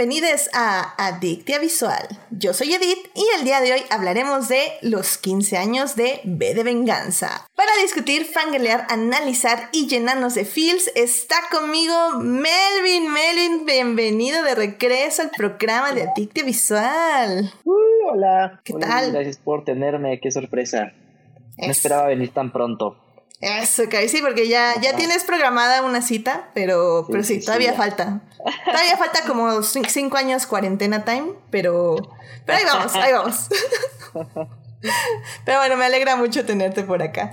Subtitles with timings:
[0.00, 2.08] Bienvenidos a Adictia Visual.
[2.30, 6.54] Yo soy Edith y el día de hoy hablaremos de los 15 años de B
[6.54, 7.46] de Venganza.
[7.54, 13.12] Para discutir, fangelear, analizar y llenarnos de feels, está conmigo Melvin.
[13.12, 17.52] Melvin, bienvenido de regreso al programa de Adictia Visual.
[17.64, 17.74] Uh,
[18.10, 18.62] hola.
[18.64, 19.12] ¿Qué tal?
[19.12, 20.94] Gracias por tenerme, qué sorpresa.
[21.58, 22.96] No esperaba venir tan pronto.
[23.40, 27.72] Eso, que sí, porque ya, ya tienes programada una cita, pero sí, pero sí, todavía
[27.72, 28.20] falta.
[28.66, 31.96] Todavía falta como cinco años cuarentena time, pero,
[32.44, 33.48] pero ahí vamos, ahí vamos.
[35.44, 37.32] Pero bueno, me alegra mucho tenerte por acá.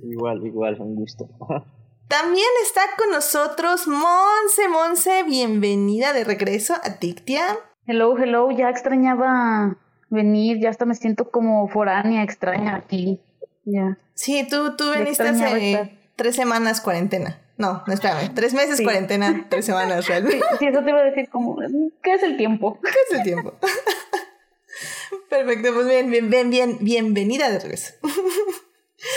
[0.00, 1.28] Igual, igual, un gusto.
[2.06, 7.58] También está con nosotros Monse, Monse, bienvenida de regreso a Tictia.
[7.86, 9.76] Hello, hello, ya extrañaba
[10.08, 13.20] venir, ya hasta me siento como foránea, extraña aquí.
[13.70, 13.98] Ya.
[14.14, 17.38] Sí, tú, tú veniste hace tres semanas cuarentena.
[17.58, 20.44] No, no espérame, tres meses cuarentena, tres semanas realmente.
[20.58, 21.56] Sí, eso te iba a decir como,
[22.02, 22.80] ¿qué es el tiempo?
[22.82, 23.54] ¿Qué es el tiempo?
[25.28, 27.94] Perfecto, pues bien, bien, bien, bien, bienvenida de regreso.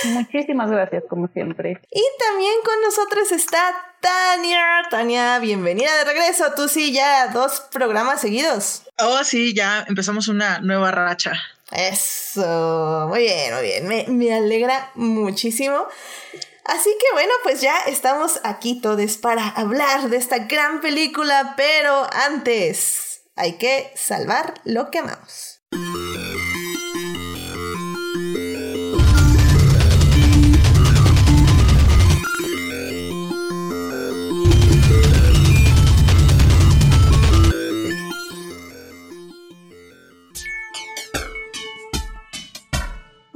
[0.05, 1.81] Muchísimas gracias, como siempre.
[1.91, 4.83] Y también con nosotros está Tania.
[4.89, 6.53] Tania, bienvenida de regreso.
[6.55, 8.83] Tú sí, ya dos programas seguidos.
[8.99, 11.33] Oh, sí, ya empezamos una nueva racha.
[11.71, 13.87] Eso, muy bien, muy bien.
[13.87, 15.87] Me, me alegra muchísimo.
[16.65, 22.07] Así que bueno, pues ya estamos aquí todos para hablar de esta gran película, pero
[22.13, 25.61] antes hay que salvar lo que amamos.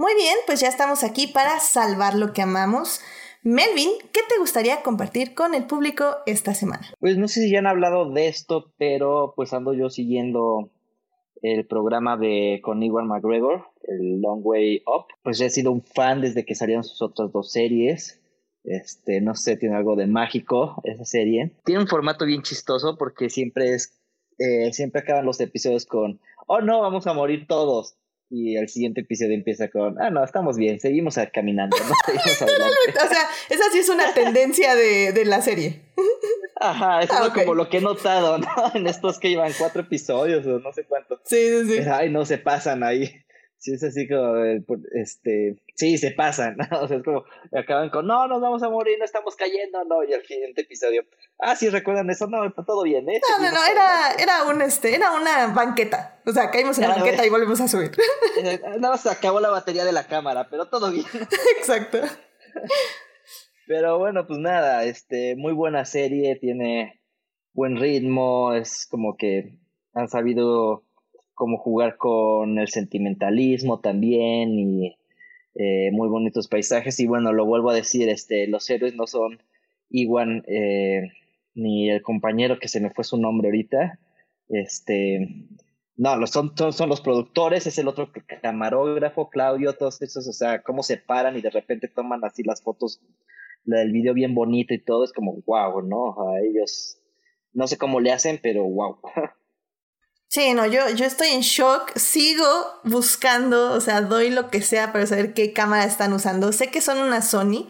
[0.06, 3.02] Muy bien, pues ya estamos aquí para salvar lo que amamos.
[3.42, 6.86] Melvin, ¿qué te gustaría compartir con el público esta semana?
[7.00, 10.70] Pues no sé si ya han hablado de esto, pero pues ando yo siguiendo
[11.42, 15.06] el programa de con Iwan McGregor, el Long Way Up.
[15.24, 18.22] Pues he sido un fan desde que salieron sus otras dos series.
[18.64, 21.52] Este, no sé, tiene algo de mágico esa serie.
[21.66, 24.00] Tiene un formato bien chistoso porque siempre es,
[24.38, 27.98] eh, siempre acaban los episodios con, oh no, vamos a morir todos
[28.30, 31.94] y el siguiente episodio empieza con, ah, no, estamos bien, seguimos caminando, ¿no?
[32.06, 35.82] Seguimos o sea, esa sí es una tendencia de, de la serie.
[36.60, 38.48] Ajá, eso ah, es como lo que he notado, ¿no?
[38.74, 41.20] En estos que llevan cuatro episodios o no sé cuántos.
[41.26, 41.90] Sí, sí, sí.
[41.90, 43.25] ay, no se pasan ahí.
[43.66, 44.36] Sí, es así como,
[44.92, 46.82] este, sí, se pasan, ¿no?
[46.82, 50.04] O sea, es como, acaban con, no, nos vamos a morir, no estamos cayendo, no,
[50.04, 51.04] y al siguiente episodio,
[51.40, 53.20] ah, sí, recuerdan eso, no, todo bien, ¿eh?
[53.28, 56.96] No, no, no, era, era un, este, era una banqueta, o sea, caímos en la
[56.98, 57.90] banqueta y volvemos a subir.
[58.38, 61.06] Eh, nada más se acabó la batería de la cámara, pero todo bien.
[61.58, 62.00] Exacto.
[63.66, 67.02] Pero bueno, pues nada, este, muy buena serie, tiene
[67.54, 69.58] buen ritmo, es como que
[69.94, 70.85] han sabido
[71.36, 74.98] cómo jugar con el sentimentalismo también y
[75.54, 79.40] eh, muy bonitos paisajes y bueno, lo vuelvo a decir, este, los héroes no son
[79.90, 81.12] Iwan eh,
[81.54, 84.00] ni el compañero que se me fue su nombre ahorita,
[84.50, 85.48] este,
[85.96, 90.62] no, son, son, son, los productores, es el otro camarógrafo, Claudio, todos esos, o sea,
[90.62, 93.02] cómo se paran y de repente toman así las fotos
[93.64, 96.16] del video bien bonito y todo, es como wow, ¿no?
[96.30, 97.02] A ellos,
[97.54, 99.00] no sé cómo le hacen, pero wow.
[100.36, 102.46] Sí, no, yo, yo estoy en shock, sigo
[102.84, 106.52] buscando, o sea, doy lo que sea para saber qué cámara están usando.
[106.52, 107.70] Sé que son una Sony,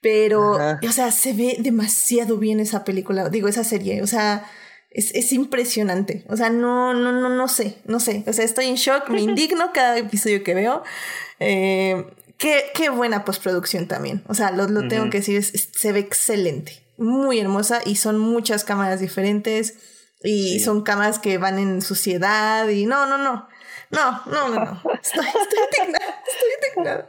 [0.00, 4.50] pero, o sea, se ve demasiado bien esa película, digo, esa serie, o sea,
[4.88, 6.24] es, es, impresionante.
[6.30, 8.24] O sea, no, no, no, no sé, no sé.
[8.26, 10.82] O sea, estoy en shock, me indigno cada episodio que veo.
[11.40, 12.06] Eh,
[12.38, 14.24] qué, qué, buena postproducción también.
[14.28, 18.64] O sea, lo, lo tengo que decir, se ve excelente, muy hermosa y son muchas
[18.64, 19.74] cámaras diferentes
[20.24, 23.48] y son cámaras que van en suciedad y no, no, no.
[23.90, 24.82] No, no, no, no.
[25.02, 27.08] Estoy, estoy indignada, estoy indignada.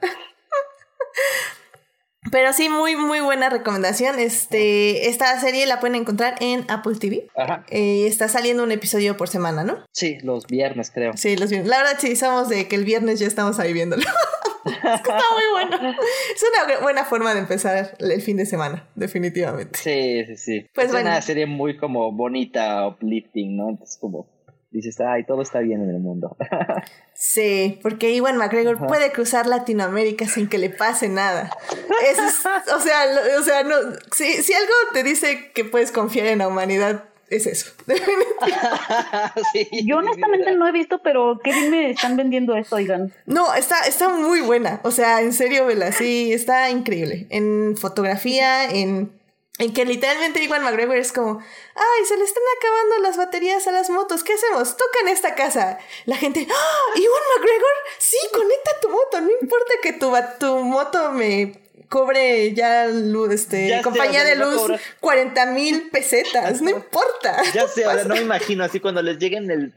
[2.32, 4.18] Pero sí, muy, muy buena recomendación.
[4.20, 7.28] Este, esta serie la pueden encontrar en Apple TV.
[7.36, 7.66] Ajá.
[7.70, 9.86] Eh, está saliendo un episodio por semana, ¿no?
[9.92, 11.14] Sí, los viernes, creo.
[11.16, 11.70] Sí, los viernes.
[11.70, 14.04] La verdad, sí, somos de que el viernes ya estamos ahí viéndolo.
[14.66, 15.96] está muy bueno.
[16.36, 19.78] Es una buena forma de empezar el fin de semana, definitivamente.
[19.80, 20.68] Sí, sí, sí.
[20.74, 23.70] Pues es una serie muy como bonita, uplifting, ¿no?
[23.70, 24.28] Entonces como
[24.74, 26.36] dices, ay, todo está bien en el mundo.
[27.14, 31.52] sí, porque Iwan McGregor puede cruzar Latinoamérica sin que le pase nada.
[32.10, 33.06] Eso es, o sea,
[33.40, 33.76] o sea, no,
[34.12, 37.72] si, si algo te dice que puedes confiar en la humanidad, es eso.
[39.86, 43.14] Yo honestamente no he visto, pero ¿qué me están vendiendo esto, oigan?
[43.26, 44.80] No, está, está muy buena.
[44.84, 47.28] O sea, en serio, Vela, sí, está increíble.
[47.30, 49.12] En fotografía, en
[49.60, 53.72] En que literalmente Iwan McGregor es como, ay, se le están acabando las baterías a
[53.72, 54.76] las motos, ¿qué hacemos?
[54.78, 55.78] Tocan esta casa.
[56.06, 57.00] La gente, ¡Ah!
[57.00, 62.88] Iwan McGregor, sí, conecta tu moto, no importa que tu, tu moto me cobre ya
[63.32, 67.42] este compañía de luz 40 mil pesetas, no importa.
[67.54, 69.74] Ya sé, ahora no me imagino así cuando les lleguen el,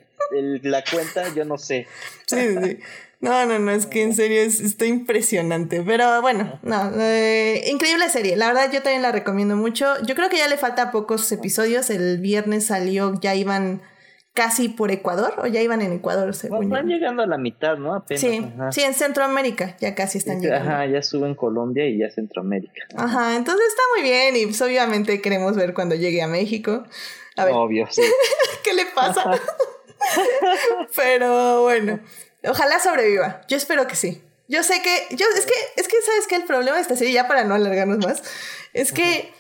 [0.62, 1.86] la cuenta, yo no sé.
[2.26, 2.78] Sí, sí.
[3.20, 5.82] No, no, no, es que en serio es, está impresionante.
[5.84, 8.36] Pero bueno, no, eh, increíble serie.
[8.36, 9.94] La verdad, yo también la recomiendo mucho.
[10.04, 11.88] Yo creo que ya le falta pocos episodios.
[11.88, 13.80] El viernes salió, ya iban
[14.36, 18.04] casi por Ecuador o ya iban en Ecuador, según Van llegando a la mitad, ¿no?
[18.10, 20.70] Sí, sí, en Centroamérica ya casi están llegando.
[20.70, 22.82] Ajá, ya suben Colombia y ya Centroamérica.
[22.94, 26.84] Ajá, entonces está muy bien y pues, obviamente queremos ver cuando llegue a México.
[27.36, 27.54] A ver.
[27.54, 28.02] Obvio, sí.
[28.62, 29.24] ¿Qué le pasa?
[30.96, 31.98] Pero bueno,
[32.44, 33.40] ojalá sobreviva.
[33.48, 34.22] Yo espero que sí.
[34.48, 36.36] Yo sé que, yo, es que, es que, ¿sabes qué?
[36.36, 38.22] El problema de esta serie, ya para no alargarnos más,
[38.74, 39.32] es que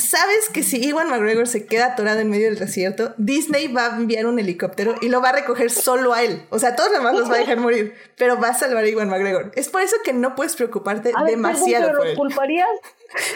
[0.00, 3.96] ¿Sabes que si Iwan McGregor se queda atorado en medio del desierto, Disney va a
[3.96, 6.46] enviar un helicóptero y lo va a recoger solo a él?
[6.50, 8.88] O sea, todos los demás los va a dejar morir, pero va a salvar a
[8.88, 9.52] Iwan McGregor.
[9.54, 12.16] Es por eso que no puedes preocuparte demasiado por él.
[12.16, 12.68] culparías?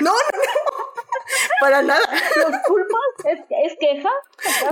[0.00, 0.92] No, no, no.
[1.61, 2.00] Para nada.
[2.37, 3.43] ¿Los culpas?
[3.64, 4.11] ¿Es, queja?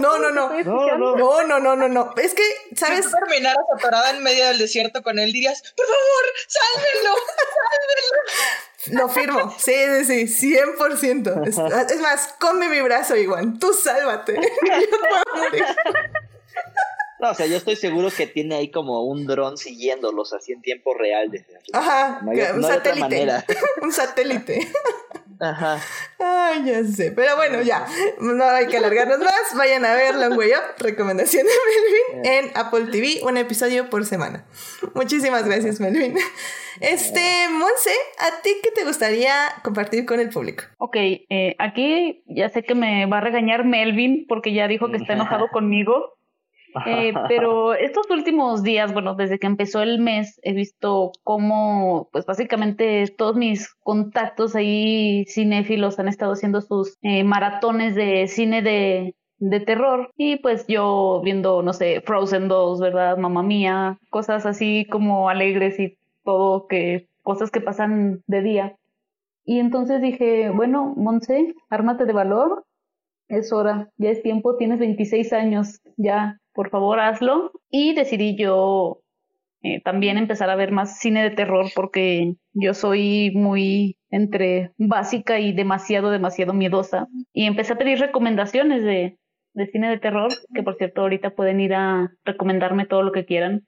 [0.01, 0.51] No, no, no.
[0.63, 2.15] No, no, no, no, no, no.
[2.17, 2.43] Es que,
[2.77, 3.07] ¿sabes?
[3.07, 7.15] Si terminaras atorada en medio del desierto con él, dirías, por favor, sálvenlo,
[8.87, 9.03] sálvenlo.
[9.03, 9.55] Lo firmo.
[9.59, 9.75] Sí,
[10.05, 11.47] sí, sí, 100%.
[11.47, 11.59] Es,
[11.93, 13.59] es más, come mi brazo, Iguan.
[13.59, 14.41] Tú sálvate.
[17.21, 20.63] No, o sea, yo estoy seguro que tiene ahí como un dron siguiéndolos así en
[20.63, 21.31] tiempo real.
[21.73, 22.21] Ajá,
[22.55, 23.29] un, satélite.
[23.83, 24.73] un satélite.
[25.41, 25.81] Ajá.
[26.19, 27.13] Ay, ya sé.
[27.13, 27.87] Pero bueno, ya.
[28.21, 29.57] No hay que alargarnos más.
[29.57, 31.53] Vayan a ver Long Way Up, recomendación de
[32.23, 34.45] Melvin, en Apple TV, un episodio por semana.
[34.95, 36.15] Muchísimas gracias, Melvin.
[36.81, 39.33] Este, Monse, ¿a ti qué te gustaría
[39.63, 40.65] compartir con el público?
[40.79, 44.99] Ok, eh, aquí ya sé que me va a regañar Melvin porque ya dijo que
[44.99, 46.20] está enojado conmigo.
[46.87, 52.27] Eh, pero estos últimos días, bueno, desde que empezó el mes, he visto cómo, pues
[52.27, 59.15] básicamente todos mis contactos ahí cinéfilos han estado haciendo sus eh, maratones de cine de,
[59.39, 63.17] de terror y pues yo viendo, no sé, Frozen 2, ¿verdad?
[63.17, 68.77] Mamá mía, cosas así como alegres y todo que, cosas que pasan de día.
[69.45, 72.65] Y entonces dije, bueno, Monse, ármate de valor,
[73.29, 77.53] es hora, ya es tiempo, tienes 26 años, ya por favor hazlo.
[77.71, 79.03] Y decidí yo
[79.63, 85.39] eh, también empezar a ver más cine de terror porque yo soy muy entre básica
[85.39, 87.09] y demasiado, demasiado miedosa.
[87.33, 89.19] Y empecé a pedir recomendaciones de,
[89.71, 93.67] cine de terror, que por cierto ahorita pueden ir a recomendarme todo lo que quieran.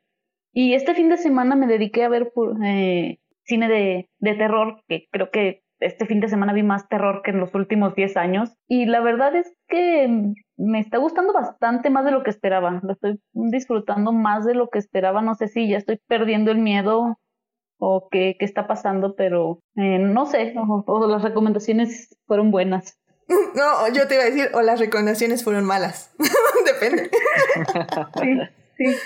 [0.53, 2.33] Y este fin de semana me dediqué a ver
[2.65, 7.23] eh, cine de, de terror, que creo que este fin de semana vi más terror
[7.23, 8.55] que en los últimos 10 años.
[8.69, 10.09] Y la verdad es que
[10.63, 12.81] me está gustando bastante más de lo que esperaba.
[12.83, 15.21] Lo estoy disfrutando más de lo que esperaba.
[15.21, 17.19] No sé si ya estoy perdiendo el miedo
[17.79, 22.99] o qué, qué está pasando, pero eh, no sé, o, las recomendaciones fueron buenas.
[23.55, 26.15] No, yo te iba a decir, o las recomendaciones fueron malas.
[26.67, 27.11] Depende.
[28.21, 28.39] sí,
[28.77, 28.97] sí.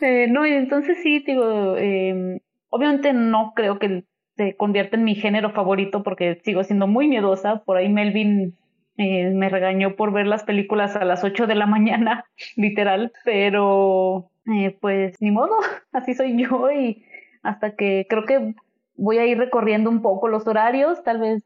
[0.00, 4.04] Eh, no, entonces sí, digo, eh, obviamente no creo que
[4.36, 7.62] se convierta en mi género favorito porque sigo siendo muy miedosa.
[7.64, 8.56] Por ahí Melvin
[8.98, 12.24] eh, me regañó por ver las películas a las 8 de la mañana,
[12.56, 15.56] literal, pero eh, pues ni modo,
[15.92, 17.04] así soy yo y
[17.42, 18.54] hasta que creo que
[18.96, 21.42] voy a ir recorriendo un poco los horarios, tal vez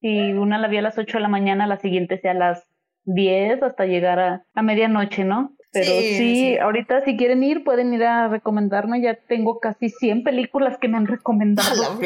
[0.00, 2.68] si una la vi a las 8 de la mañana, la siguiente sea a las
[3.04, 5.52] 10 hasta llegar a, a medianoche, ¿no?
[5.72, 9.00] Pero sí, ahorita si quieren ir, pueden ir a recomendarme.
[9.00, 11.98] Ya tengo casi 100 películas que me han recomendado.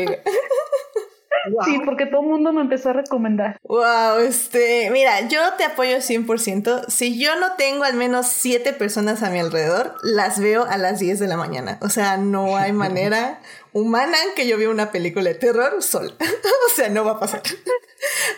[1.65, 3.59] Sí, porque todo el mundo me empezó a recomendar.
[3.65, 6.87] Wow, este, mira, yo te apoyo 100%.
[6.89, 11.01] Si yo no tengo al menos 7 personas a mi alrededor, las veo a las
[11.01, 11.79] 10 de la mañana.
[11.83, 13.41] O sea, no hay manera
[13.73, 16.13] humana que yo vea una película de terror sola.
[16.21, 17.43] o sea, no va a pasar.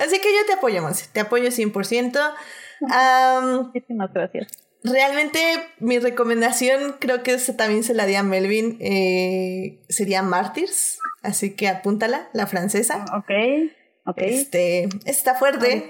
[0.01, 1.07] Así que yo te apoyo, Monse.
[1.13, 2.35] Te apoyo 100%.
[3.65, 4.64] Muchísimas gracias.
[4.85, 5.39] Realmente
[5.79, 11.69] mi recomendación, creo que también se la di a Melvin, eh, sería Martyrs, así que
[11.69, 13.03] apúntala, la francesa.
[13.11, 13.31] Ah, ok,
[14.05, 14.19] ok.
[14.19, 15.89] Este, está fuerte.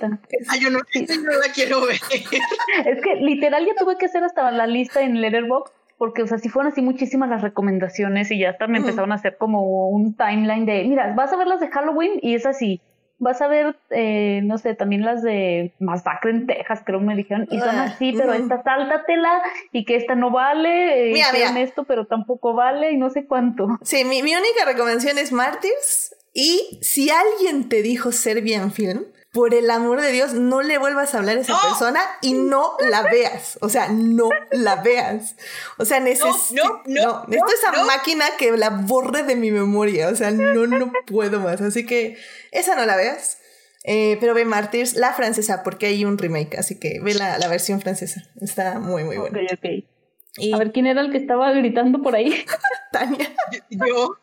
[0.48, 1.96] Ay, yo no, la quiero ver.
[2.86, 6.38] es que literal ya tuve que hacer hasta la lista en Letterboxd porque, o sea,
[6.38, 10.16] si fueron así muchísimas las recomendaciones y ya hasta me empezaron a hacer como un
[10.16, 12.80] timeline de, mira, vas a ver las de Halloween y es así,
[13.24, 17.16] vas a ver, eh, no sé, también las de Masacre en Texas, creo que me
[17.16, 21.60] dijeron, y son ah, así, pero esta sáltatela y que esta no vale, y mira,
[21.60, 23.66] esto, pero tampoco vale y no sé cuánto.
[23.82, 29.52] Sí, mi, mi única recomendación es Martyrs y si alguien te dijo Serbian Film, por
[29.52, 33.02] el amor de Dios, no le vuelvas a hablar a esa persona y no la
[33.02, 33.58] veas.
[33.60, 35.34] O sea, no la veas.
[35.76, 40.08] O sea, necesito, no, necesito esa máquina que la borre de mi memoria.
[40.08, 41.60] O sea, no, no puedo más.
[41.60, 42.16] Así que
[42.52, 43.38] esa no la veas.
[43.82, 46.56] Eh, pero ve Martyrs, la francesa, porque hay un remake.
[46.56, 48.22] Así que ve la, la versión francesa.
[48.40, 49.36] Está muy, muy buena.
[49.36, 50.54] Ok, ok.
[50.54, 52.44] A ver, ¿quién era el que estaba gritando por ahí?
[52.92, 53.34] Tania.
[53.68, 54.16] Yo.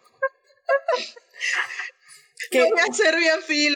[2.50, 2.64] ¿Qué?
[2.64, 3.76] voy a hacer bien film.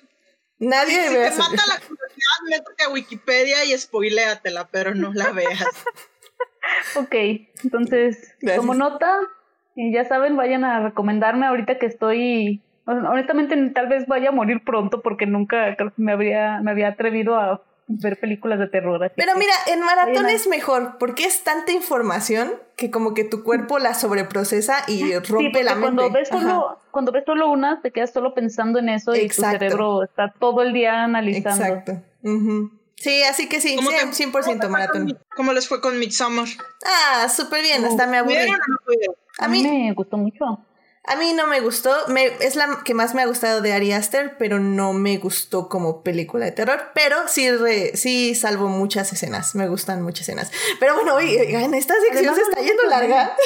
[0.59, 5.65] Nadie si, te mata la curiosidad, métete a Wikipedia y spoiléatela, pero no la veas.
[6.95, 7.15] ok,
[7.63, 9.19] entonces, como nota,
[9.75, 12.61] ya saben, vayan a recomendarme ahorita que estoy.
[12.85, 17.61] Honestamente, tal vez vaya a morir pronto porque nunca me habría, me había atrevido a
[17.87, 19.11] ver películas de terror.
[19.15, 23.79] Pero mira, en maratón es mejor porque es tanta información que como que tu cuerpo
[23.79, 25.95] la sobreprocesa y rompe la mente.
[25.95, 29.41] Cuando ves, solo, cuando ves solo una, te quedas solo pensando en eso y tu
[29.41, 31.65] cerebro está todo el día analizando.
[31.65, 32.01] Exacto.
[32.97, 35.19] Sí, así que sí, 100%, maratón.
[35.35, 36.47] ¿Cómo les fue con Midsommar?
[36.85, 38.51] Ah, súper bien, hasta me aburrí.
[39.37, 40.59] A mí me gustó mucho.
[41.07, 43.91] A mí no me gustó, me, es la que más me ha gustado de Ari
[43.91, 47.47] Aster, pero no me gustó como película de terror, pero sí,
[47.93, 50.51] sí salvo muchas escenas, me gustan muchas escenas.
[50.79, 53.35] Pero bueno, en esta sección se está yendo larga.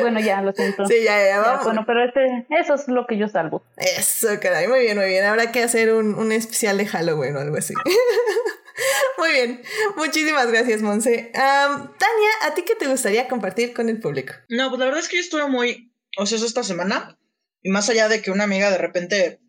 [0.00, 0.84] Bueno, ya, lo siento.
[0.86, 1.64] Sí, ya, ya, vamos.
[1.64, 3.62] bueno, pero este, eso es lo que yo salvo.
[3.76, 5.24] Eso, caray, muy bien, muy bien.
[5.24, 7.74] Habrá que hacer un, un especial de Halloween o algo así.
[9.18, 9.62] Muy bien,
[9.96, 11.30] muchísimas gracias, Monse.
[11.32, 14.34] Tania, ¿a ti qué te gustaría compartir con el público?
[14.48, 17.16] No, pues la verdad es que yo estuve muy ocioso esta semana.
[17.62, 19.40] Y más allá de que una amiga de repente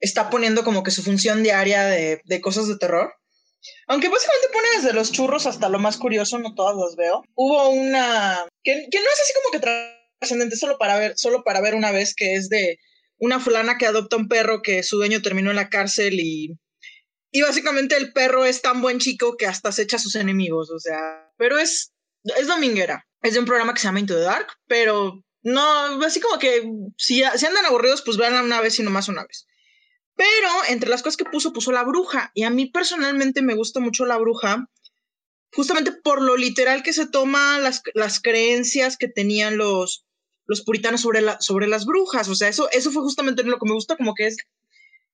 [0.00, 3.14] está poniendo como que su función diaria de, de cosas de terror.
[3.86, 7.22] Aunque básicamente pone desde los churros hasta lo más curioso, no todas las veo.
[7.34, 11.60] Hubo una que, que no es así como que trascendente, solo para ver, solo para
[11.60, 12.78] ver una vez que es de
[13.18, 16.58] una fulana que adopta un perro que su dueño terminó en la cárcel y
[17.32, 20.70] y básicamente el perro es tan buen chico que hasta se echa a sus enemigos,
[20.70, 21.92] o sea, pero es,
[22.24, 23.06] es dominguera.
[23.22, 26.62] Es de un programa que se llama Into the Dark, pero no, así como que
[26.98, 29.46] si, si andan aburridos, pues veanla una vez y no más una vez.
[30.14, 32.30] Pero entre las cosas que puso, puso la bruja.
[32.34, 34.68] Y a mí personalmente me gusta mucho la bruja,
[35.52, 40.04] justamente por lo literal que se toma las, las creencias que tenían los,
[40.46, 42.28] los puritanos sobre, la, sobre las brujas.
[42.28, 44.36] O sea, eso, eso fue justamente lo que me gusta, como que es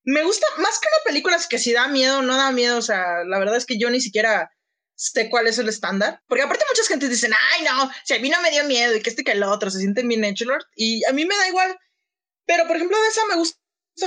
[0.08, 2.78] me gusta más que una película es que si da miedo, no da miedo.
[2.78, 4.50] O sea, la verdad es que yo ni siquiera
[4.94, 6.22] sé cuál es el estándar.
[6.26, 9.02] Porque aparte muchas gente dicen, ay, no, si a mí no me dio miedo y
[9.02, 10.46] que este que el otro se sienten bien hecho,
[10.76, 11.78] Y a mí me da igual.
[12.46, 13.58] Pero, por ejemplo, de esa me gusta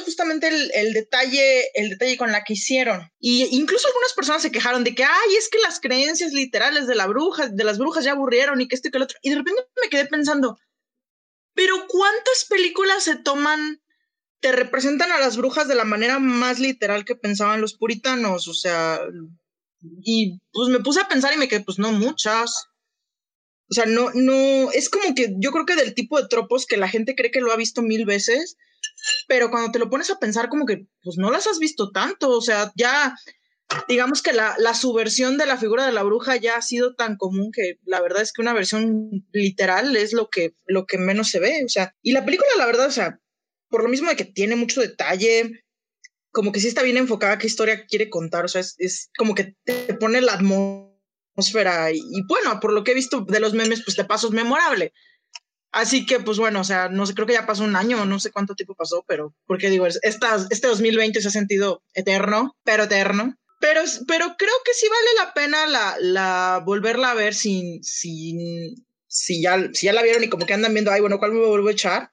[0.03, 3.11] justamente el, el, detalle, el detalle con la que hicieron.
[3.19, 6.95] Y incluso algunas personas se quejaron de que, ay, es que las creencias literales de
[6.95, 9.19] la bruja, de las brujas ya aburrieron y que este que el otro.
[9.21, 10.57] Y de repente me quedé pensando,
[11.53, 13.83] pero ¿cuántas películas se toman
[14.41, 18.53] te representan a las brujas de la manera más literal que pensaban los puritanos, o
[18.53, 18.99] sea,
[20.03, 22.67] y pues me puse a pensar y me quedé, pues no muchas.
[23.69, 26.75] O sea, no, no, es como que yo creo que del tipo de tropos que
[26.75, 28.57] la gente cree que lo ha visto mil veces,
[29.27, 32.31] pero cuando te lo pones a pensar como que, pues no las has visto tanto,
[32.31, 33.15] o sea, ya,
[33.87, 37.15] digamos que la, la subversión de la figura de la bruja ya ha sido tan
[37.15, 41.29] común que la verdad es que una versión literal es lo que, lo que menos
[41.29, 43.20] se ve, o sea, y la película, la verdad, o sea,
[43.71, 45.63] por lo mismo de que tiene mucho detalle,
[46.31, 49.55] como que sí está bien enfocada qué historia quiere contar, o sea, es, como que
[49.63, 53.95] te pone la atmósfera y, bueno, por lo que he visto de los memes, pues
[53.95, 54.93] te paso es memorable.
[55.71, 58.19] Así que, pues bueno, o sea, no sé, creo que ya pasó un año, no
[58.19, 62.83] sé cuánto tiempo pasó, pero, porque digo, esta, este 2020 se ha sentido eterno, pero
[62.83, 63.37] eterno.
[63.61, 69.41] Pero, pero creo que sí vale la pena la volverla a ver sin, sin, si
[69.41, 71.67] ya, si ya la vieron y como que andan viendo, ay, bueno, ¿cuál me vuelvo
[71.67, 72.11] a echar?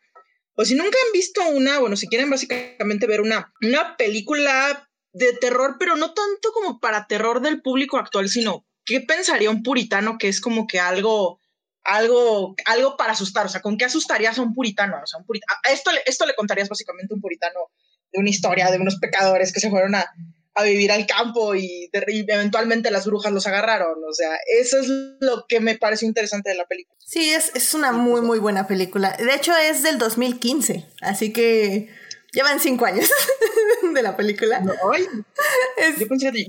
[0.60, 5.32] O si nunca han visto una, bueno, si quieren básicamente ver una, una película de
[5.34, 10.18] terror, pero no tanto como para terror del público actual, sino qué pensaría un puritano
[10.18, 11.38] que es como que algo,
[11.84, 14.96] algo, algo para asustar, o sea, ¿con qué asustarías a un puritano?
[15.00, 17.70] O sea, un puritano, esto, esto le contarías básicamente a un puritano
[18.12, 20.12] de una historia de unos pecadores que se fueron a,
[20.54, 23.98] a vivir al campo y, eventualmente las brujas los agarraron.
[24.08, 24.88] O sea, eso es
[25.20, 26.96] lo que me parece interesante de la película.
[26.98, 29.16] Sí, es, es una muy, muy buena película.
[29.16, 31.88] De hecho, es del 2015, así que
[32.32, 33.10] llevan cinco años
[33.94, 34.60] de la película.
[34.60, 34.74] No,
[35.98, 36.46] yo pensé que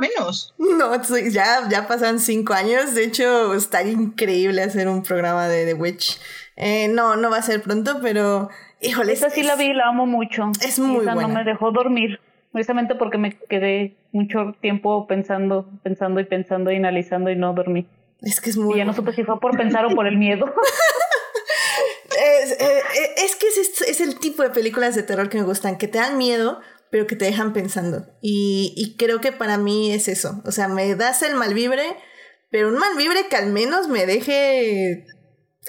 [0.00, 0.54] menos.
[0.58, 2.94] No, ya, ya pasan cinco años.
[2.94, 6.18] De hecho, estaría increíble hacer un programa de The Witch.
[6.56, 8.48] Eh, no, no va a ser pronto, pero
[8.80, 9.12] híjole.
[9.12, 10.50] Esa sí la vi, la amo mucho.
[10.60, 11.28] Es muy Esa buena.
[11.28, 12.20] no me dejó dormir
[12.56, 17.86] precisamente porque me quedé mucho tiempo pensando, pensando y pensando y analizando y no dormí.
[18.22, 18.72] Es que es muy...
[18.72, 20.46] Y ya no supe si fue por pensar o por el miedo.
[22.42, 25.44] es, eh, eh, es, que es, es, el tipo de películas de terror que me
[25.44, 28.06] gustan, que te dan miedo, pero que te dejan pensando.
[28.22, 30.40] Y, y creo que para mí es eso.
[30.46, 31.84] O sea, me das el mal vibre,
[32.50, 35.04] pero un mal vibre que al menos me deje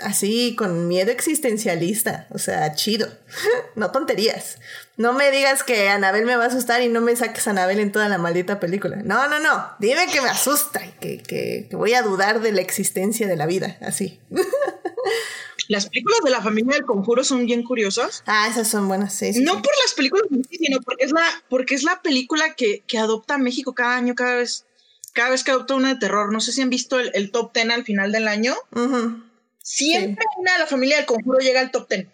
[0.01, 3.10] así con miedo existencialista, o sea, chido,
[3.75, 4.58] no tonterías.
[4.98, 7.80] No me digas que Anabel me va a asustar y no me saques a Anabel
[7.80, 8.98] en toda la maldita película.
[8.98, 11.22] No, no, no, dime que me asusta y que,
[11.70, 14.20] que, voy a dudar de la existencia de la vida, así.
[15.68, 18.24] Las películas de la familia del conjuro son bien curiosas.
[18.25, 19.32] Ah, esas son buenas, sí.
[19.42, 23.38] no por las películas, sino porque es la, porque es la película que, que adopta
[23.38, 24.66] México cada año, cada vez,
[25.13, 26.32] cada vez que adopta una de terror.
[26.32, 28.56] No sé si han visto el, top ten al final del año.
[29.62, 32.10] Siempre una de la familia del conjuro llega al top ten.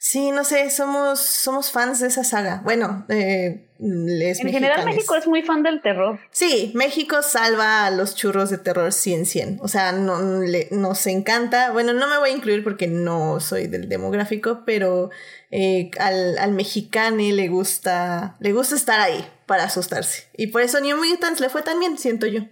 [0.00, 2.60] Sí, no sé, somos, somos fans de esa saga.
[2.62, 6.20] Bueno, eh, les En general México es muy fan del terror.
[6.30, 9.58] Sí, México salva a los churros de terror 100 100.
[9.60, 11.72] O sea, no, le, nos encanta.
[11.72, 15.10] Bueno, no me voy a incluir porque no soy del demográfico, pero
[15.50, 20.28] eh, al, al mexicano le gusta, le gusta estar ahí para asustarse.
[20.36, 22.42] Y por eso New Mutants le fue tan bien, siento yo.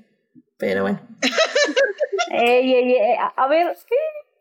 [0.57, 1.00] Pero bueno.
[2.33, 3.76] ey, ey, ey, a ver,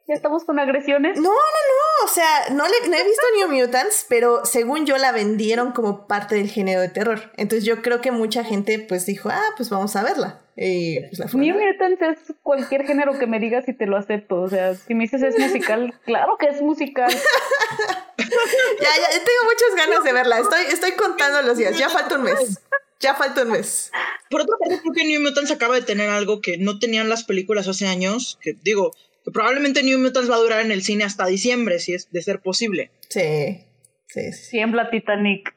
[0.07, 1.17] ¿Ya estamos con agresiones?
[1.17, 2.05] No, no, no.
[2.05, 6.05] O sea, no, le, no he visto New Mutants, pero según yo la vendieron como
[6.07, 7.31] parte del género de terror.
[7.37, 10.41] Entonces yo creo que mucha gente pues dijo, ah, pues vamos a verla.
[10.55, 14.41] Pues, New Mutants es cualquier género que me digas y te lo acepto.
[14.41, 17.11] O sea, si me dices es musical, claro que es musical.
[18.17, 20.39] ya, ya, tengo muchas ganas de verla.
[20.39, 21.77] Estoy, estoy contando los días.
[21.77, 22.61] Ya falta un mes.
[22.99, 23.91] Ya falta un mes.
[24.29, 27.23] Por otra parte, creo que New Mutants acaba de tener algo que no tenían las
[27.23, 28.39] películas hace años.
[28.41, 28.93] Que digo,
[29.33, 32.41] probablemente New Mutants va a durar en el cine hasta diciembre, si es de ser
[32.41, 32.91] posible.
[33.09, 33.61] Sí,
[34.07, 34.45] sí, sí.
[34.49, 35.53] Siembra Titanic.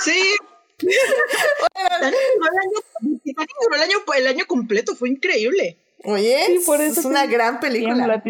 [0.00, 0.36] sí.
[3.74, 5.78] el, año, el año completo, fue increíble.
[6.04, 8.22] Oye, es una gran película.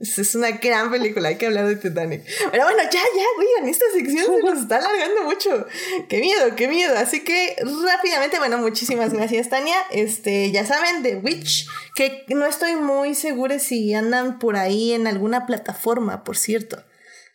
[0.00, 2.22] Es una gran película, hay que hablar de Titanic.
[2.50, 5.66] Pero bueno, ya, ya, oigan, esta sección se nos está alargando mucho.
[6.08, 6.96] Qué miedo, qué miedo.
[6.96, 9.76] Así que rápidamente, bueno, muchísimas gracias, Tania.
[9.90, 15.06] Este, ya saben, The Witch, que no estoy muy segura si andan por ahí en
[15.06, 16.78] alguna plataforma, por cierto.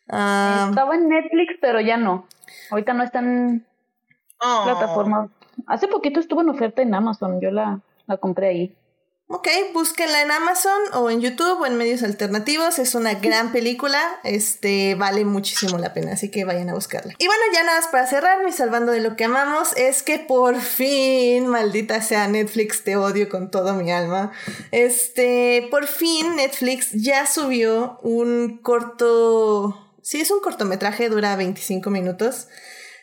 [0.10, 2.28] Ah, Estaba en Netflix, pero ya no.
[2.72, 3.65] Ahorita no está en
[4.39, 4.62] oh.
[4.65, 5.30] plataforma.
[5.67, 8.76] Hace poquito estuvo en oferta en Amazon, yo la, la compré ahí.
[9.32, 12.80] Ok, búsquenla en Amazon o en YouTube o en medios alternativos.
[12.80, 14.02] Es una gran película.
[14.24, 17.13] Este vale muchísimo la pena, así que vayan a buscarla.
[17.20, 20.18] Y bueno, ya nada más para cerrar, mi salvando de lo que amamos, es que
[20.18, 24.32] por fin, maldita sea Netflix, te odio con todo mi alma.
[24.72, 29.94] Este, por fin Netflix ya subió un corto.
[30.02, 32.48] Sí, es un cortometraje, dura 25 minutos.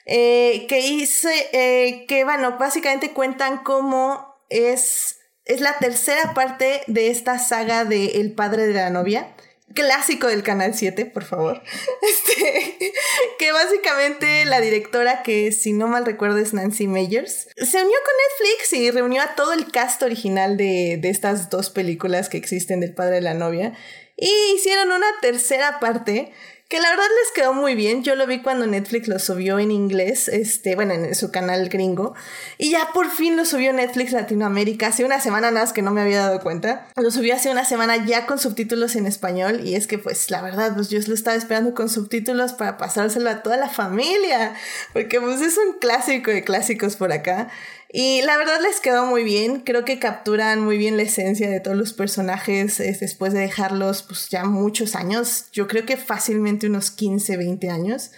[0.07, 7.09] Eh, que hice, eh, que bueno, básicamente cuentan cómo es es la tercera parte de
[7.09, 9.33] esta saga de El padre de la novia.
[9.75, 11.63] Clásico del Canal 7, por favor.
[12.03, 12.93] Este,
[13.39, 18.47] que básicamente la directora, que si no mal recuerdo es Nancy Meyers, se unió con
[18.49, 22.81] Netflix y reunió a todo el cast original de, de estas dos películas que existen
[22.81, 23.73] del padre de la novia.
[24.17, 26.33] Y hicieron una tercera parte
[26.69, 28.03] que la verdad les quedó muy bien.
[28.03, 32.15] Yo lo vi cuando Netflix lo subió en inglés, este, bueno, en su canal gringo.
[32.59, 34.89] Y ya por fin lo subió Netflix Latinoamérica.
[34.89, 36.89] Hace una semana nada más que no me había dado cuenta.
[36.97, 39.61] Lo subió hace una semana ya con subtítulos en español.
[39.65, 43.31] Y es que, pues, la verdad, pues yo lo estaba esperando con subtítulos para pasárselo
[43.31, 44.55] a toda la familia.
[44.93, 47.49] Porque, pues, es un clásico de clásicos por acá.
[47.92, 51.61] Y la verdad les quedó muy bien, creo que capturan muy bien la esencia de
[51.61, 56.90] todos los personajes después de dejarlos pues ya muchos años, yo creo que fácilmente unos
[56.90, 58.11] 15, 20 años.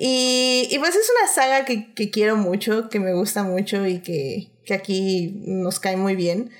[0.00, 4.00] Y, y pues es una saga que, que, quiero mucho, que me gusta mucho y
[4.00, 6.50] que, que aquí nos cae muy bien.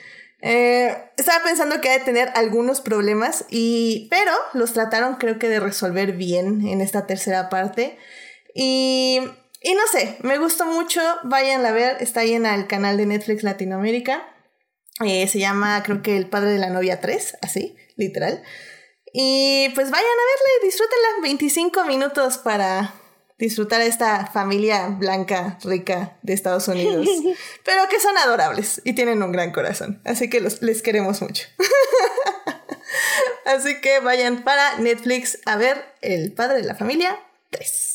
[0.47, 5.49] Eh, estaba pensando que ha de tener algunos problemas, y, pero los trataron creo que
[5.49, 7.97] de resolver bien en esta tercera parte.
[8.55, 9.21] Y
[9.65, 13.07] y no sé, me gustó mucho, vayan a ver, está ahí en el canal de
[13.07, 14.29] Netflix Latinoamérica.
[15.03, 18.43] Eh, se llama, creo que El Padre de la Novia 3, así, literal.
[19.15, 22.93] Y pues vayan a verle, disfrútenla 25 minutos para
[23.39, 27.09] disfrutar a esta familia blanca, rica de Estados Unidos.
[27.65, 30.03] pero que son adorables y tienen un gran corazón.
[30.05, 31.47] Así que los, les queremos mucho.
[33.47, 37.94] así que vayan para Netflix a ver El Padre de la Familia 3.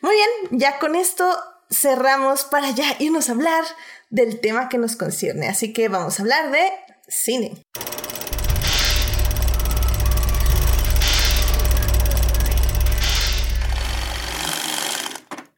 [0.00, 1.28] Muy bien, ya con esto
[1.70, 3.64] cerramos para ya irnos a hablar
[4.10, 5.48] del tema que nos concierne.
[5.48, 6.70] Así que vamos a hablar de
[7.08, 7.62] cine.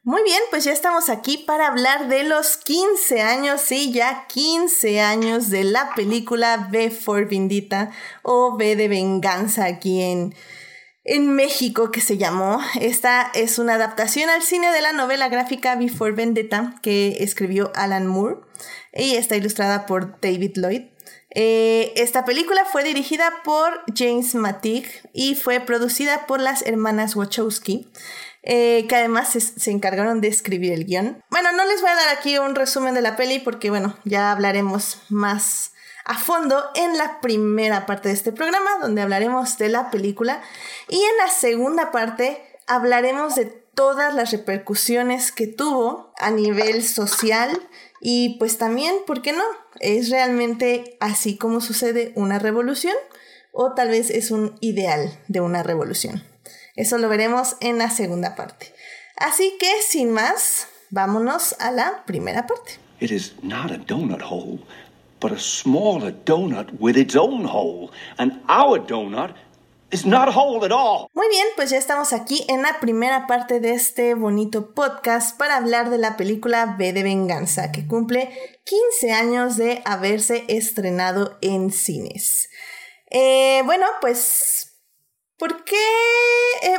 [0.02, 5.00] Muy bien, pues ya estamos aquí para hablar de los 15 años, sí, ya 15
[5.00, 7.28] años de la película V for
[8.22, 10.34] o V de Venganza aquí en,
[11.04, 12.60] en México que se llamó.
[12.80, 18.06] Esta es una adaptación al cine de la novela gráfica Before Vendetta que escribió Alan
[18.06, 18.36] Moore
[18.92, 20.82] y está ilustrada por David Lloyd.
[21.32, 27.90] Eh, esta película fue dirigida por James Matig y fue producida por las hermanas Wachowski.
[28.42, 31.22] Eh, que además se, se, encargaron de escribir el guion.
[31.30, 34.32] Bueno, no les voy a dar aquí un resumen de la peli porque, bueno, ya
[34.32, 35.72] hablaremos más
[36.10, 40.42] a fondo en la primera parte de este programa, donde hablaremos de la película,
[40.88, 47.56] y en la segunda parte hablaremos de todas las repercusiones que tuvo a nivel social
[48.00, 49.44] y pues también, ¿por qué no?
[49.78, 52.96] ¿Es realmente así como sucede una revolución?
[53.52, 56.24] ¿O tal vez es un ideal de una revolución?
[56.74, 58.74] Eso lo veremos en la segunda parte.
[59.16, 62.80] Así que, sin más, vámonos a la primera parte.
[62.98, 64.58] It is not donut hole,
[65.20, 67.92] but a smaller donut with its own hole.
[68.18, 69.34] And our donut
[69.90, 71.08] is not a hole at all.
[71.14, 75.56] Muy bien, pues ya estamos aquí en la primera parte de este bonito podcast para
[75.56, 78.30] hablar de la película B de Venganza, que cumple
[78.64, 82.48] 15 años de haberse estrenado en cines.
[83.10, 84.80] Eh, bueno, pues,
[85.36, 85.76] ¿por qué?
[86.62, 86.78] Eh,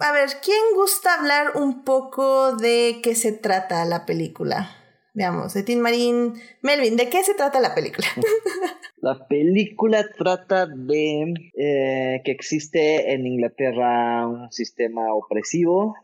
[0.00, 4.79] a ver, ¿quién gusta hablar un poco de qué se trata la película?
[5.12, 6.34] Veamos, Tim Marín.
[6.62, 8.06] Melvin, ¿de qué se trata la película?
[9.02, 15.94] La película trata de eh, que existe en Inglaterra un sistema opresivo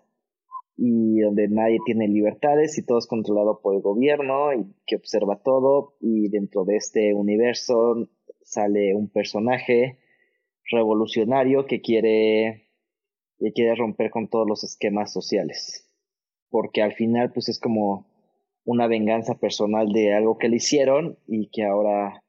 [0.79, 5.43] y donde nadie tiene libertades y todo es controlado por el gobierno y que observa
[5.43, 8.09] todo y dentro de este universo
[8.43, 9.99] sale un personaje
[10.71, 12.71] revolucionario que quiere
[13.39, 15.87] que quiere romper con todos los esquemas sociales
[16.49, 18.07] porque al final pues es como
[18.67, 22.23] una venganza personal de algo que le hicieron y que ahora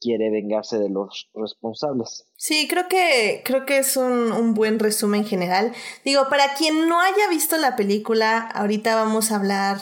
[0.00, 2.30] quiere vengarse de los responsables.
[2.36, 5.72] Sí, creo que, creo que es un, un, buen resumen general.
[6.04, 9.78] Digo, para quien no haya visto la película, ahorita vamos a hablar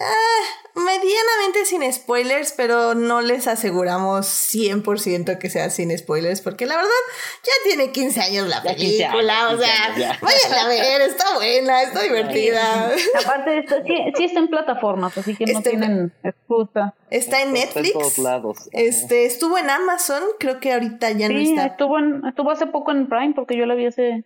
[0.00, 6.76] Ah, medianamente sin spoilers, pero no les aseguramos 100% que sea sin spoilers, porque la
[6.76, 6.90] verdad
[7.42, 12.92] ya tiene 15 años la película, o sea, vayan a ver, está buena, está divertida.
[13.24, 16.94] Aparte de esto, sí, sí, está en plataformas, así que no está tienen excusa.
[17.14, 17.86] Está en Netflix.
[17.86, 18.68] Está en todos lados.
[18.72, 21.66] Este, estuvo en Amazon, creo que ahorita ya no está.
[21.66, 24.24] Estuvo, en, estuvo hace poco en Prime, porque yo la vi hace,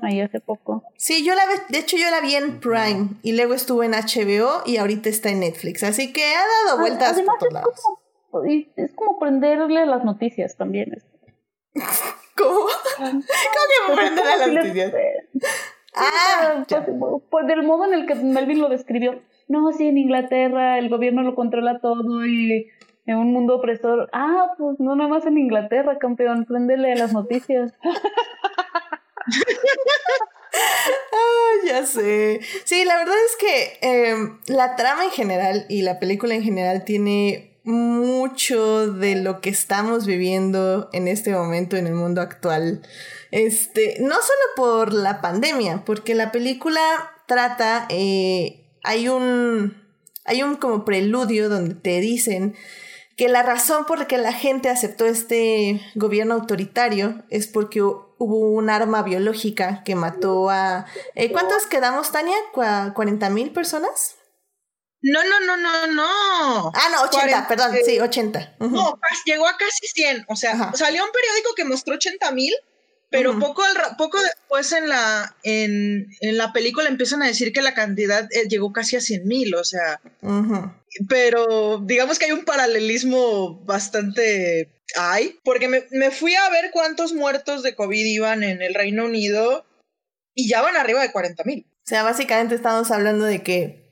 [0.00, 0.84] ahí hace poco.
[0.96, 3.92] Sí, yo la vi, de hecho yo la vi en Prime, y luego estuvo en
[3.92, 7.80] HBO, y ahorita está en Netflix, así que ha dado vueltas por todos lados.
[8.30, 11.02] Como, es como prenderle las noticias también.
[12.36, 12.60] ¿Cómo?
[12.96, 14.92] ¿Cómo que prenderle las noticias?
[15.96, 16.82] Ah, pues,
[17.28, 19.20] pues, del modo en el que Melvin lo describió.
[19.50, 22.68] No, sí, en Inglaterra el gobierno lo controla todo y
[23.04, 24.08] en un mundo opresor.
[24.12, 27.72] Ah, pues no nada más en Inglaterra, campeón, préndele las noticias.
[31.12, 32.38] ah, ya sé.
[32.62, 36.84] Sí, la verdad es que em, la trama en general y la película en general
[36.84, 42.82] tiene mucho de lo que estamos viviendo en este momento en el mundo actual.
[43.32, 46.80] Este, no solo por la pandemia, porque la película
[47.26, 49.82] trata, eh, hay un,
[50.24, 52.56] hay un como preludio donde te dicen
[53.16, 58.50] que la razón por la que la gente aceptó este gobierno autoritario es porque hubo
[58.50, 60.86] un arma biológica que mató a...
[61.14, 62.36] Eh, ¿Cuántos quedamos, Tania?
[62.54, 64.16] ¿40 mil personas?
[65.02, 66.72] No, no, no, no, no.
[66.74, 68.56] Ah, no, 80, perdón, sí, 80.
[68.60, 70.26] No, llegó a casi 100.
[70.28, 72.54] O sea, salió un periódico que mostró 80 mil,
[73.10, 77.60] pero poco, al, poco después en la, en, en, la película empiezan a decir que
[77.60, 80.00] la cantidad eh, llegó casi a 100 mil, o sea.
[81.08, 87.12] Pero digamos que hay un paralelismo bastante hay, porque me, me, fui a ver cuántos
[87.12, 89.64] muertos de COVID iban en el Reino Unido
[90.34, 91.66] y ya van arriba de 40 mil.
[91.68, 93.90] O sea, básicamente estamos hablando de que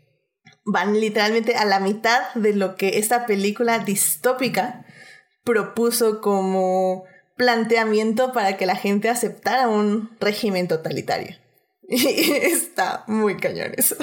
[0.64, 4.84] van literalmente a la mitad de lo que esta película distópica
[5.42, 7.04] propuso como
[7.38, 11.36] planteamiento para que la gente aceptara un régimen totalitario.
[11.90, 13.96] Y está muy cañón eso.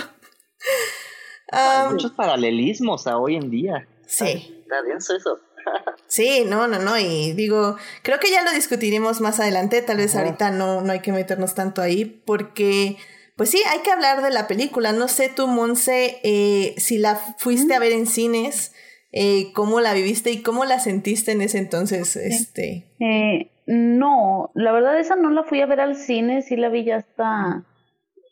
[1.52, 3.88] Hay muchos paralelismos a hoy en día.
[4.08, 4.64] Sí.
[4.64, 5.40] Está bien eso.
[6.08, 10.16] Sí, no, no, no, y digo, creo que ya lo discutiremos más adelante, tal vez
[10.16, 12.98] ahorita no, no hay que meternos tanto ahí, porque,
[13.36, 17.16] pues sí, hay que hablar de la película, no sé tú, Monse, eh, si la
[17.16, 18.72] fuiste a ver en cines,
[19.16, 22.84] eh, cómo la viviste y cómo la sentiste en ese entonces, este...
[23.00, 26.84] Eh, no, la verdad esa no la fui a ver al cine, sí la vi
[26.84, 27.64] ya hasta,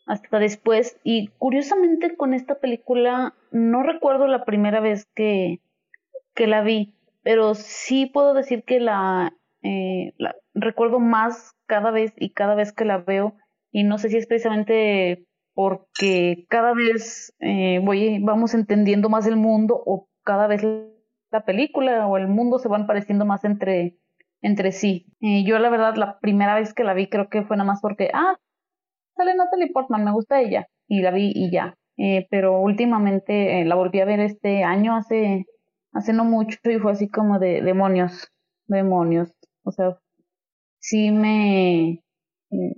[0.06, 5.62] hasta después, y curiosamente con esta película no recuerdo la primera vez que,
[6.36, 6.94] que la vi,
[7.24, 12.74] pero sí puedo decir que la, eh, la recuerdo más cada vez y cada vez
[12.74, 13.36] que la veo.
[13.72, 19.38] Y no sé si es precisamente porque cada vez eh, voy, vamos entendiendo más el
[19.38, 20.64] mundo o cada vez
[21.32, 23.98] la película o el mundo se van pareciendo más entre,
[24.42, 25.08] entre sí.
[25.20, 28.10] Yo la verdad la primera vez que la vi creo que fue nada más porque,
[28.14, 28.38] ah,
[29.16, 31.76] sale Natalie Portman, me gusta ella y la vi y ya.
[31.98, 35.46] Eh, pero últimamente eh, la volví a ver este año, hace,
[35.94, 38.30] hace no mucho, y fue así como de demonios,
[38.68, 39.34] demonios.
[39.64, 39.98] O sea,
[40.80, 42.02] sí me...
[42.52, 42.76] Eh,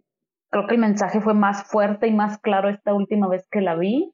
[0.50, 3.76] creo que el mensaje fue más fuerte y más claro esta última vez que la
[3.76, 4.12] vi.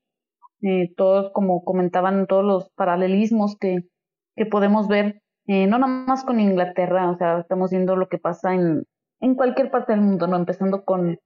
[0.96, 3.88] Todos, como comentaban, todos los paralelismos que,
[4.36, 8.54] que podemos ver, no nada más con Inglaterra, o sea, estamos viendo lo que pasa
[8.54, 8.86] en,
[9.20, 10.38] en cualquier parte del mundo, ¿no?
[10.38, 11.20] Empezando con,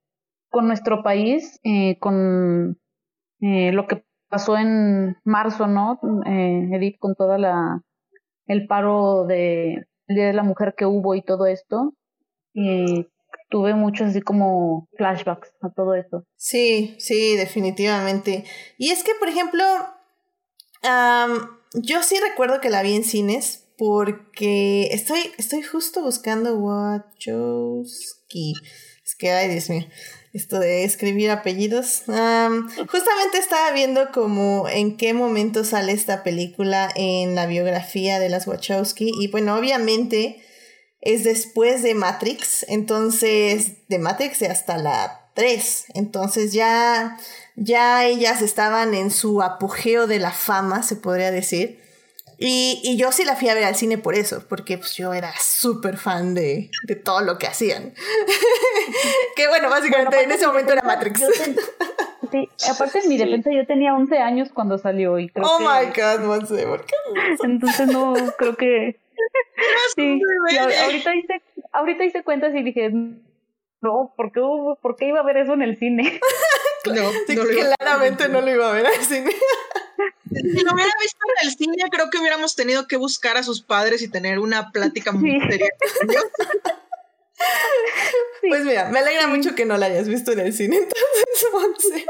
[0.50, 1.60] con nuestro país,
[2.00, 2.78] con
[3.42, 6.00] eh, lo que pasó en marzo, ¿no?
[6.26, 7.82] Eh, Edith, con toda la
[8.48, 11.94] el paro de el Día de la Mujer que hubo y todo esto,
[12.54, 13.08] y
[13.50, 16.26] tuve muchos así como flashbacks a todo esto.
[16.36, 18.46] Sí, sí, definitivamente.
[18.78, 19.64] Y es que, por ejemplo,
[21.74, 28.54] yo sí recuerdo que la vi en cines porque estoy, estoy justo buscando Wachowski.
[29.04, 29.86] Es que, ay, Dios mío
[30.36, 32.04] esto de escribir apellidos.
[32.06, 38.46] justamente estaba viendo como en qué momento sale esta película en la biografía de las
[38.46, 40.45] Wachowski y bueno, obviamente
[41.06, 47.18] es después de Matrix, entonces de Matrix hasta la 3, entonces ya
[47.56, 51.80] ya ellas estaban en su apogeo de la fama, se podría decir.
[52.38, 55.14] Y, y, yo sí la fui a ver al cine por eso, porque pues, yo
[55.14, 57.94] era súper fan de, de, todo lo que hacían.
[59.38, 61.24] que bueno, básicamente en ese momento era Matrix.
[62.32, 65.64] sí, aparte en mi defensa yo tenía 11 años cuando salió y creo oh que...
[65.64, 66.94] my god, no sé, ¿por qué?
[67.44, 69.00] Entonces no, creo que...
[69.96, 70.22] sí,
[70.84, 72.92] ahorita hice, ahorita hice cuentas y dije,
[73.82, 74.42] no, ¿por qué,
[74.82, 76.20] ¿por qué iba a ver eso en el cine?
[76.86, 77.12] no,
[77.78, 79.32] claramente no lo iba a ver al cine.
[80.30, 83.62] Si lo hubiera visto en el cine, creo que hubiéramos tenido que buscar a sus
[83.62, 85.70] padres y tener una plática muy seria
[88.48, 92.06] Pues mira, me alegra mucho que no la hayas visto en el cine, entonces, Monse.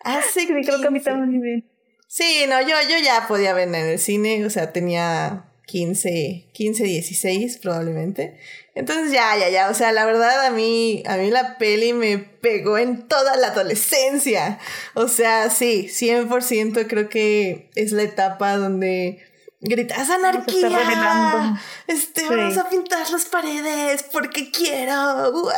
[0.00, 1.68] Hace sí, creo que a mí también.
[2.06, 6.84] Sí, no, yo, yo ya podía verla en el cine, o sea, tenía 15, 15,
[6.84, 8.38] 16 probablemente.
[8.74, 12.18] Entonces ya, ya, ya, o sea, la verdad a mí, a mí la peli me
[12.18, 14.58] pegó en toda la adolescencia.
[14.92, 19.24] O sea, sí, 100% creo que es la etapa donde
[19.60, 21.58] gritas anarquía.
[21.86, 25.32] Este, vamos a pintar las paredes porque quiero.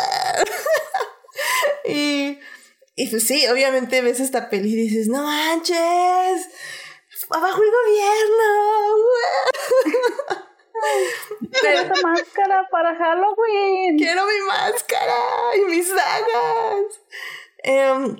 [1.88, 2.38] y,
[2.94, 6.46] y pues sí, obviamente ves esta peli y dices, no manches,
[7.30, 8.44] abajo el gobierno.
[11.62, 13.96] Pero esa máscara para Halloween.
[13.96, 15.16] Quiero mi máscara
[15.56, 17.00] y mis sagas.
[17.62, 18.16] Em,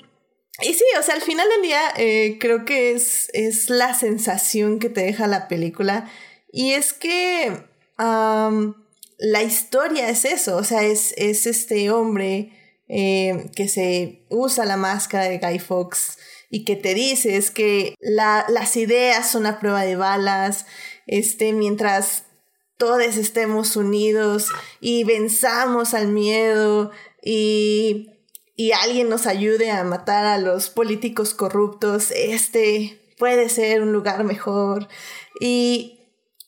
[0.60, 4.78] y sí, o sea, al final del día eh, creo que es, es la sensación
[4.78, 6.10] que te deja la película.
[6.50, 7.66] Y es que
[7.98, 12.52] la historia es eso, o sea, es, es este hombre
[12.88, 16.18] eh, que se usa la máscara de Guy Fawkes
[16.54, 20.66] y que te dice es que la, las ideas son a prueba de balas,
[21.08, 22.26] este, mientras
[22.78, 28.12] todos estemos unidos y venzamos al miedo y,
[28.54, 34.22] y alguien nos ayude a matar a los políticos corruptos, este puede ser un lugar
[34.22, 34.86] mejor.
[35.40, 35.98] Y,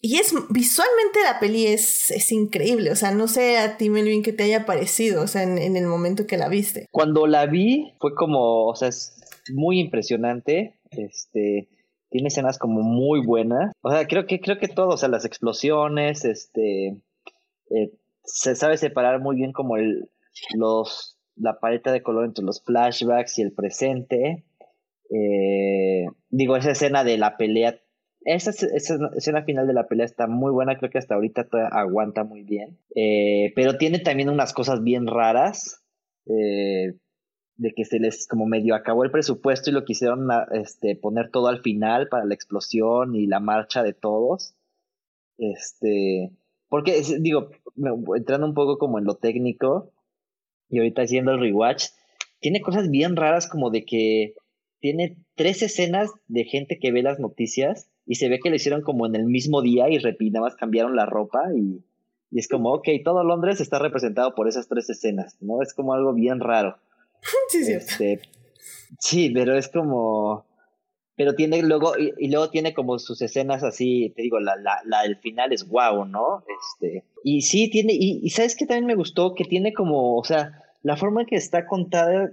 [0.01, 2.93] y es visualmente la peli es, es, increíble.
[2.93, 5.77] O sea, no sé a ti, Melvin, qué te haya parecido, o sea, en, en,
[5.77, 6.87] el momento que la viste.
[6.93, 9.16] Cuando la vi, fue como, o sea, es
[9.55, 10.79] muy impresionante.
[10.91, 11.69] Este,
[12.11, 13.73] tiene escenas como muy buenas.
[13.83, 16.97] O sea, creo que, creo que todo, o sea, las explosiones, este,
[17.71, 17.93] eh,
[18.25, 20.11] se sabe separar muy bien como el,
[20.55, 24.45] los, la paleta de color entre los flashbacks y el presente.
[25.11, 27.81] Eh, digo, esa escena de la pelea,
[28.25, 32.25] esa, esa, escena final de la pelea está muy buena, creo que hasta ahorita aguanta
[32.25, 32.79] muy bien.
[32.95, 35.85] Eh, pero tiene también unas cosas bien raras.
[36.27, 36.95] Eh,
[37.57, 41.49] de que se les como medio acabó el presupuesto y lo quisieron este, poner todo
[41.49, 44.55] al final para la explosión y la marcha de todos.
[45.39, 46.33] Este,
[46.69, 47.51] porque digo,
[48.17, 49.93] entrando un poco como en lo técnico
[50.69, 51.87] y ahorita haciendo el rewatch,
[52.41, 54.35] tiene cosas bien raras como de que
[54.81, 58.83] tiene tres escenas de gente que ve las noticias y se ve que lo hicieron
[58.83, 61.83] como en el mismo día y repinadas cambiaron la ropa y,
[62.31, 65.63] y es como, ok, todo Londres está representado por esas tres escenas, ¿no?
[65.63, 66.79] Es como algo bien raro.
[67.49, 68.21] sí, este,
[69.01, 70.47] sí, pero es como.
[71.17, 75.03] pero tiene luego, y, luego tiene como sus escenas así, te digo, la, la, la
[75.03, 76.45] del final es guau, ¿no?
[76.49, 80.25] Este, y sí tiene, y, y sabes que también me gustó, que tiene como, o
[80.25, 82.33] sea, la forma en que está contada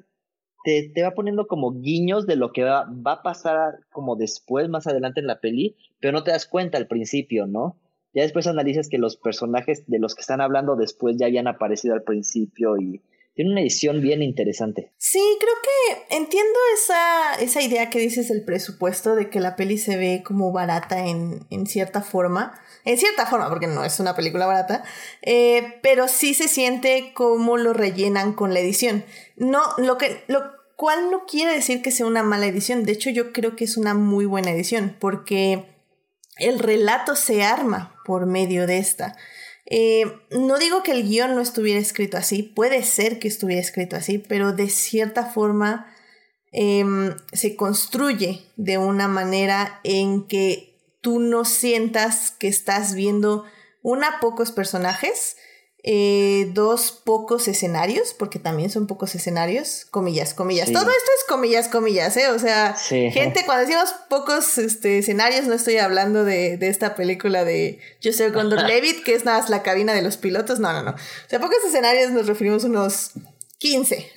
[0.63, 4.69] te, te, va poniendo como guiños de lo que va, va, a pasar como después,
[4.69, 7.77] más adelante en la peli, pero no te das cuenta al principio, ¿no?
[8.13, 11.95] Ya después analizas que los personajes de los que están hablando después ya habían aparecido
[11.95, 13.01] al principio y
[13.33, 14.93] tiene una edición bien interesante.
[14.97, 19.77] Sí, creo que entiendo esa, esa idea que dices del presupuesto, de que la peli
[19.77, 22.59] se ve como barata en, en cierta forma.
[22.85, 24.83] En cierta forma, porque no es una película barata,
[25.21, 29.03] eh, pero sí se siente como lo rellenan con la edición.
[29.35, 30.43] No, lo que, lo
[30.75, 32.83] cual no quiere decir que sea una mala edición.
[32.83, 35.65] De hecho, yo creo que es una muy buena edición, porque
[36.37, 39.15] el relato se arma por medio de esta.
[39.65, 43.95] Eh, no digo que el guion no estuviera escrito así, puede ser que estuviera escrito
[43.95, 45.93] así, pero de cierta forma
[46.51, 53.45] em, se construye de una manera en que tú no sientas que estás viendo
[53.81, 55.37] una pocos personajes,
[55.85, 60.71] eh, dos pocos escenarios, porque también son pocos escenarios, comillas, comillas.
[60.71, 62.29] Todo esto es comillas, comillas, ¿eh?
[62.29, 67.43] O sea, gente, cuando decimos pocos este, escenarios, no estoy hablando de, de esta película
[67.43, 70.83] de Joseph Gondor Levitt, que es nada más la cabina de los pilotos, no, no,
[70.83, 70.91] no.
[70.91, 73.11] O sea, pocos escenarios nos referimos a unos
[73.57, 74.11] 15,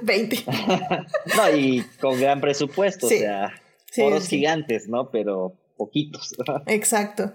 [0.00, 0.44] 20.
[1.36, 3.52] no, y con gran presupuesto, o sea,
[3.92, 5.10] foros gigantes, ¿no?
[5.10, 6.34] Pero poquitos.
[6.66, 7.34] Exacto.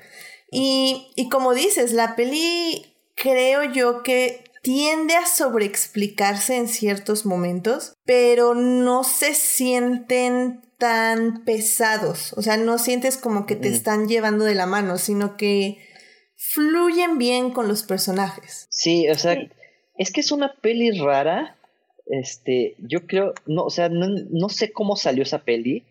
[0.51, 7.93] Y, y como dices, la peli creo yo que tiende a sobreexplicarse en ciertos momentos,
[8.05, 14.45] pero no se sienten tan pesados, o sea, no sientes como que te están llevando
[14.45, 15.77] de la mano, sino que
[16.35, 18.65] fluyen bien con los personajes.
[18.71, 19.37] Sí, o sea,
[19.95, 21.55] es que es una peli rara,
[22.07, 25.85] este, yo creo, no, o sea, no, sé cómo salió esa peli,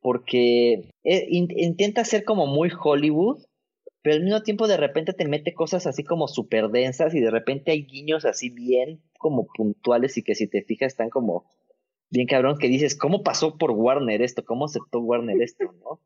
[0.00, 3.38] porque eh, intenta ser como muy Hollywood,
[4.06, 7.28] pero al mismo tiempo de repente te mete cosas así como súper densas y de
[7.28, 11.44] repente hay guiños así bien como puntuales y que si te fijas están como
[12.08, 14.44] bien cabrón que dices, ¿cómo pasó por Warner esto?
[14.44, 15.64] ¿Cómo aceptó Warner esto?
[15.84, 16.00] ¿no?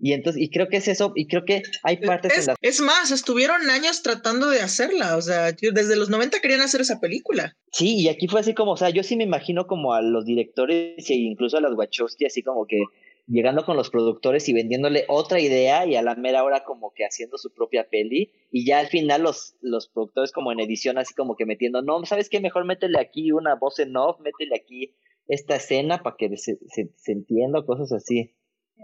[0.00, 3.12] Y entonces, y creo que es eso, y creo que hay partes es, Es más,
[3.12, 7.56] estuvieron años tratando de hacerla, o sea, desde los 90 querían hacer esa película.
[7.70, 10.24] Sí, y aquí fue así como, o sea, yo sí me imagino como a los
[10.24, 12.82] directores e incluso a las Wachowski, así como que
[13.28, 17.04] llegando con los productores y vendiéndole otra idea y a la mera hora como que
[17.04, 21.14] haciendo su propia peli y ya al final los, los productores como en edición así
[21.14, 22.40] como que metiendo, no, ¿sabes qué?
[22.40, 24.94] Mejor métele aquí una voz en off, métele aquí
[25.28, 28.34] esta escena para que se, se, entienda, cosas así.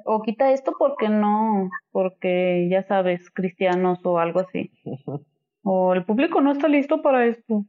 [0.05, 4.71] O quita esto porque no, porque ya sabes, cristianos o algo así.
[5.63, 7.65] o el público no está listo para esto.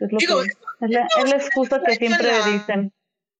[0.00, 2.92] Es, lo que, es, la, es la excusa que siempre dicen.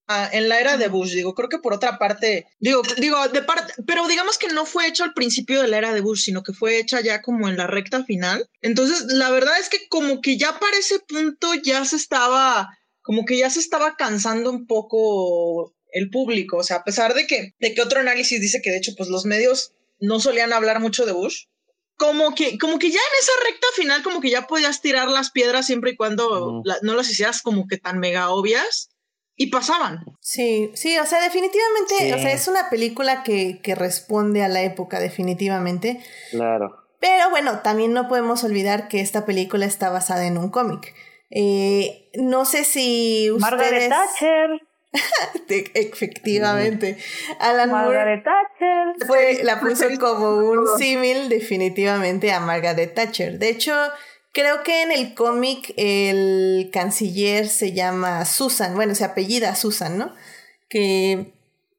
[0.06, 3.40] Ah, en la era de Bush, digo, creo que por otra parte, digo, digo, de
[3.40, 6.42] parte, pero digamos que no fue hecho al principio de la era de Bush, sino
[6.42, 8.46] que fue hecha ya como en la recta final.
[8.60, 12.68] Entonces, la verdad es que como que ya para ese punto ya se estaba,
[13.00, 17.26] como que ya se estaba cansando un poco el público, o sea, a pesar de
[17.26, 20.80] que, de que otro análisis dice que de hecho, pues los medios no solían hablar
[20.80, 21.44] mucho de Bush,
[21.96, 25.30] como que, como que ya en esa recta final, como que ya podías tirar las
[25.30, 28.90] piedras siempre y cuando no las hicieras como que tan mega obvias
[29.36, 30.04] y pasaban.
[30.20, 34.62] Sí, sí, o sea, definitivamente, o sea, es una película que, que responde a la
[34.62, 36.00] época, definitivamente.
[36.30, 36.84] Claro.
[37.00, 40.94] Pero bueno, también no podemos olvidar que esta película está basada en un cómic.
[41.30, 43.52] Eh, no sé si ustedes...
[43.52, 44.50] Margaret Thatcher.
[45.74, 46.96] Efectivamente.
[47.40, 49.06] Alan Margaret Thatcher.
[49.06, 53.38] Fue, la puso como un símil definitivamente a Margaret Thatcher.
[53.38, 53.74] De hecho,
[54.34, 60.10] Creo que en el cómic el canciller se llama Susan, bueno, se apellida Susan, ¿no?
[60.68, 61.32] Que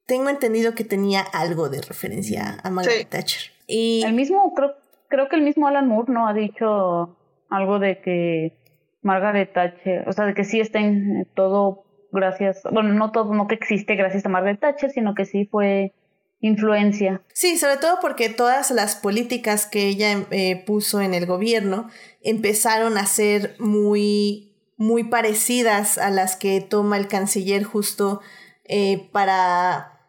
[0.06, 3.52] tengo entendido que tenía algo de referencia a Margaret Thatcher.
[3.66, 4.74] Y el mismo, creo,
[5.08, 7.14] creo que el mismo Alan Moore no ha dicho
[7.50, 8.56] algo de que
[9.02, 13.48] Margaret Thatcher, o sea, de que sí está en todo gracias, bueno, no todo, no
[13.48, 15.92] que existe gracias a Margaret Thatcher, sino que sí fue
[16.40, 17.22] influencia.
[17.32, 21.88] Sí, sobre todo porque todas las políticas que ella eh, puso en el gobierno
[22.22, 28.20] empezaron a ser muy, muy parecidas a las que toma el canciller justo
[28.64, 30.00] eh, para,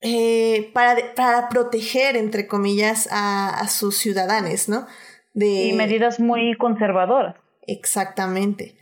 [0.00, 4.86] eh, para, para, proteger, entre comillas, a, sus ciudadanos, ¿no?
[5.34, 5.68] De...
[5.68, 7.36] Y medidas muy conservadoras.
[7.66, 8.76] Exactamente.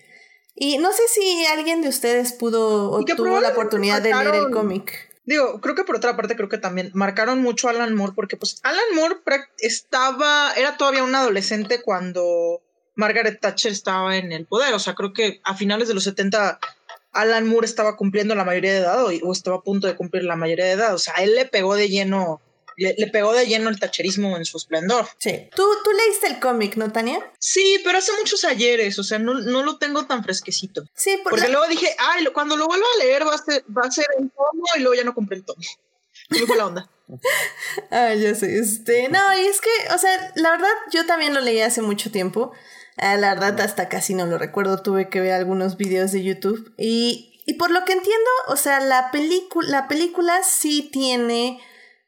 [0.55, 4.51] Y no sé si alguien de ustedes pudo o tuvo la oportunidad de leer el
[4.51, 5.06] cómic.
[5.27, 8.37] Digo, creo que por otra parte, creo que también marcaron mucho a Alan Moore, porque
[8.37, 9.17] pues Alan Moore
[9.59, 12.63] estaba, era todavía un adolescente cuando
[12.95, 14.73] Margaret Thatcher estaba en el poder.
[14.73, 16.61] O sea, creo que a finales de los 70
[17.13, 20.37] Alan Moore estaba cumpliendo la mayoría de edad o, estaba a punto de cumplir la
[20.37, 20.95] mayoría de edad.
[20.95, 22.41] O sea, él le pegó de lleno,
[22.77, 25.07] le, pegó de lleno el tacherismo en su esplendor.
[25.19, 25.49] Sí.
[25.55, 27.31] ¿Tú, tú leíste el cómic, ¿no, Tania?
[27.39, 30.85] Sí, pero hace muchos ayeres, o sea, no, no lo tengo tan fresquecito.
[30.95, 33.91] Sí, porque luego dije, ay, cuando lo vuelva a leer va a ser, va a
[33.91, 35.63] ser en tomo y luego ya no compré el tomo.
[36.31, 36.91] ¿Cómo fue la onda?
[37.91, 38.59] Ay, ya sé.
[38.59, 42.11] Este, no, y es que, o sea, la verdad, yo también lo leí hace mucho
[42.11, 42.53] tiempo.
[42.97, 44.83] Ah, la verdad, hasta casi no lo recuerdo.
[44.83, 46.75] Tuve que ver algunos videos de YouTube.
[46.79, 49.11] Y, y por lo que entiendo, o sea, la,
[49.69, 51.61] la película sí tiene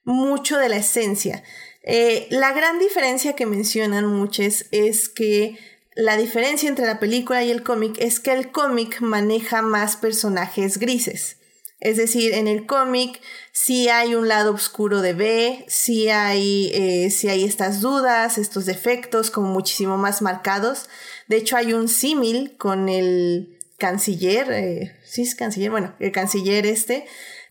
[0.09, 1.45] mucho de la esencia.
[1.83, 5.59] Eh, la gran diferencia que mencionan muchos es que
[5.95, 10.79] la diferencia entre la película y el cómic es que el cómic maneja más personajes
[10.79, 11.37] grises.
[11.81, 13.21] Es decir, en el cómic
[13.53, 19.31] sí hay un lado oscuro de B, sí hay, eh, hay estas dudas, estos defectos
[19.31, 20.89] como muchísimo más marcados.
[21.29, 26.67] De hecho, hay un símil con el canciller, eh, sí es canciller, bueno, el canciller
[26.67, 27.07] este,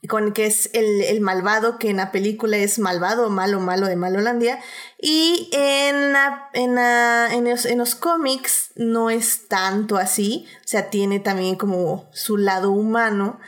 [0.07, 4.59] con que es el, malvado, que en la película es malvado, malo, malo de Malolandia.
[4.99, 6.13] Y en,
[6.53, 12.09] en, en, los, en los cómics no es tanto así, o sea, tiene también como
[12.11, 13.39] su lado humano.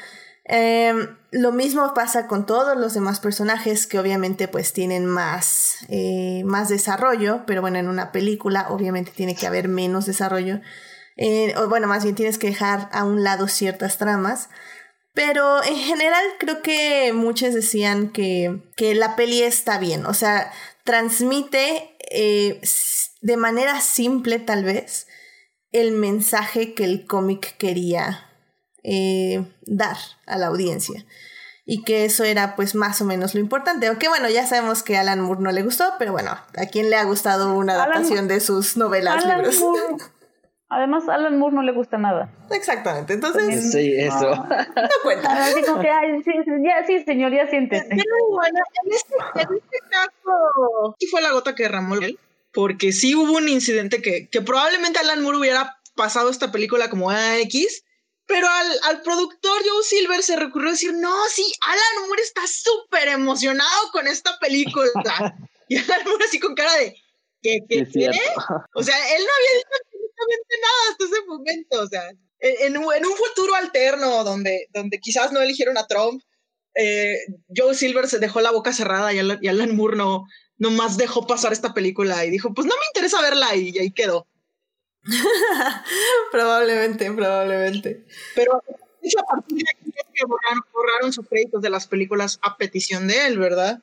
[0.52, 6.42] Em, lo mismo pasa con todos los demás personajes que obviamente pues tienen más, eh,
[6.44, 10.60] más desarrollo, pero bueno, en una película obviamente tiene que haber menos desarrollo.
[11.18, 14.50] Eh, o bueno, más bien tienes que dejar a un lado ciertas tramas.
[15.14, 20.52] Pero en general creo que muchos decían que, que la peli está bien, o sea,
[20.84, 22.62] transmite eh,
[23.22, 25.08] de manera simple tal vez
[25.72, 28.28] el mensaje que el cómic quería
[28.84, 31.06] eh, dar a la audiencia.
[31.66, 33.86] Y que eso era pues más o menos lo importante.
[33.86, 36.90] Aunque bueno, ya sabemos que a Alan Moore no le gustó, pero bueno, ¿a quién
[36.90, 39.64] le ha gustado una adaptación de sus novelas, libros?
[40.70, 42.32] Además, a Alan Moore no le gusta nada.
[42.52, 43.72] Exactamente, entonces...
[43.72, 44.30] Sí, eso.
[44.76, 45.46] No, cuenta.
[45.46, 45.90] Así como que,
[46.24, 46.32] sí,
[46.64, 47.90] ya, sí, señor, ya siéntese.
[47.90, 52.20] bueno, en este, en este caso, sí fue la gota que derramó él,
[52.54, 57.12] porque sí hubo un incidente que, que probablemente Alan Moore hubiera pasado esta película como
[57.12, 57.84] X,
[58.26, 62.42] pero al, al, productor Joe Silver se recurrió a decir, no, sí, Alan Moore está
[62.48, 65.36] súper emocionado con esta película.
[65.68, 66.96] y Alan Moore así con cara de,
[67.42, 68.12] ¿qué, qué, qué?
[68.74, 69.89] O sea, él no había dicho
[70.20, 71.82] absolutamente nada hasta ese momento.
[71.82, 72.10] O sea,
[72.40, 76.22] en, en un futuro alterno donde, donde quizás no eligieron a Trump,
[76.76, 77.18] eh,
[77.56, 80.26] Joe Silver se dejó la boca cerrada y Alan, y Alan Moore no,
[80.58, 83.92] no más dejó pasar esta película y dijo, pues no me interesa verla y ahí
[83.92, 84.28] quedó.
[86.32, 88.06] probablemente, probablemente.
[88.36, 93.28] Pero a partir de aquí que borraron, sus créditos de las películas a petición de
[93.28, 93.82] él, ¿verdad?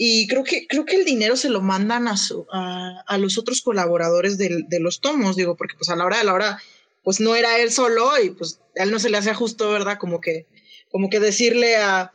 [0.00, 3.62] Y creo que, creo que el dinero se lo mandan a, su, a, los otros
[3.62, 6.62] colaboradores de, de, los tomos, digo, porque pues a la hora de la hora,
[7.02, 9.98] pues no era él solo y pues a él no se le hacía justo, ¿verdad?
[9.98, 10.46] Como que,
[10.92, 12.12] como que decirle a,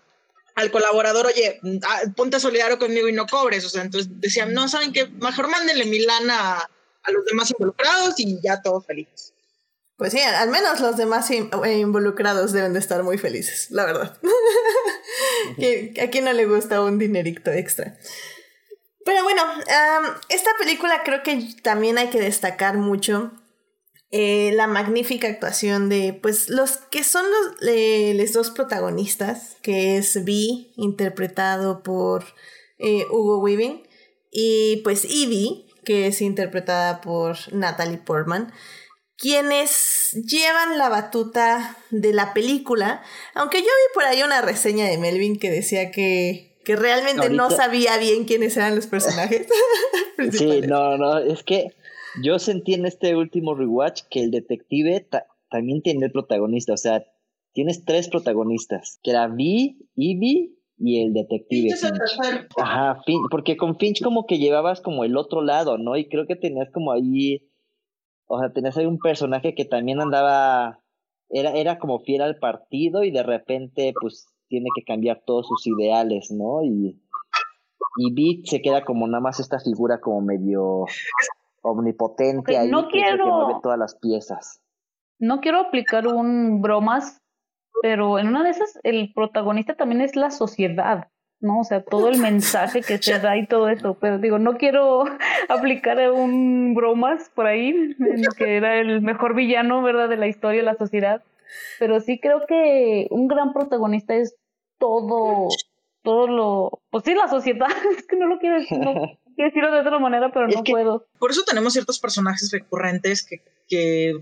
[0.56, 3.66] al colaborador, oye, ah, ponte solidario conmigo y no cobres.
[3.66, 5.08] O sea, entonces decían, no, ¿saben qué?
[5.08, 6.70] Mejor mándenle mi lana
[7.04, 9.34] a los demás involucrados y ya todos felices.
[9.98, 14.18] Pues sí, al menos los demás eh, involucrados deben de estar muy felices, la verdad.
[16.02, 17.98] ¿A quién no le gusta un dinerito extra?
[19.06, 19.44] Pero bueno,
[20.30, 23.34] esta película creo que también hay que destacar mucho
[24.12, 30.24] eh, la magnífica actuación de, pues, los que son los, eh, dos protagonistas, que es
[30.24, 32.26] Vi, interpretado por
[32.80, 33.84] Hugo Weaving,
[34.34, 38.52] y pues Evie, que es interpretada por Natalie Portman,
[39.18, 43.02] quienes llevan la batuta de la película,
[43.36, 47.50] aunque yo vi por ahí una reseña de Melvin que decía que, que realmente no
[47.50, 49.48] sabía bien quiénes eran los personajes.
[50.32, 51.68] sí, no, no, es que
[52.22, 55.08] yo sentí en este último rewatch que el detective
[55.50, 57.04] también tiene el protagonista, o sea,
[57.54, 61.76] tienes tres protagonistas, que era Vi, Ivy y el detective.
[61.76, 62.48] Finch.
[62.58, 65.96] Ajá, porque con Finch como que llevabas como el otro lado, ¿no?
[65.98, 67.48] Y creo que tenías como ahí,
[68.34, 70.80] o sea, tenías ahí un personaje que también andaba,
[71.30, 75.68] era, era como fiel al partido y de repente pues tiene que cambiar todos sus
[75.68, 76.64] ideales, ¿no?
[76.64, 77.00] Y,
[77.98, 80.86] y Beat se queda como nada más esta figura como medio
[81.62, 83.26] omnipotente ahí no quiero...
[83.26, 84.62] que mueve todas las piezas.
[85.20, 87.24] No quiero aplicar un bromas
[87.84, 91.10] pero en una de esas el protagonista también es la sociedad,
[91.44, 91.60] ¿no?
[91.60, 95.04] O sea, todo el mensaje que se da y todo eso, pero digo, no quiero
[95.50, 97.96] aplicar un bromas por ahí,
[98.38, 101.22] que era el mejor villano, ¿verdad?, de la historia de la sociedad,
[101.78, 104.36] pero sí creo que un gran protagonista es
[104.80, 105.50] todo,
[106.02, 107.68] todo lo, pues sí, la sociedad,
[107.98, 108.94] es que no lo quiero decir, no,
[109.36, 111.06] quiero decirlo de otra manera, pero no puedo.
[111.20, 114.14] Por eso tenemos ciertos personajes recurrentes que, que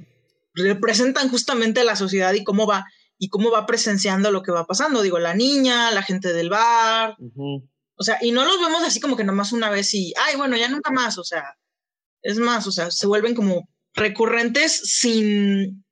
[0.55, 2.85] representan justamente la sociedad y cómo va
[3.21, 5.03] y cómo va presenciando lo que va pasando.
[5.03, 7.15] Digo, la niña, la gente del bar.
[7.95, 10.57] O sea, y no los vemos así como que nomás una vez y, ay, bueno,
[10.57, 11.19] ya nunca más.
[11.19, 11.43] O sea,
[12.23, 15.85] es más, o sea, se vuelven como recurrentes sin,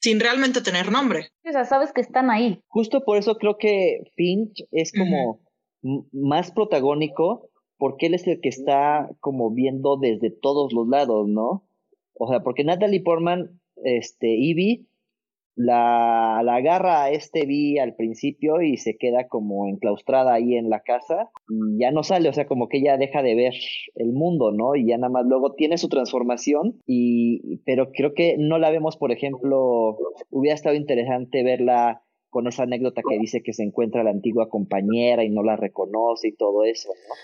[0.00, 1.28] sin realmente tener nombre.
[1.46, 2.62] O sea, sabes que están ahí.
[2.68, 5.42] Justo por eso creo que Finch es como
[6.10, 11.68] más protagónico porque él es el que está como viendo desde todos los lados, ¿no?
[12.14, 14.86] O sea, porque Natalie Portman, este, Ivy,
[15.54, 20.70] la, la agarra a este Vi al principio y se queda como enclaustrada ahí en
[20.70, 23.54] la casa y ya no sale, o sea, como que ella deja de ver
[23.96, 24.74] el mundo, ¿no?
[24.74, 28.96] Y ya nada más luego tiene su transformación y, pero creo que no la vemos,
[28.96, 29.98] por ejemplo,
[30.30, 35.22] hubiera estado interesante verla con esa anécdota que dice que se encuentra la antigua compañera
[35.22, 37.14] y no la reconoce y todo eso, ¿no?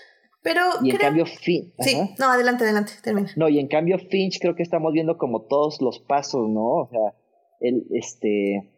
[0.41, 1.73] Pero y en cambio Finch.
[1.79, 3.29] Sí, no, adelante, adelante, termina.
[3.35, 6.65] No, y en cambio Finch creo que estamos viendo como todos los pasos, ¿no?
[6.65, 7.13] O sea,
[7.59, 8.69] él, este,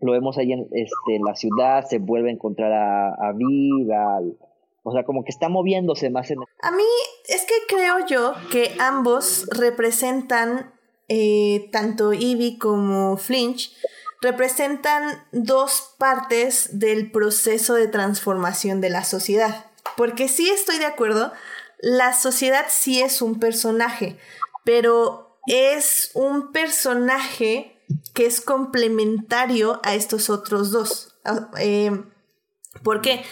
[0.00, 4.20] lo vemos ahí en, este, la ciudad, se vuelve a encontrar a, a Viva,
[4.84, 6.38] o sea, como que está moviéndose más en...
[6.60, 6.84] A mí
[7.28, 10.74] es que creo yo que ambos representan,
[11.08, 13.74] eh, tanto Ivy como Flinch,
[14.20, 19.66] representan dos partes del proceso de transformación de la sociedad.
[19.96, 21.32] Porque sí estoy de acuerdo,
[21.80, 24.18] la sociedad sí es un personaje,
[24.64, 27.73] pero es un personaje
[28.14, 31.16] que es complementario a estos otros dos.
[31.24, 31.90] Ah, eh,
[32.82, 33.24] ¿Por qué?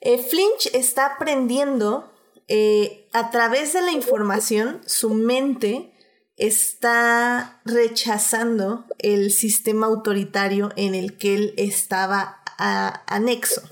[0.00, 2.12] Eh, Flinch está aprendiendo
[2.46, 5.92] eh, a través de la información, su mente
[6.36, 13.62] está rechazando el sistema autoritario en el que él estaba anexo.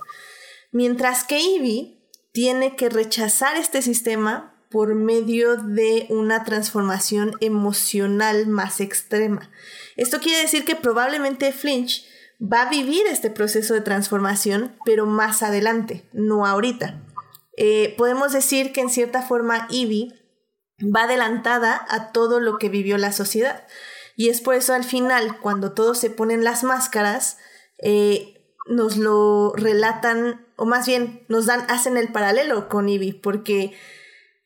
[0.72, 2.02] Mientras que Ivy
[2.32, 9.49] tiene que rechazar este sistema por medio de una transformación emocional más extrema.
[9.95, 12.05] Esto quiere decir que probablemente Flinch
[12.43, 17.01] va a vivir este proceso de transformación, pero más adelante, no ahorita.
[17.57, 20.12] Eh, podemos decir que en cierta forma Ivy
[20.83, 23.68] va adelantada a todo lo que vivió la sociedad.
[24.16, 27.39] Y es por eso al final, cuando todos se ponen las máscaras,
[27.79, 33.72] eh, nos lo relatan, o más bien nos dan, hacen el paralelo con Ivy, porque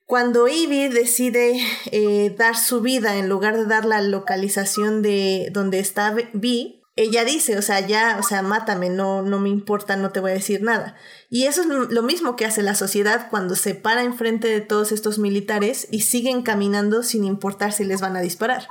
[0.09, 1.61] cuando Ivy decide
[1.93, 7.27] eh, dar su vida en lugar de dar la localización de donde está Vi, ella
[7.27, 10.35] dice, o sea, ya, o sea, mátame, no, no me importa, no te voy a
[10.35, 10.97] decir nada.
[11.29, 14.93] Y eso es lo mismo que hace la sociedad cuando se para enfrente de todos
[14.93, 18.67] estos militares y siguen caminando sin importar si les van a disparar.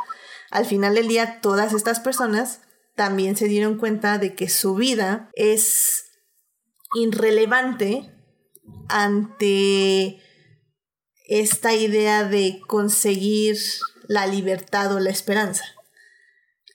[0.50, 2.62] Al final del día, todas estas personas
[2.96, 6.04] también se dieron cuenta de que su vida es
[6.96, 8.12] irrelevante
[8.90, 10.24] ante
[11.28, 13.58] esta idea de conseguir
[14.08, 15.64] la libertad o la esperanza.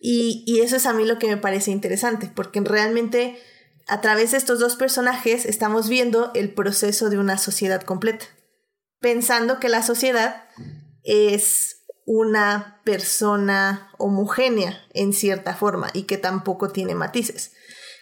[0.05, 3.41] Y, eso es a mí lo que me parece interesante, porque realmente
[3.87, 8.27] a través de estos dos personajes estamos viendo el proceso de una sociedad completa,
[9.01, 10.45] pensando que la sociedad
[11.05, 17.53] es una persona homogénea en cierta forma y que tampoco tiene matices.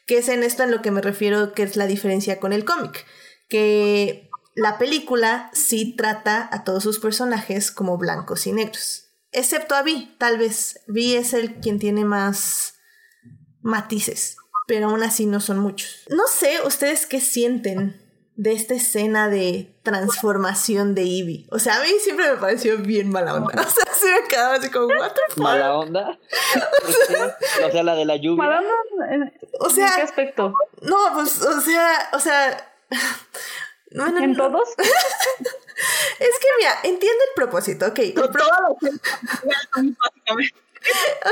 [0.07, 2.65] Que es en esto en lo que me refiero que es la diferencia con el
[2.65, 3.05] cómic,
[3.49, 9.11] que la película sí trata a todos sus personajes como blancos y negros.
[9.33, 10.81] Excepto a Vi, tal vez.
[10.89, 12.75] Vi es el quien tiene más
[13.61, 14.37] matices,
[14.67, 16.05] pero aún así no son muchos.
[16.09, 18.01] No sé ustedes qué sienten
[18.41, 21.47] de esta escena de transformación de Ivy.
[21.51, 23.63] O sea, a mí siempre me pareció bien mala onda.
[23.67, 25.43] O sea, se me quedaba así como, what the fuck?
[25.43, 26.19] ¿Mala onda?
[27.67, 28.43] o sea, la de la lluvia.
[28.45, 29.33] ¿Mala onda?
[29.61, 30.55] O sea, ¿En qué aspecto?
[30.81, 32.67] No, pues, o sea, o sea...
[33.91, 34.69] ¿En todos?
[34.79, 37.99] es que mira, entiendo el propósito, ok.
[38.17, 38.33] o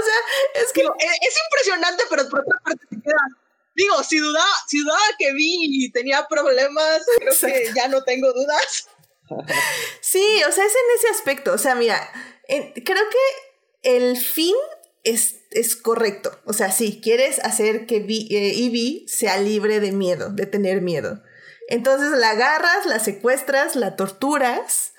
[0.03, 0.19] sea,
[0.55, 0.83] es que.
[0.83, 3.29] es, impresionante, pero por otra parte te queda.
[3.75, 8.33] Digo, si dudaba, si dudaba que vi y tenía problemas, creo que ya no tengo
[8.33, 8.89] dudas.
[10.01, 11.53] sí, o sea, es en ese aspecto.
[11.53, 12.11] O sea, mira,
[12.49, 12.75] creo
[13.09, 14.57] que el fin
[15.05, 16.37] es, es, correcto.
[16.45, 21.23] O sea, sí, quieres hacer que Ivy eh, sea libre de miedo, de tener miedo.
[21.69, 24.95] Entonces la agarras, la secuestras, la torturas,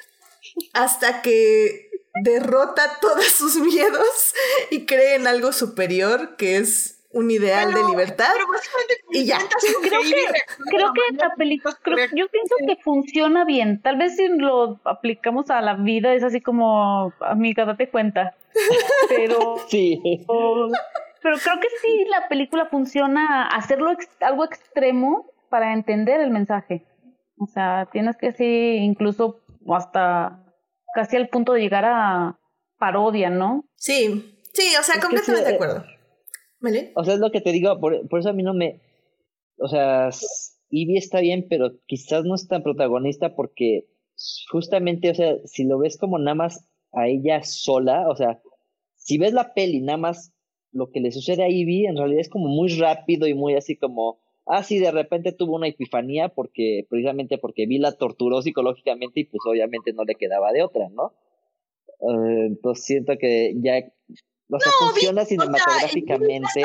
[0.73, 1.89] hasta que
[2.23, 4.33] derrota todos sus miedos
[4.71, 8.33] y cree en algo superior que es un ideal de libertad
[9.11, 9.39] y ya.
[9.81, 10.15] creo que
[10.69, 11.75] creo que esta película
[12.13, 13.81] yo pienso que funciona bien.
[13.81, 18.35] Tal vez si lo aplicamos a la vida es así como amiga date cuenta
[19.07, 19.99] pero sí.
[20.27, 23.91] pero creo que sí la película funciona hacerlo
[24.21, 26.85] algo extremo para entender el mensaje.
[27.37, 30.43] O sea, tienes que ser incluso hasta
[30.93, 32.39] casi al punto de llegar a
[32.77, 33.65] parodia, ¿no?
[33.75, 35.83] Sí, sí, o sea, completamente de acuerdo.
[36.61, 36.91] ¿Vale?
[36.95, 38.81] O sea, es lo que te digo, por, por eso a mí no me...
[39.57, 40.09] O sea,
[40.69, 43.87] Ivy está bien, pero quizás no es tan protagonista porque
[44.51, 48.41] justamente, o sea, si lo ves como nada más a ella sola, o sea,
[48.95, 50.33] si ves la peli nada más
[50.71, 53.77] lo que le sucede a Ivy, en realidad es como muy rápido y muy así
[53.77, 54.19] como,
[54.49, 59.25] ah, sí, de repente tuvo una epifanía porque, precisamente porque vi la torturó psicológicamente y
[59.25, 61.13] pues obviamente no le quedaba de otra, ¿no?
[62.01, 63.75] Eh, entonces siento que ya,
[64.49, 66.63] o sea, funciona cinematográficamente.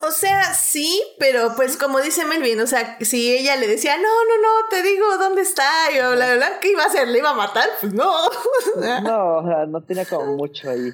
[0.00, 4.02] O sea, sí, pero pues como dice Melvin, o sea, si ella le decía, no,
[4.02, 7.08] no, no, te digo dónde está, y bla, bla, ¿qué iba a hacer?
[7.08, 7.68] ¿Le iba a matar?
[7.80, 8.12] Pues no.
[9.02, 10.92] no, o sea, no tenía como mucho ahí.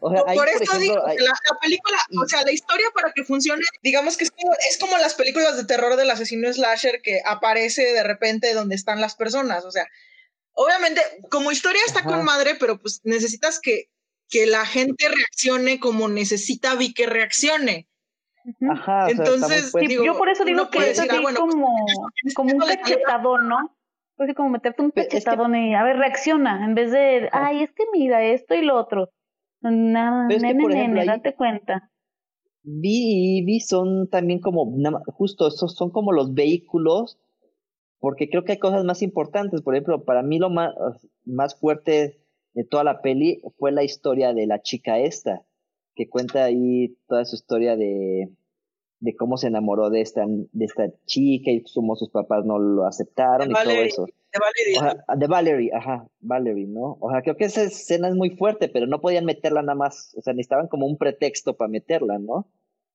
[0.00, 4.16] O sea, por eso digo, la, película, o sea, la historia para que funcione, digamos
[4.16, 8.02] que es como, es como las películas de terror del asesino slasher que aparece de
[8.02, 9.86] repente donde están las personas, o sea,
[10.52, 13.88] obviamente como historia está con madre, pero pues necesitas que
[14.30, 17.88] que la gente reaccione como necesita vi que reaccione.
[18.70, 19.72] Ajá, entonces
[20.02, 21.68] yo por eso digo que es así ah, como,
[22.22, 23.76] pues, como un cachetadón, ¿no?
[24.18, 27.84] Así como meterte un cachetadón y a ver, reacciona, en vez de, ay, es que
[27.92, 29.10] mira esto y lo otro.
[29.62, 31.90] Nada, nene, nene, date cuenta.
[32.62, 34.72] Vi y Vi son también como,
[35.06, 37.18] justo, esos son como los vehículos,
[37.98, 39.62] porque creo que hay cosas más importantes.
[39.62, 40.74] Por ejemplo, para mí lo más,
[41.24, 42.20] más fuerte
[42.54, 45.44] de toda la peli fue la historia de la chica esta,
[45.94, 48.32] que cuenta ahí toda su historia de,
[49.00, 52.86] de cómo se enamoró de esta, de esta chica y cómo sus papás no lo
[52.86, 54.06] aceptaron y todo eso.
[54.32, 55.04] De Valerie.
[55.16, 56.98] de Valerie, ajá, Valerie, ¿no?
[57.00, 60.14] O sea, creo que esa escena es muy fuerte, pero no podían meterla nada más,
[60.16, 62.48] o sea, necesitaban como un pretexto para meterla, ¿no?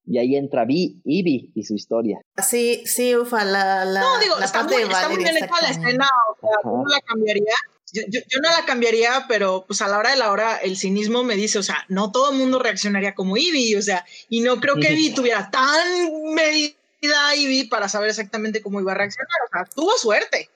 [0.05, 2.19] Y ahí entra Vi, Ivy y su historia.
[2.41, 5.01] Sí, sí, ufa, la, la, no, digo, la está parte muy, de Valerie.
[5.01, 7.55] Está muy bien hecha la escena, o sea, ¿cómo la cambiaría?
[7.95, 11.23] yo, yo, no la cambiaría, pero pues a la hora de la hora el cinismo
[11.23, 14.59] me dice, o sea, no todo el mundo reaccionaría como Ivy, o sea, y no
[14.59, 19.49] creo que Ivy tuviera tan medida Ivy para saber exactamente cómo iba a reaccionar, o
[19.51, 20.49] sea, tuvo suerte.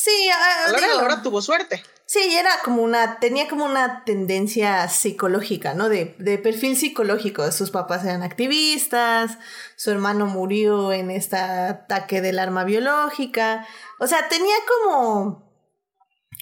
[0.00, 1.82] Sí, a, la hora de la hora tuvo suerte.
[2.06, 5.88] Sí, era como una, tenía como una tendencia psicológica, ¿no?
[5.88, 7.50] De, de perfil psicológico.
[7.50, 9.38] Sus papás eran activistas,
[9.74, 13.66] su hermano murió en este ataque del arma biológica.
[13.98, 15.52] O sea, tenía como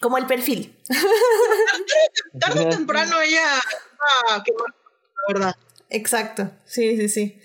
[0.02, 0.78] como el perfil.
[2.38, 3.42] Tarde o temprano ella
[4.28, 5.56] ah, qué la verdad.
[5.88, 7.40] Exacto, sí, sí, sí.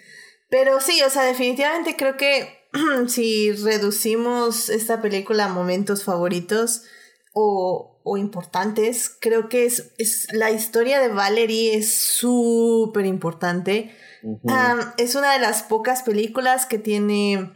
[0.49, 2.60] Pero sí, o sea, definitivamente creo que
[3.07, 6.83] si reducimos esta película a momentos favoritos
[7.33, 13.95] o, o importantes, creo que es, es, la historia de Valerie es súper importante.
[14.97, 17.51] es una de las pocas películas que tiene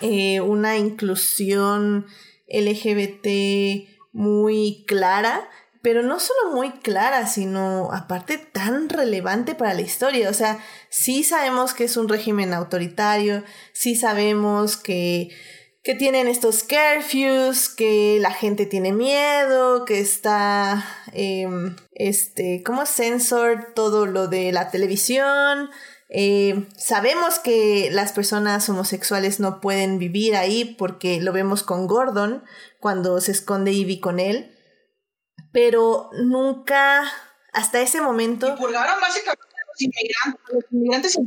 [0.00, 2.06] eh, una inclusión
[2.48, 5.48] LGBT muy clara,
[5.84, 10.30] pero no solo muy clara, sino aparte tan relevante para la historia.
[10.30, 10.58] O sea,
[10.88, 15.28] sí sabemos que es un régimen autoritario, sí sabemos que,
[15.82, 20.82] que tienen estos curfews, que la gente tiene miedo, que está,
[21.12, 21.46] eh,
[21.92, 25.68] este, como censor todo lo de la televisión.
[26.08, 32.42] Eh, sabemos que las personas homosexuales no pueden vivir ahí porque lo vemos con Gordon
[32.80, 34.53] cuando se esconde Ivy con él,
[35.54, 37.04] pero nunca
[37.52, 38.48] hasta ese momento...
[38.48, 41.18] Y purgaron básicamente a los inmigrantes, los inmigrantes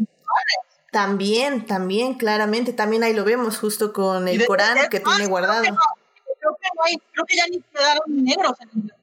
[0.91, 5.63] También, también, claramente, también ahí lo vemos justo con el Corán que tiene guardado.
[5.63, 8.57] Creo que, no, hay, creo que ya ni quedaron negros.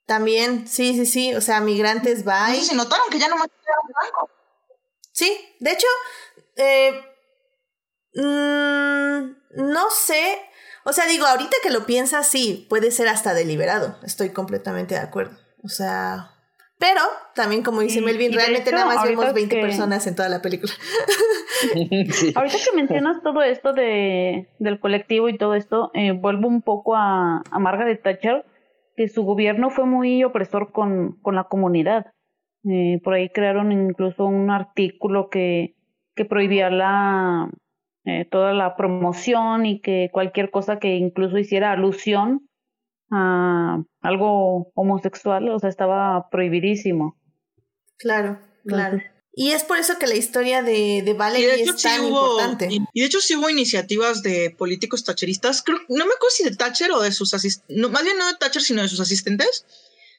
[0.05, 2.51] También, sí, sí, sí, o sea, migrantes va.
[2.51, 4.31] No se notaron que ya no más quedaron blancos.
[5.11, 5.87] Sí, de hecho,
[6.57, 7.03] eh,
[8.15, 10.51] mm, no sé,
[10.85, 15.01] o sea, digo, ahorita que lo piensas, sí, puede ser hasta deliberado, estoy completamente de
[15.01, 15.37] acuerdo.
[15.63, 16.35] O sea,
[16.79, 17.01] pero
[17.35, 20.73] también como dice Melvin, realmente nada más vemos 20 personas en toda la película.
[22.35, 26.97] Ahorita que mencionas todo esto de, del colectivo y todo esto, eh, vuelvo un poco
[26.97, 28.45] a, a Margaret Thatcher,
[28.97, 32.07] que su gobierno fue muy opresor con, con la comunidad.
[32.69, 35.77] Eh, por ahí crearon incluso un artículo que,
[36.15, 37.51] que prohibía la,
[38.05, 42.49] eh, toda la promoción y que cualquier cosa que incluso hiciera alusión
[43.11, 47.17] a algo homosexual, o sea, estaba prohibidísimo.
[47.97, 49.01] Claro, claro.
[49.37, 52.69] Y es por eso que la historia de, de Valerie es tan importante.
[52.71, 56.55] Y, de hecho sí hubo iniciativas de políticos tacheristas, creo, no me acuerdo si de
[56.55, 59.67] Thatcher o de sus asistentes, no, más bien no de Thatcher, sino de sus asistentes,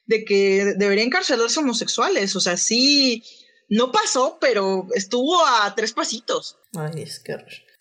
[0.06, 2.36] de que deberían encarcelarse homosexuales.
[2.36, 3.22] O sea, sí,
[3.68, 6.58] no pasó, pero estuvo a tres pasitos.
[6.76, 7.36] Ay, es que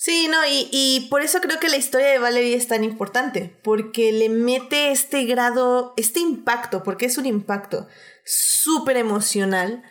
[0.06, 3.58] Sí, no, y, y, por eso creo que la historia de Valerie es tan importante,
[3.64, 7.88] porque le mete este grado, este impacto, porque es un impacto
[8.24, 9.82] súper emocional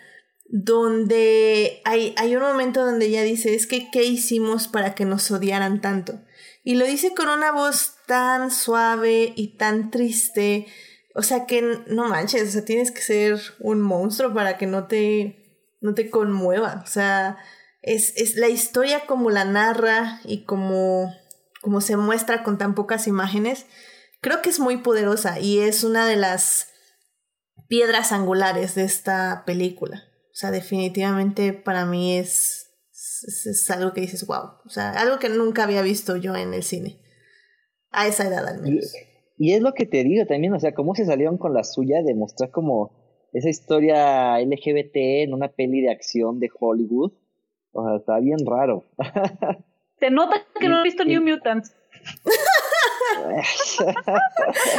[0.44, 5.28] donde hay, hay un momento donde ella dice, es que, ¿qué hicimos para que nos
[5.32, 6.20] odiaran tanto?
[6.62, 10.68] Y lo dice con una voz tan suave y tan triste.
[11.16, 14.86] O sea que no manches, o sea, tienes que ser un monstruo para que no
[14.86, 16.84] te, no te conmueva.
[16.84, 17.36] O sea,
[17.84, 21.12] es, es la historia como la narra y como,
[21.60, 23.66] como se muestra con tan pocas imágenes.
[24.22, 26.70] Creo que es muy poderosa y es una de las
[27.68, 30.02] piedras angulares de esta película.
[30.32, 34.62] O sea, definitivamente para mí es, es, algo que dices, wow.
[34.64, 37.00] O sea, algo que nunca había visto yo en el cine.
[37.90, 38.94] A esa edad al menos.
[39.36, 42.02] Y, es lo que te digo también, o sea, cómo se salieron con la suya
[42.02, 47.12] de mostrar como esa historia LGBT en una peli de acción de Hollywood.
[47.74, 48.84] O sea, está bien raro.
[50.00, 51.74] Se nota que no he visto New Mutants.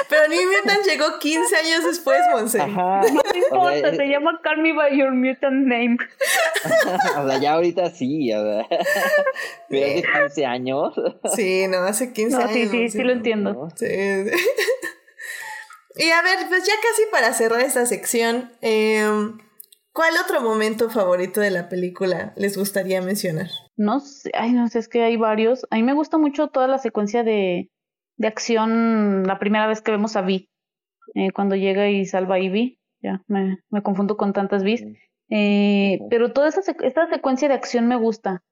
[0.09, 2.59] Pero New Mutant llegó 15 años después, Monse.
[2.67, 3.01] No
[3.33, 5.97] importa, se llama Call Me By Your Mutant Name.
[7.17, 8.67] o sea, ya ahorita sí, o sea.
[9.69, 10.93] Pero hace 15 años.
[11.35, 12.51] Sí, no, hace 15 años.
[12.51, 13.69] Sí, sí, sí lo entiendo.
[13.75, 13.87] Sí.
[15.97, 19.39] Y a ver, pues ya casi para cerrar esta sección, em,
[19.95, 23.47] ¿cuál otro momento favorito de la película les gustaría mencionar?
[23.77, 25.65] No sé, ay, no sé, es que hay varios.
[25.71, 27.71] A mí me gusta mucho toda la secuencia de,
[28.17, 30.49] de acción la primera vez que vemos a Vi,
[31.15, 34.83] eh, cuando llega y salva a Ivy, ya me, me confundo con tantas Vis,
[35.29, 38.43] eh, pero toda esa esta secuencia de acción me gusta,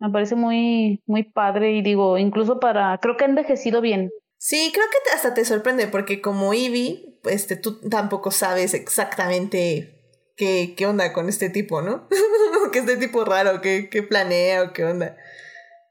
[0.00, 4.10] me parece muy, muy padre y digo, incluso para, creo que ha envejecido bien.
[4.38, 9.95] Sí, creo que hasta te sorprende porque como Ivy, este, tú tampoco sabes exactamente
[10.36, 12.08] qué, qué onda con este tipo, ¿no?
[12.72, 15.16] que este tipo raro, qué, qué planea o qué onda.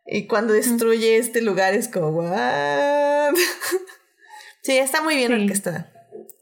[0.05, 3.33] Y cuando destruye este lugar es como, ¿what?
[4.61, 5.91] sí, está muy bien orquestada,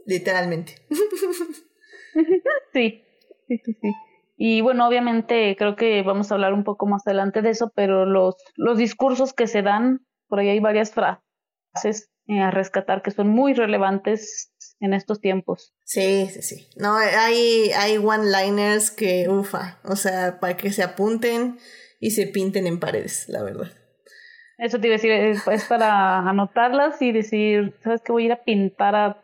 [0.06, 0.86] literalmente.
[2.74, 3.04] sí,
[3.48, 3.94] sí, sí, sí.
[4.36, 8.06] Y bueno, obviamente creo que vamos a hablar un poco más adelante de eso, pero
[8.06, 13.12] los, los discursos que se dan, por ahí hay varias frases eh, a rescatar que
[13.12, 14.53] son muy relevantes
[14.84, 15.74] en estos tiempos.
[15.86, 16.68] Sí, sí, sí.
[16.76, 21.58] No, hay, hay one-liners que, ufa, o sea, para que se apunten
[22.02, 23.72] y se pinten en paredes, la verdad.
[24.58, 28.12] Eso te iba a decir, es, para anotarlas y decir, ¿sabes qué?
[28.12, 29.24] Voy a ir a pintar a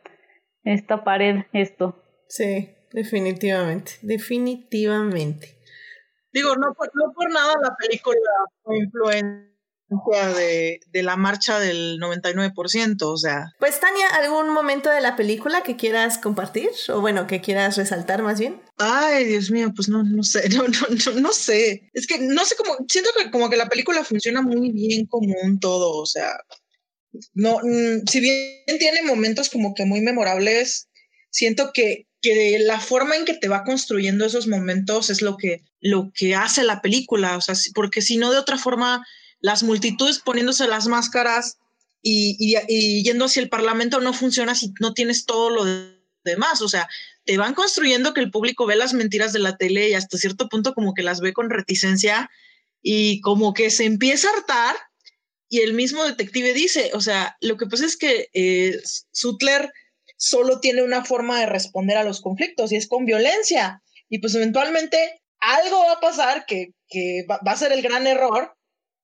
[0.64, 2.02] esta pared esto.
[2.30, 5.58] Sí, definitivamente, definitivamente.
[6.32, 8.18] Digo, no por, no por nada la película
[8.64, 9.49] fue influencia
[10.36, 13.54] de, de, la marcha del 99%, o sea.
[13.60, 16.70] Pues Tania, ¿algún momento de la película que quieras compartir?
[16.90, 18.62] O bueno, que quieras resaltar más bien.
[18.78, 21.90] Ay, Dios mío, pues no, no sé, no, no, no, sé.
[21.94, 25.34] Es que no sé cómo, siento que como que la película funciona muy bien como
[25.44, 26.38] un todo, o sea,
[27.34, 30.88] no, mm, si bien tiene momentos como que muy memorables,
[31.32, 35.64] siento que, que la forma en que te va construyendo esos momentos es lo que,
[35.80, 39.06] lo que hace la película, o sea, porque si no de otra forma
[39.42, 41.58] las multitudes poniéndose las máscaras
[42.02, 42.56] y,
[43.04, 45.66] yendo hacia el Parlamento no funciona si no tienes todo lo
[46.24, 46.62] demás.
[46.62, 46.88] O sea,
[47.26, 50.50] te van construyendo que el público ve las mentiras de la tele y hasta cierto
[50.50, 52.30] punto como que las ve con reticencia
[52.82, 54.76] y como que se empieza a hartar
[55.50, 58.80] y el mismo detective dice, o sea, lo que pasa es que eh,
[59.12, 59.74] Sutler
[60.16, 63.82] solo tiene una forma de responder a los conflictos y es con violencia.
[64.10, 66.74] Y pues eventualmente algo va a pasar que,
[67.30, 68.56] va, a ser el gran error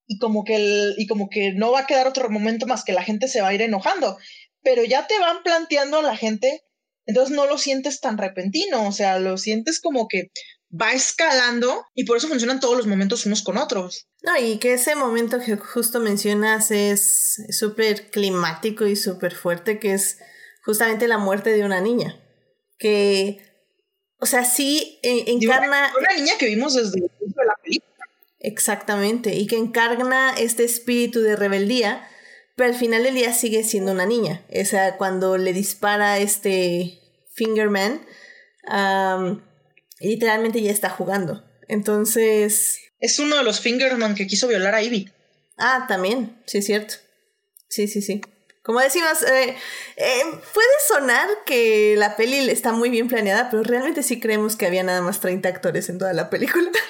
[0.07, 2.93] y como que el, y como que no va a quedar otro momento más que
[2.93, 4.17] la gente se va a ir enojando,
[4.63, 6.63] pero ya te van planteando a la gente,
[7.05, 10.31] entonces no lo sientes tan repentino, o sea, lo sientes como que
[10.69, 14.07] va escalando y por eso funcionan todos los momentos unos con otros.
[14.23, 19.93] No, y que ese momento que justo mencionas es súper climático y súper fuerte, que
[19.93, 20.17] es
[20.63, 22.19] justamente la muerte de una niña,
[22.77, 23.37] que,
[24.19, 25.91] o sea, sí eh, encarna...
[25.95, 26.99] Una, una niña que vimos desde
[28.45, 32.07] Exactamente, y que encarna este espíritu de rebeldía,
[32.55, 34.45] pero al final del día sigue siendo una niña.
[34.55, 36.99] O sea, cuando le dispara este
[37.33, 38.05] Fingerman,
[39.99, 41.43] literalmente ya está jugando.
[41.67, 42.77] Entonces...
[42.99, 45.11] Es uno de los Fingerman que quiso violar a Ivy.
[45.57, 46.93] Ah, también, sí es cierto.
[47.67, 48.21] Sí, sí, sí.
[48.65, 49.55] Como decimos, eh,
[49.95, 54.65] eh, puede sonar que la peli está muy bien planeada, pero realmente sí creemos que
[54.65, 56.69] había nada más 30 actores en toda la película.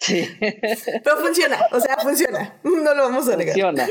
[0.00, 0.28] Sí.
[0.38, 2.58] Pero funciona, o sea, funciona.
[2.62, 3.54] No lo vamos a negar.
[3.54, 3.88] Funciona.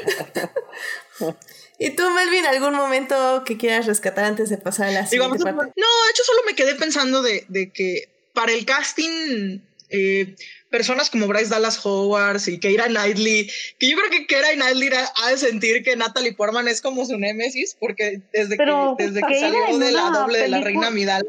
[1.79, 5.73] ¿Y tú, Melvin, algún momento que quieras rescatar antes de pasar a la siguiente parte?
[5.75, 10.35] No, de hecho solo me quedé pensando de, de que para el casting, eh,
[10.73, 13.47] personas como Bryce Dallas Howard y Keira Knightley,
[13.77, 14.89] que yo creo que Keira Knightley
[15.23, 18.65] ha de sentir que Natalie Portman es como su némesis, porque desde que,
[18.97, 21.23] desde que salió de la doble de la reina Midala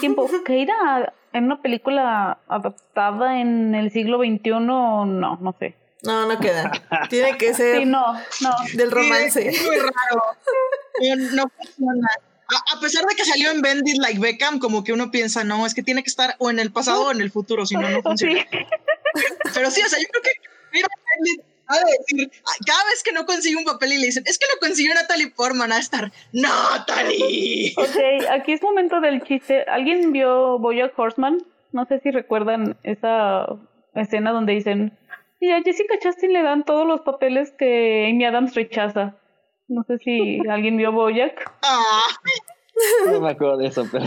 [0.00, 0.28] tiempo.
[0.44, 4.50] ¿Keira en una película adaptada en el siglo XXI?
[4.60, 5.76] No, no sé.
[6.02, 6.72] No, no queda.
[7.08, 8.50] Tiene que ser sí, no, no.
[8.74, 9.48] del romance.
[9.48, 10.22] es muy raro.
[11.32, 12.08] No, funciona.
[12.74, 15.74] A, pesar de que salió en Bendit Like Beckham, como que uno piensa, no, es
[15.74, 18.02] que tiene que estar o en el pasado o en el futuro, si no, no
[18.02, 18.46] funciona.
[19.54, 20.30] Pero sí, o sea, yo creo que
[20.72, 20.88] mira,
[21.78, 22.30] decir,
[22.66, 25.30] cada vez que no consigue un papel y le dicen, es que lo consiguió Natalie
[25.30, 27.74] Portman, a estar, ¡Natalie!
[27.76, 29.62] Ok, aquí es momento del chiste.
[29.64, 31.38] ¿Alguien vio Boya Horseman?
[31.72, 33.46] No sé si recuerdan esa
[33.94, 34.98] escena donde dicen,
[35.40, 39.16] y a Jessica Chastain le dan todos los papeles que Amy Adams rechaza.
[39.70, 41.48] No sé si alguien vio Boyack.
[41.62, 42.02] Ah.
[43.06, 44.04] No me acuerdo de eso, pero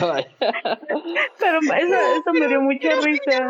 [1.40, 3.50] Pero eso, me dio mucha risa.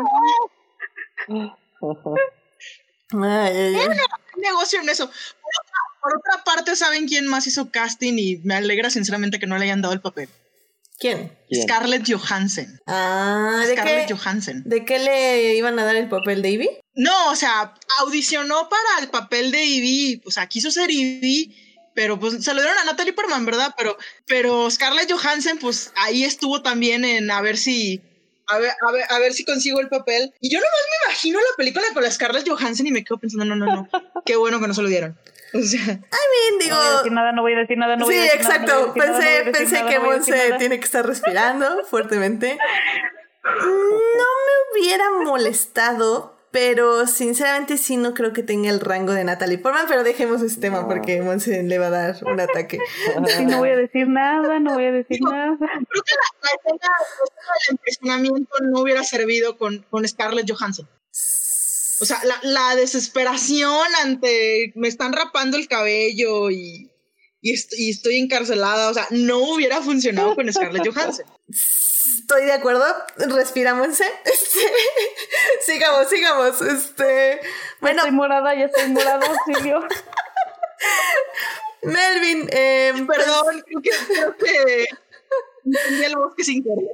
[3.20, 3.76] Ay,
[4.36, 5.10] negocio en eso.
[6.00, 8.14] Por otra, parte, ¿saben quién más hizo casting?
[8.16, 10.28] Y me alegra sinceramente que no le hayan dado el papel.
[11.00, 11.36] ¿Quién?
[11.52, 12.80] Scarlett Johansson.
[12.86, 14.62] Ah, ¿de Scarlett Johansson.
[14.64, 16.70] ¿De qué le iban a dar el papel de Ivy?
[16.94, 21.63] No, o sea, audicionó para el papel de Ivy, o sea, quiso ser Ivy,
[21.94, 23.74] pero pues se lo dieron a Natalie Portman, ¿verdad?
[23.76, 28.02] Pero, pero Scarlett Johansson, pues ahí estuvo también en a ver si.
[28.46, 30.34] A ver, a ver, a ver si consigo el papel.
[30.40, 33.44] Y yo nomás me imagino la película con la Scarlett Johansson y me quedo pensando,
[33.44, 33.88] no, no, no.
[34.26, 35.16] Qué bueno que no se lo dieron.
[35.54, 35.80] O sea.
[35.80, 36.74] I mean, digo.
[36.74, 38.72] No voy a decir nada, no voy a decir nada, no voy a decir exacto.
[38.72, 38.92] nada.
[38.92, 39.22] Sí, exacto.
[39.22, 42.58] Pensé, pensé que Monse tiene que estar respirando fuertemente.
[43.44, 49.58] No me hubiera molestado pero sinceramente sí no creo que tenga el rango de Natalie
[49.58, 52.78] Portman, pero dejemos ese tema porque Monse le va a dar un ataque.
[53.48, 55.56] no voy a decir nada, no voy a decir nada.
[55.58, 55.68] Creo
[56.04, 56.88] que la, escena,
[57.18, 60.88] del impresionamiento no hubiera servido con, con Scarlett Johansson.
[62.00, 66.88] O sea, la, la, desesperación ante me están rapando el cabello y,
[67.40, 71.26] y, y estoy encarcelada, o sea, no hubiera funcionado con Scarlett Johansson.
[72.04, 72.84] Estoy de acuerdo,
[73.16, 74.04] respirámosse.
[74.24, 74.60] Este,
[75.60, 76.60] sigamos, sigamos.
[76.62, 77.40] Este,
[77.80, 77.98] bueno.
[77.98, 79.80] estoy morada, ya estoy morada, Silvio.
[81.82, 84.86] Melvin, eh, perdón, creo que, creo que
[86.06, 86.90] el bosque sin querer.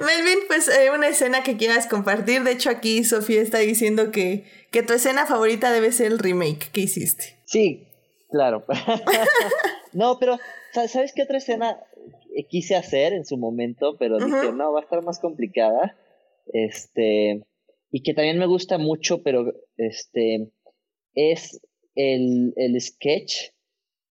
[0.00, 2.42] Melvin, pues eh, una escena que quieras compartir.
[2.42, 6.70] De hecho, aquí Sofía está diciendo que, que tu escena favorita debe ser el remake
[6.72, 7.38] que hiciste.
[7.44, 7.86] Sí,
[8.30, 8.64] claro.
[9.92, 10.38] no, pero
[10.72, 11.78] ¿sabes qué otra escena
[12.48, 15.96] quise hacer en su momento, pero dije, no, va a estar más complicada.
[16.52, 17.44] Este,
[17.90, 20.50] y que también me gusta mucho, pero este,
[21.14, 21.60] es
[21.94, 23.50] el, el sketch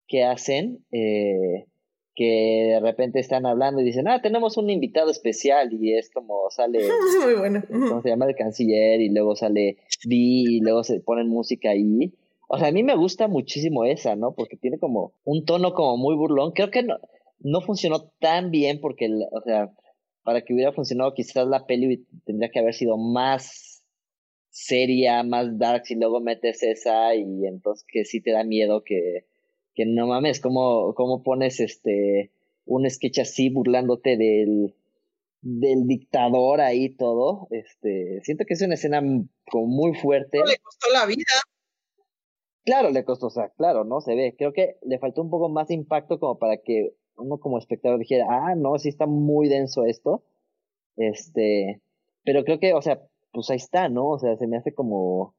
[0.07, 1.67] que hacen, eh,
[2.15, 6.49] que de repente están hablando y dicen, ah, tenemos un invitado especial y es como
[6.51, 6.79] sale,
[7.25, 7.63] muy bueno.
[7.69, 8.27] ¿cómo se llama?
[8.27, 12.15] El canciller y luego sale B y luego se ponen música ahí.
[12.49, 14.35] O sea, a mí me gusta muchísimo esa, ¿no?
[14.35, 16.53] Porque tiene como un tono como muy burlón.
[16.53, 16.99] Creo que no,
[17.39, 19.73] no funcionó tan bien porque, o sea,
[20.23, 23.83] para que hubiera funcionado quizás la peli tendría que haber sido más
[24.49, 29.27] seria, más dark, y luego metes esa y entonces que sí te da miedo que,
[29.75, 32.31] que no mames, ¿cómo, cómo pones este
[32.67, 34.75] un sketch así burlándote del,
[35.45, 39.03] del dictador ahí todo, este, siento que es una escena
[39.51, 40.39] como muy fuerte.
[40.39, 41.25] Le costó la vida.
[42.65, 44.01] Claro, le costó, o sea, claro, ¿no?
[44.01, 44.35] Se ve.
[44.39, 47.99] Creo que le faltó un poco más de impacto como para que uno como espectador
[47.99, 50.23] dijera, ah, no, sí está muy denso esto.
[50.97, 51.81] Este,
[52.25, 53.03] pero creo que, o sea,
[53.33, 54.09] pues ahí está, ¿no?
[54.11, 55.35] O sea, se me hace como,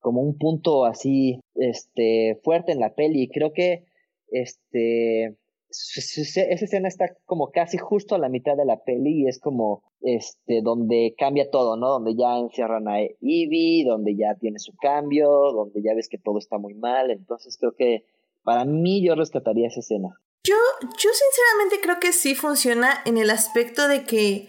[0.00, 3.28] como un punto así, este, fuerte en la peli.
[3.28, 3.84] Creo que,
[4.28, 5.36] este,
[5.68, 9.82] esa escena está como casi justo a la mitad de la peli y es como,
[10.00, 11.88] este, donde cambia todo, ¿no?
[11.88, 16.38] Donde ya encierran a Ivy, donde ya tiene su cambio, donde ya ves que todo
[16.38, 17.10] está muy mal.
[17.10, 18.04] Entonces creo que
[18.44, 20.20] para mí yo rescataría esa escena.
[20.46, 24.48] Yo, yo sinceramente creo que sí funciona en el aspecto de que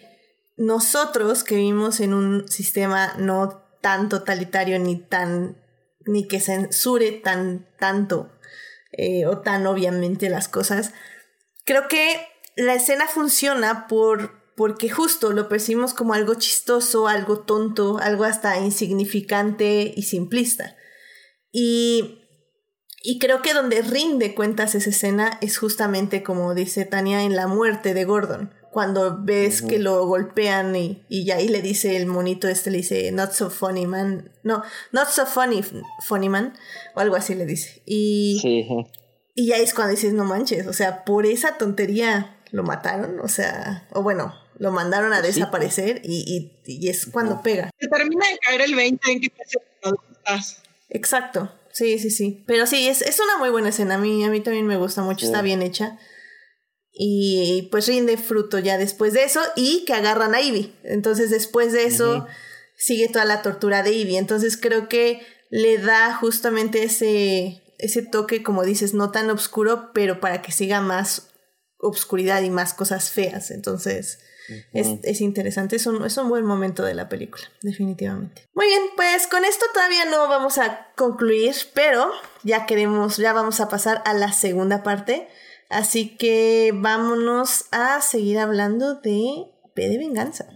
[0.56, 5.58] nosotros que vivimos en un sistema no tan totalitario ni tan
[6.06, 8.32] ni que censure tan tanto
[8.92, 10.94] eh, o tan obviamente las cosas
[11.66, 17.98] creo que la escena funciona por porque justo lo percibimos como algo chistoso algo tonto
[17.98, 20.76] algo hasta insignificante y simplista.
[21.52, 22.27] Y
[23.10, 27.48] y creo que donde rinde cuentas esa escena es justamente como dice Tania en la
[27.48, 28.54] muerte de Gordon.
[28.70, 32.80] Cuando ves que lo golpean y, y ya ahí le dice el monito este, le
[32.80, 34.30] dice, not so funny man.
[34.44, 35.64] No, not so funny,
[36.06, 36.54] funny man.
[36.96, 37.82] O algo así le dice.
[37.86, 38.42] Y,
[39.36, 43.30] y ya es cuando dices, no manches, o sea, por esa tontería lo mataron, o
[43.30, 47.70] sea, o bueno, lo mandaron a desaparecer y, y, es cuando pega.
[47.80, 49.46] Se termina de caer el 20 en que te
[50.90, 51.50] Exacto.
[51.78, 52.44] Sí, sí, sí.
[52.48, 53.96] Pero sí, es, es una muy buena escena.
[53.96, 55.26] A mí, a mí también me gusta mucho.
[55.28, 56.00] Está bien hecha.
[56.92, 60.74] y pues rinde fruto ya después de eso y que agarran a Ivy.
[60.84, 62.26] Entonces después de eso
[62.76, 64.18] sigue toda la tortura de Ivy.
[64.18, 65.22] Entonces creo que
[65.52, 70.82] le da justamente ese, ese toque, como dices, no tan oscuro, pero para que siga
[70.82, 71.30] más
[71.78, 73.52] obscuridad y más cosas feas.
[73.52, 74.18] Entonces
[74.74, 78.48] es, es, interesante, es un, es un buen momento de la película, definitivamente.
[78.54, 82.12] Muy bien, pues con esto todavía no vamos a concluir, pero
[82.44, 85.28] ya queremos, ya vamos a pasar a la segunda parte.
[85.70, 90.48] Así que vámonos a seguir hablando de P de Venganza.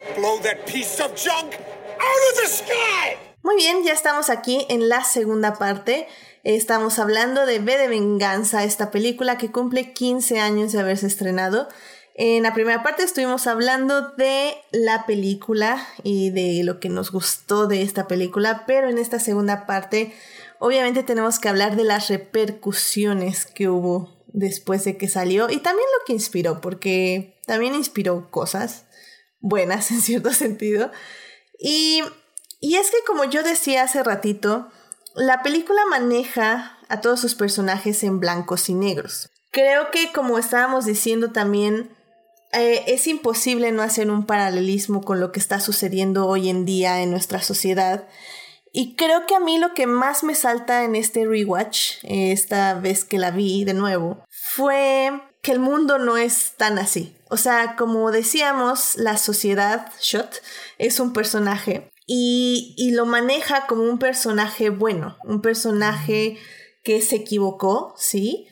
[3.43, 6.07] Muy bien, ya estamos aquí en la segunda parte.
[6.43, 11.67] Estamos hablando de B de Venganza, esta película que cumple 15 años de haberse estrenado.
[12.15, 17.67] En la primera parte estuvimos hablando de la película y de lo que nos gustó
[17.67, 20.13] de esta película, pero en esta segunda parte
[20.59, 25.87] obviamente tenemos que hablar de las repercusiones que hubo después de que salió y también
[25.99, 28.85] lo que inspiró, porque también inspiró cosas
[29.39, 30.91] buenas en cierto sentido.
[31.59, 32.03] Y,
[32.59, 34.69] y es que como yo decía hace ratito,
[35.15, 39.29] la película maneja a todos sus personajes en blancos y negros.
[39.51, 41.95] Creo que como estábamos diciendo también,
[42.53, 47.01] eh, es imposible no hacer un paralelismo con lo que está sucediendo hoy en día
[47.01, 48.07] en nuestra sociedad.
[48.73, 53.03] Y creo que a mí lo que más me salta en este rewatch, esta vez
[53.03, 57.15] que la vi de nuevo, fue que el mundo no es tan así.
[57.29, 60.41] O sea, como decíamos, la sociedad Shot
[60.77, 66.37] es un personaje y, y lo maneja como un personaje bueno, un personaje
[66.83, 68.47] que se equivocó, sí,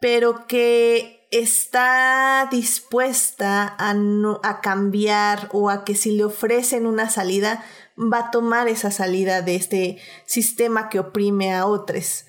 [0.00, 3.94] pero que está dispuesta a,
[4.42, 7.64] a cambiar o a que si le ofrecen una salida,
[7.98, 12.26] va a tomar esa salida de este sistema que oprime a otros.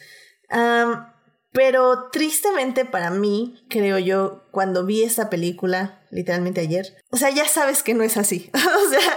[1.52, 7.48] pero tristemente para mí, creo yo, cuando vi esta película, literalmente ayer, o sea, ya
[7.48, 8.52] sabes que no es así.
[8.54, 9.16] o sea,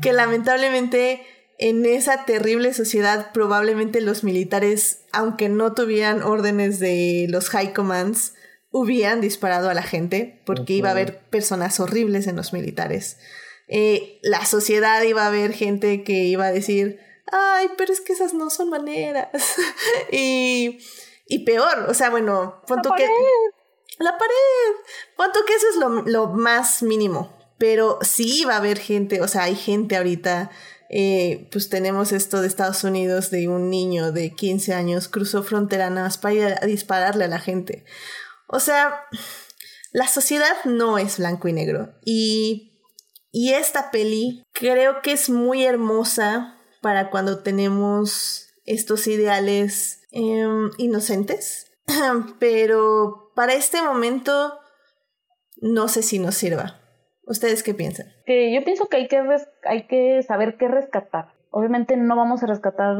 [0.00, 1.26] que lamentablemente
[1.58, 8.34] en esa terrible sociedad probablemente los militares, aunque no tuvieran órdenes de los high commands,
[8.70, 13.18] hubieran disparado a la gente porque iba a haber personas horribles en los militares.
[13.68, 17.00] Eh, la sociedad iba a haber gente que iba a decir,
[17.30, 19.28] ay, pero es que esas no son maneras.
[20.12, 20.78] y,
[21.26, 23.06] y peor, o sea, bueno, punto que...
[23.98, 24.32] La pared.
[25.16, 27.36] Punto que eso es lo, lo, más mínimo.
[27.58, 30.50] Pero sí va a haber gente, o sea, hay gente ahorita.
[30.90, 35.90] Eh, pues tenemos esto de Estados Unidos de un niño de 15 años cruzó frontera
[35.90, 37.84] nada más para ir a dispararle a la gente.
[38.48, 39.04] O sea,
[39.92, 41.94] la sociedad no es blanco y negro.
[42.04, 42.68] Y
[43.30, 51.70] y esta peli creo que es muy hermosa para cuando tenemos estos ideales em, inocentes,
[52.40, 54.58] pero para este momento
[55.60, 56.80] no sé si nos sirva.
[57.26, 58.06] ¿Ustedes qué piensan?
[58.24, 59.22] Que yo pienso que hay que,
[59.64, 61.34] hay que saber qué rescatar.
[61.50, 62.96] Obviamente no vamos a rescatar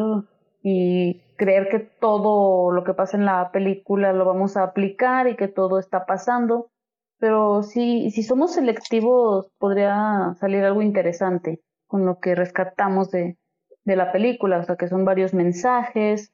[0.63, 5.37] y creer que todo lo que pasa en la película lo vamos a aplicar y
[5.37, 6.71] que todo está pasando.
[7.19, 13.39] Pero si, si somos selectivos podría salir algo interesante con lo que rescatamos de,
[13.85, 16.33] de la película, o sea que son varios mensajes,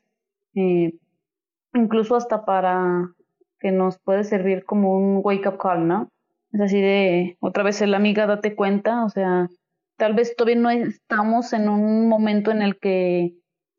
[0.55, 0.95] eh,
[1.75, 3.09] incluso hasta para
[3.61, 6.09] que nos puede servir como un wake up call, ¿no?
[6.53, 9.49] Es así de, otra vez el amiga, date cuenta, o sea,
[9.97, 13.35] tal vez todavía no estamos en un momento en el que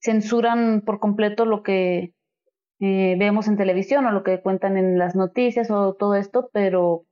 [0.06, 2.14] censuran por completo lo que
[2.80, 7.06] eh, vemos en televisión o lo que cuentan en las noticias o todo esto, pero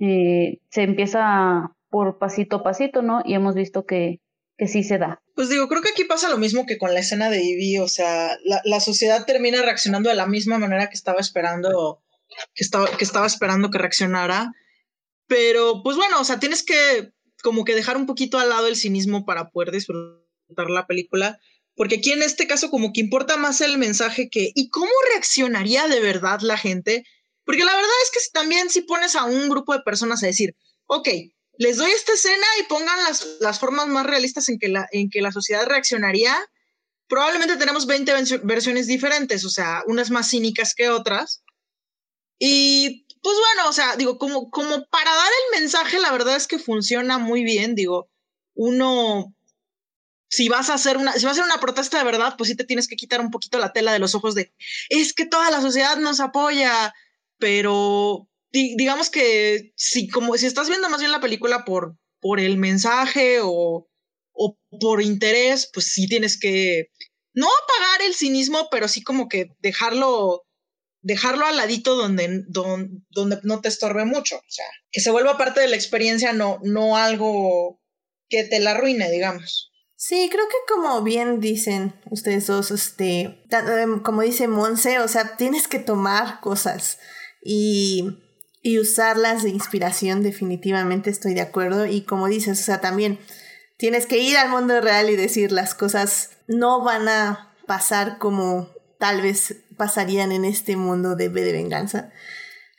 [0.00, 3.22] eh, se empieza por pasito a pasito, ¿no?
[3.24, 4.20] Y hemos visto que,
[4.58, 5.22] que sí se da.
[5.36, 7.88] Pues digo, creo que aquí pasa lo mismo que con la escena de Ivy, o
[7.88, 12.02] sea, la, la sociedad termina reaccionando de la misma manera que estaba esperando,
[12.54, 14.52] que estaba, que estaba esperando que reaccionara,
[15.28, 17.12] pero pues bueno, o sea, tienes que
[17.42, 21.38] como que dejar un poquito al lado el cinismo para poder disfrutar la película
[21.76, 25.88] porque aquí en este caso como que importa más el mensaje que ¿y cómo reaccionaría
[25.88, 27.04] de verdad la gente?
[27.44, 30.56] Porque la verdad es que también si pones a un grupo de personas a decir,
[30.86, 31.08] ok,
[31.58, 35.10] les doy esta escena y pongan las, las formas más realistas en que, la, en
[35.10, 36.36] que la sociedad reaccionaría,
[37.08, 38.12] probablemente tenemos 20
[38.44, 41.42] versiones diferentes, o sea, unas más cínicas que otras.
[42.38, 46.46] Y pues bueno, o sea, digo, como, como para dar el mensaje, la verdad es
[46.46, 48.10] que funciona muy bien, digo,
[48.54, 49.33] uno
[50.34, 52.56] si vas a hacer una, si vas a hacer una protesta de verdad, pues sí
[52.56, 54.52] te tienes que quitar un poquito la tela de los ojos de,
[54.88, 56.92] es que toda la sociedad nos apoya,
[57.38, 62.56] pero digamos que si como si estás viendo más bien la película por, por el
[62.56, 63.88] mensaje o,
[64.32, 66.90] o por interés, pues sí tienes que
[67.32, 70.44] no apagar el cinismo, pero sí como que dejarlo
[71.00, 74.36] dejarlo al ladito donde, donde, donde, no te estorbe mucho.
[74.36, 77.80] O sea, que se vuelva parte de la experiencia, no, no algo
[78.28, 79.70] que te la arruine, digamos.
[80.06, 85.38] Sí, creo que como bien dicen ustedes dos, este, em, como dice Monse, o sea,
[85.38, 86.98] tienes que tomar cosas
[87.42, 88.18] y,
[88.60, 91.86] y usarlas de inspiración, definitivamente estoy de acuerdo.
[91.86, 93.18] Y como dices, o sea, también
[93.78, 98.68] tienes que ir al mundo real y decir las cosas no van a pasar como
[98.98, 102.12] tal vez pasarían en este mundo de B de venganza.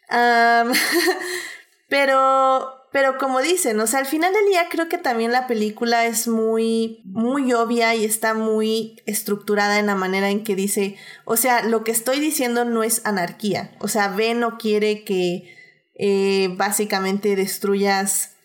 [1.89, 6.06] pero, pero como dicen, o sea, al final del día creo que también la película
[6.06, 11.36] es muy, muy obvia y está muy estructurada en la manera en que dice, o
[11.36, 13.76] sea, lo que estoy diciendo no es anarquía.
[13.80, 15.54] O sea, B no quiere que
[15.96, 18.38] eh, básicamente destruyas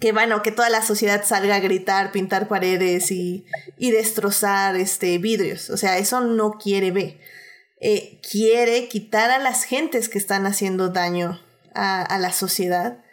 [0.00, 3.46] que bueno, que toda la sociedad salga a gritar, pintar paredes y,
[3.78, 5.70] y destrozar este, vidrios.
[5.70, 7.20] O sea, eso no quiere ver.
[7.80, 11.40] Eh, quiere quitar a las gentes que están haciendo daño
[11.72, 13.04] a, a la sociedad.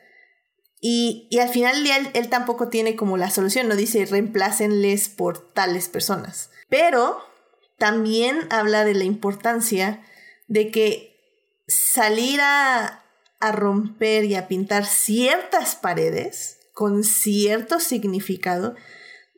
[0.79, 5.51] Y, y, al final él, él tampoco tiene como la solución, no dice reemplácenles por
[5.53, 6.51] tales personas.
[6.69, 7.17] Pero
[7.77, 10.03] también habla de la importancia
[10.47, 11.17] de que
[11.67, 13.03] salir a,
[13.39, 18.75] a romper y a pintar ciertas paredes con cierto significado,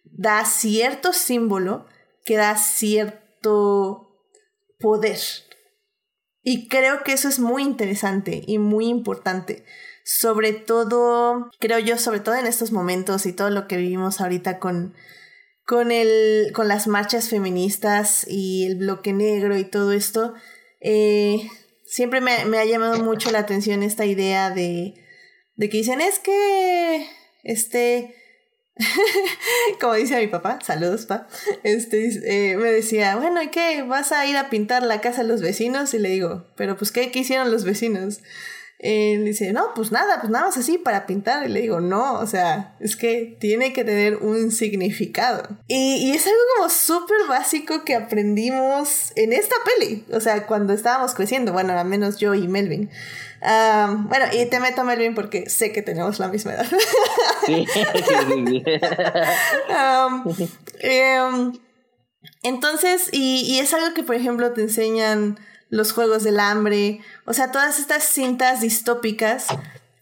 [0.03, 1.85] da cierto símbolo
[2.25, 4.25] que da cierto
[4.79, 5.19] poder.
[6.43, 9.65] Y creo que eso es muy interesante y muy importante.
[10.11, 14.57] Sobre todo, creo yo, sobre todo en estos momentos y todo lo que vivimos ahorita
[14.57, 14.95] con,
[15.67, 20.33] con, el, con las marchas feministas y el bloque negro y todo esto,
[20.81, 21.47] eh,
[21.85, 24.95] siempre me, me, ha llamado mucho la atención esta idea de,
[25.57, 27.05] de que dicen, es que
[27.43, 28.15] este,
[29.79, 31.27] como dice mi papá, saludos, pa,
[31.61, 33.83] este, eh, me decía, bueno, ¿y qué?
[33.83, 35.93] ¿Vas a ir a pintar la casa de los vecinos?
[35.93, 38.21] Y le digo, pero pues, ¿qué, qué hicieron los vecinos?
[38.79, 41.45] Él dice, no, pues nada, pues nada más así para pintar.
[41.45, 45.43] Y le digo, no, o sea, es que tiene que tener un significado.
[45.67, 50.73] Y, y es algo como súper básico que aprendimos en esta peli, o sea, cuando
[50.73, 52.89] estábamos creciendo, bueno, al menos yo y Melvin
[53.41, 56.65] bueno, y te meto Melvin porque sé que tenemos la misma edad.
[57.45, 57.65] sí,
[60.79, 61.53] em,
[62.43, 65.39] entonces, y, y es algo que, por ejemplo, te enseñan
[65.69, 69.47] los Juegos del Hambre, o sea, todas estas cintas distópicas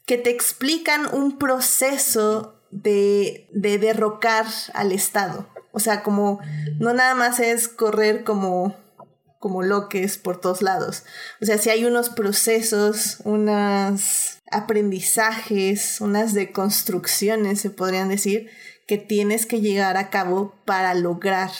[0.05, 5.47] que te explican un proceso de, de derrocar al Estado.
[5.71, 6.39] O sea, como
[6.79, 8.75] no nada más es correr como
[9.39, 11.03] como loques por todos lados.
[11.41, 18.49] O sea, si hay unos procesos, unos aprendizajes, unas deconstrucciones, se podrían decir,
[18.87, 21.51] que tienes que llegar a cabo para lograr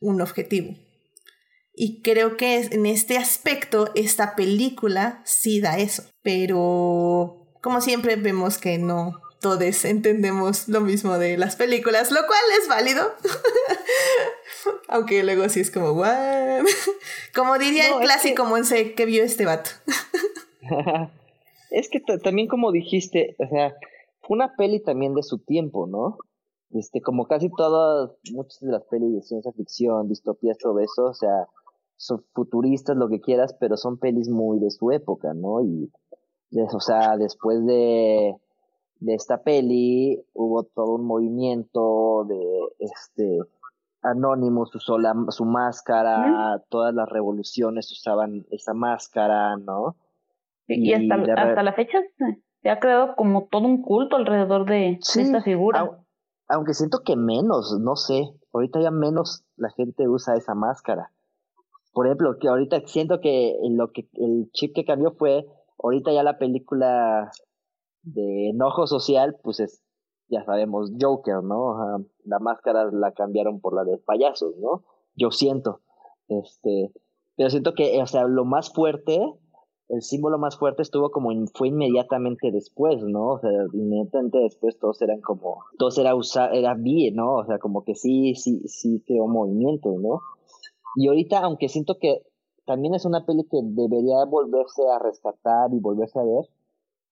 [0.00, 0.76] un objetivo.
[1.78, 6.04] Y creo que en este aspecto esta película sí da eso.
[6.22, 12.40] Pero como siempre vemos que no todos entendemos lo mismo de las películas, lo cual
[12.60, 13.02] es válido.
[14.88, 16.64] Aunque luego sí es como, ¿what?
[17.34, 19.70] como diría el clásico Monse que vio este vato.
[21.70, 23.74] es que también como dijiste, o sea,
[24.22, 26.16] fue una peli también de su tiempo, ¿no?
[26.70, 31.14] Este, como casi todas, muchas de las pelis de ciencia ficción, distopías, todo eso, o
[31.14, 31.46] sea,
[31.96, 35.62] son futuristas, lo que quieras, pero son pelis muy de su época, ¿no?
[35.62, 35.90] Y,
[36.72, 38.36] o sea, después de,
[39.00, 43.38] de esta peli hubo todo un movimiento de, este,
[44.02, 49.96] Anonymous usó la, su máscara, todas las revoluciones usaban esa máscara, ¿no?
[50.68, 51.98] Y, hasta, hasta la fecha
[52.62, 55.90] se ha creado como todo un culto alrededor de, esta figura.
[56.48, 61.12] aunque siento que menos, no sé, ahorita ya menos la gente usa esa máscara.
[61.96, 65.46] Por ejemplo, que ahorita siento que lo que el chip que cambió fue,
[65.82, 67.30] ahorita ya la película
[68.02, 69.82] de enojo social, pues es
[70.28, 72.04] ya sabemos, Joker, ¿no?
[72.24, 74.84] la máscara la cambiaron por la de payasos, ¿no?
[75.14, 75.80] Yo siento.
[76.28, 76.92] Este,
[77.34, 79.18] pero siento que, o sea, lo más fuerte,
[79.88, 83.28] el símbolo más fuerte estuvo como, fue inmediatamente después, ¿no?
[83.28, 87.36] O sea, inmediatamente después todos eran como, todos era usar, era bien, ¿no?
[87.36, 90.20] O sea, como que sí, sí, sí creó movimiento, ¿no?
[90.96, 92.22] Y ahorita, aunque siento que
[92.66, 96.46] también es una peli que debería volverse a rescatar y volverse a ver,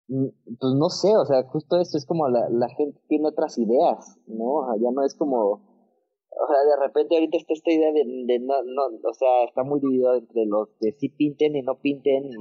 [0.08, 0.26] Mm,
[0.60, 4.18] pues no sé, o sea, justo eso es como la, la gente tiene otras ideas,
[4.28, 4.66] ¿no?
[4.78, 8.62] Ya no es como, o sea, de repente ahorita está esta idea de, de no,
[8.62, 12.36] no, o sea, está muy dividido entre los que sí pinten y no pinten y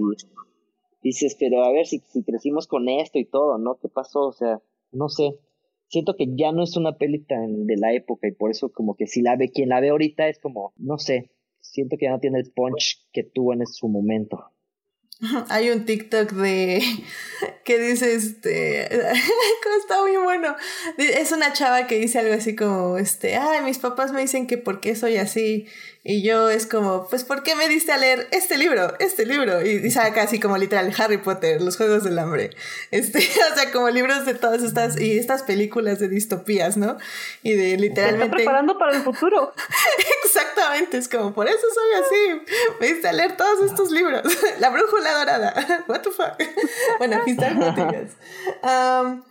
[1.01, 3.77] dices, pero a ver si, si crecimos con esto y todo, ¿no?
[3.81, 4.27] ¿Qué pasó?
[4.27, 5.39] O sea, no sé.
[5.87, 8.95] Siento que ya no es una peli tan de la época y por eso como
[8.95, 11.31] que si la ve, quien la ve ahorita es como, no sé,
[11.61, 14.51] siento que ya no tiene el punch que tuvo en su momento.
[15.49, 16.83] Hay un TikTok de
[17.63, 18.83] que dice este
[19.77, 20.55] está muy bueno.
[20.97, 24.57] Es una chava que dice algo así como este, ay, mis papás me dicen que
[24.57, 25.67] por qué soy así
[26.07, 28.93] y yo es como, pues ¿por qué me diste a leer este libro?
[28.99, 32.51] Este libro y, saca así como literal Harry Potter, los juegos del hambre.
[32.91, 36.99] Este, o sea, como libros de todas estas y estas películas de distopías, ¿no?
[37.41, 39.51] Y de literalmente está preparando para el futuro.
[40.23, 42.53] Exactamente, es como, por eso soy así.
[42.79, 44.21] Me diste a leer todos estos libros.
[44.59, 45.83] La brújula dorada.
[45.87, 46.37] What the fuck?
[46.99, 47.61] bueno, están
[48.63, 49.23] um,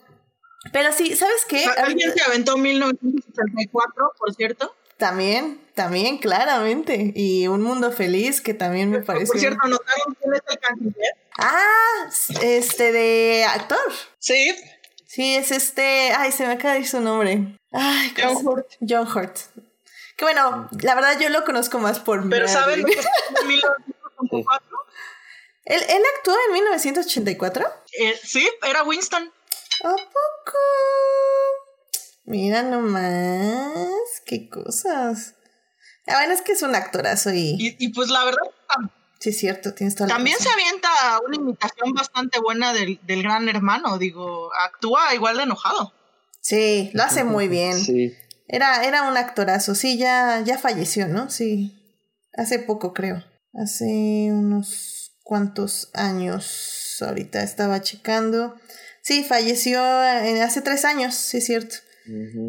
[0.72, 1.64] pero sí, ¿sabes qué?
[1.64, 4.74] Alguien se aventó 1964, por cierto.
[4.96, 7.12] También, también, claramente.
[7.14, 9.26] Y Un Mundo Feliz, que también me parece.
[9.26, 11.16] Por cierto, ¿notaron quién es el canciller?
[11.38, 12.08] Ah,
[12.42, 13.92] este de actor.
[14.18, 14.54] Sí.
[15.06, 16.12] Sí, es este.
[16.16, 17.58] Ay, se me acaba de ir su nombre.
[17.72, 18.66] Ay, John Hurt.
[18.80, 19.36] John Hurt.
[20.16, 22.28] Que bueno, la verdad yo lo conozco más por.
[22.30, 23.06] Pero ¿saben lo que es
[23.46, 24.73] 1984?
[25.64, 27.66] ¿Él, ¿Él actuó en 1984?
[28.00, 29.32] Eh, sí, era Winston.
[29.82, 30.58] ¿A poco?
[32.26, 33.88] Mira nomás,
[34.24, 35.34] qué cosas.
[36.06, 37.76] La verdad es que es un actorazo y...
[37.78, 38.42] Y, pues la verdad...
[39.20, 40.88] Sí, es cierto, tienes toda También se avienta
[41.26, 45.94] una imitación bastante buena del, del, gran hermano, digo, actúa igual de enojado.
[46.40, 47.78] Sí, lo hace muy bien.
[47.78, 48.12] Sí.
[48.48, 51.30] Era, era un actorazo, sí, ya, ya falleció, ¿no?
[51.30, 51.74] Sí,
[52.34, 53.24] hace poco creo,
[53.54, 54.93] hace unos
[55.24, 58.54] cuantos años, ahorita estaba checando.
[59.02, 61.76] Sí, falleció eh, hace tres años, sí es cierto.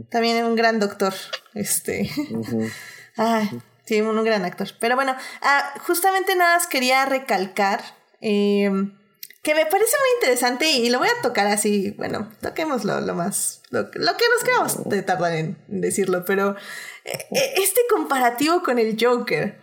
[0.09, 1.13] También un gran doctor.
[1.53, 2.09] Este.
[3.85, 4.67] sí, un, gran actor.
[4.79, 7.81] Pero bueno, ah, justamente nada más quería recalcar.
[8.21, 8.69] Eh,
[9.45, 13.61] que me parece muy interesante y lo voy a tocar así, bueno, toquémoslo lo más,
[13.69, 16.55] lo, que nos quedamos de tardar en decirlo, pero
[17.03, 19.59] eh, este comparativo con el Joker,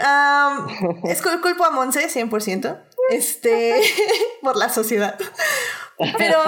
[1.04, 3.80] es culpa a Monse 100%, este,
[4.42, 5.18] por la sociedad,
[6.16, 6.38] pero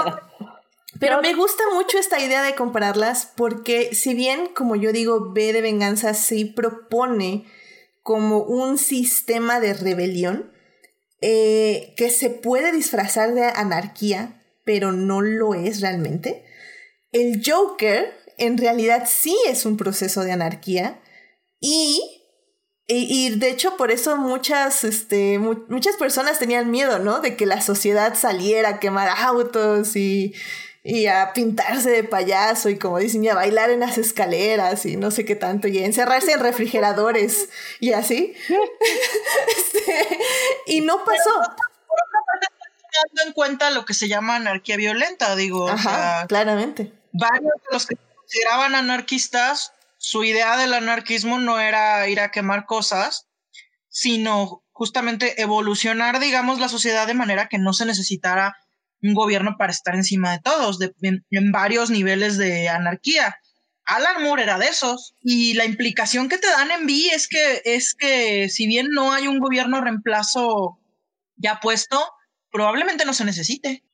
[1.03, 5.53] pero me gusta mucho esta idea de compararlas porque si bien, como yo digo, B
[5.53, 7.45] de venganza sí propone
[8.05, 10.53] como un sistema de rebelión
[11.21, 16.45] eh, que se puede disfrazar de anarquía, pero no lo es realmente.
[17.11, 21.01] El Joker en realidad sí es un proceso de anarquía
[21.59, 22.22] y
[22.89, 27.21] y, de hecho, por eso muchas, este, muchas personas tenían miedo, ¿no?
[27.21, 30.35] De que la sociedad saliera a quemar autos y,
[30.85, 34.97] y a pintarse de payaso y como dicen, y a bailar en las escaleras y
[34.97, 37.49] no sé qué tanto, y a encerrarse en refrigeradores
[37.81, 38.35] y así.
[39.57, 40.19] Este,
[40.67, 41.31] y no pasó.
[42.93, 45.67] Teniendo en cuenta lo que se llama anarquía violenta, digo.
[46.29, 46.93] claramente.
[47.13, 49.72] Varios de los que se consideraban anarquistas,
[50.03, 53.29] su idea del anarquismo no era ir a quemar cosas,
[53.89, 58.57] sino justamente evolucionar, digamos, la sociedad de manera que no se necesitara
[59.01, 63.37] un gobierno para estar encima de todos, en, varios niveles de anarquía.
[63.85, 65.15] Alan Moore era de esos.
[65.21, 69.13] Y la implicación que te dan en B es que, es que si bien no
[69.13, 70.81] hay un gobierno reemplazo
[71.37, 72.05] ya puesto,
[72.51, 73.85] probablemente no se necesite.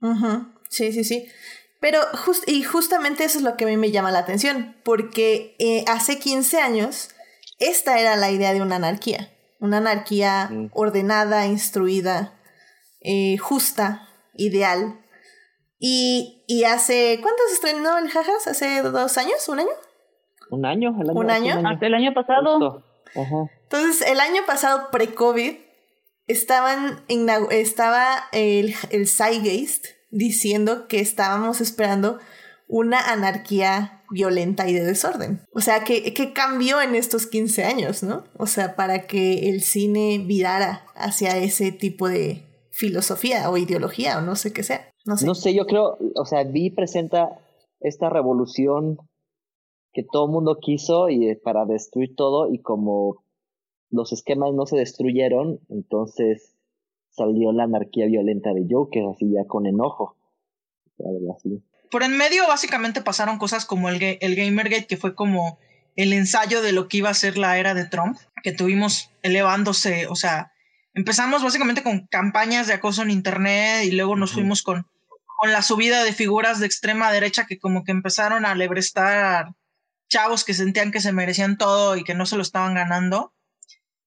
[0.70, 1.28] Sí, sí, sí.
[1.80, 2.00] Pero
[2.46, 6.18] y justamente eso es lo que a mí me llama la atención, porque eh, hace
[6.18, 7.10] 15 años
[7.58, 9.30] esta era la idea de una anarquía,
[9.60, 10.70] una anarquía mm.
[10.72, 12.34] ordenada, instruida,
[13.00, 15.00] eh, justa, ideal.
[15.78, 18.48] Y, y hace, ¿cuántos estrenó el Jajas?
[18.48, 19.48] ¿Hace dos años?
[19.48, 19.70] ¿Un año?
[20.50, 21.62] Un año, el año, ¿Un año?
[21.64, 22.84] Hasta el año pasado.
[23.14, 25.54] Entonces, el año pasado, pre-COVID,
[26.26, 27.04] estaban
[27.50, 32.18] estaba el, el Zeitgeist diciendo que estábamos esperando
[32.66, 35.40] una anarquía violenta y de desorden.
[35.52, 38.24] O sea, ¿qué, ¿qué, cambió en estos 15 años, no?
[38.36, 42.48] O sea, para que el cine virara hacia ese tipo de,
[42.78, 44.92] filosofía o ideología o no sé qué sea.
[45.04, 45.26] No sé.
[45.26, 47.40] No sé, yo creo, o sea, Vi presenta
[47.80, 48.98] esta revolución
[49.92, 53.24] que todo el mundo quiso y para destruir todo y como
[53.90, 56.54] los esquemas no se destruyeron, entonces
[57.18, 60.16] salió la anarquía violenta de Joker, así ya con enojo.
[61.90, 65.58] Por en medio básicamente pasaron cosas como el, el Gamergate, que fue como
[65.96, 70.06] el ensayo de lo que iba a ser la era de Trump, que tuvimos elevándose,
[70.06, 70.52] o sea,
[70.94, 74.86] empezamos básicamente con campañas de acoso en Internet y luego nos fuimos con,
[75.38, 79.54] con la subida de figuras de extrema derecha que como que empezaron a lebrestar
[80.08, 83.32] chavos que sentían que se merecían todo y que no se lo estaban ganando.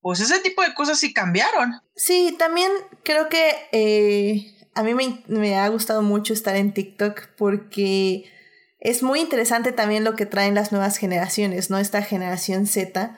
[0.01, 1.81] Pues ese tipo de cosas sí cambiaron.
[1.95, 2.71] Sí, también
[3.03, 8.31] creo que eh, a mí me, me ha gustado mucho estar en TikTok porque
[8.79, 11.77] es muy interesante también lo que traen las nuevas generaciones, ¿no?
[11.77, 13.17] Esta generación Z,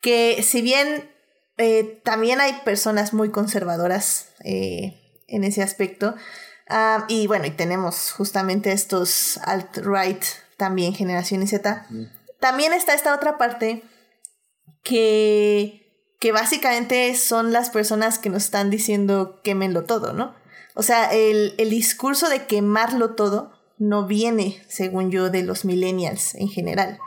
[0.00, 1.08] que si bien
[1.58, 6.14] eh, también hay personas muy conservadoras eh, en ese aspecto.
[6.68, 10.22] Ah, y bueno, y tenemos justamente estos alt-right,
[10.56, 11.86] también generación Z.
[12.40, 13.82] También está esta otra parte
[14.82, 15.85] que,
[16.18, 20.34] que básicamente son las personas que nos están diciendo quémenlo todo, ¿no?
[20.74, 26.34] O sea, el, el discurso de quemarlo todo no viene, según yo, de los millennials
[26.34, 26.98] en general,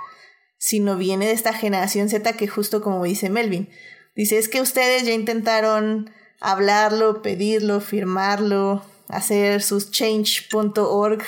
[0.57, 3.69] sino viene de esta generación Z que justo como dice Melvin,
[4.15, 11.23] dice, es que ustedes ya intentaron hablarlo, pedirlo, firmarlo, hacer sus change.org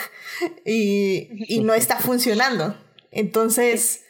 [0.66, 2.78] y, y no está funcionando.
[3.12, 4.03] Entonces,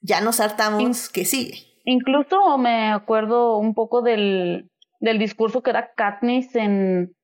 [0.00, 1.71] ya nos hartamos que sigue.
[1.84, 7.14] Incluso me acuerdo un poco del, del discurso que era Katniss en,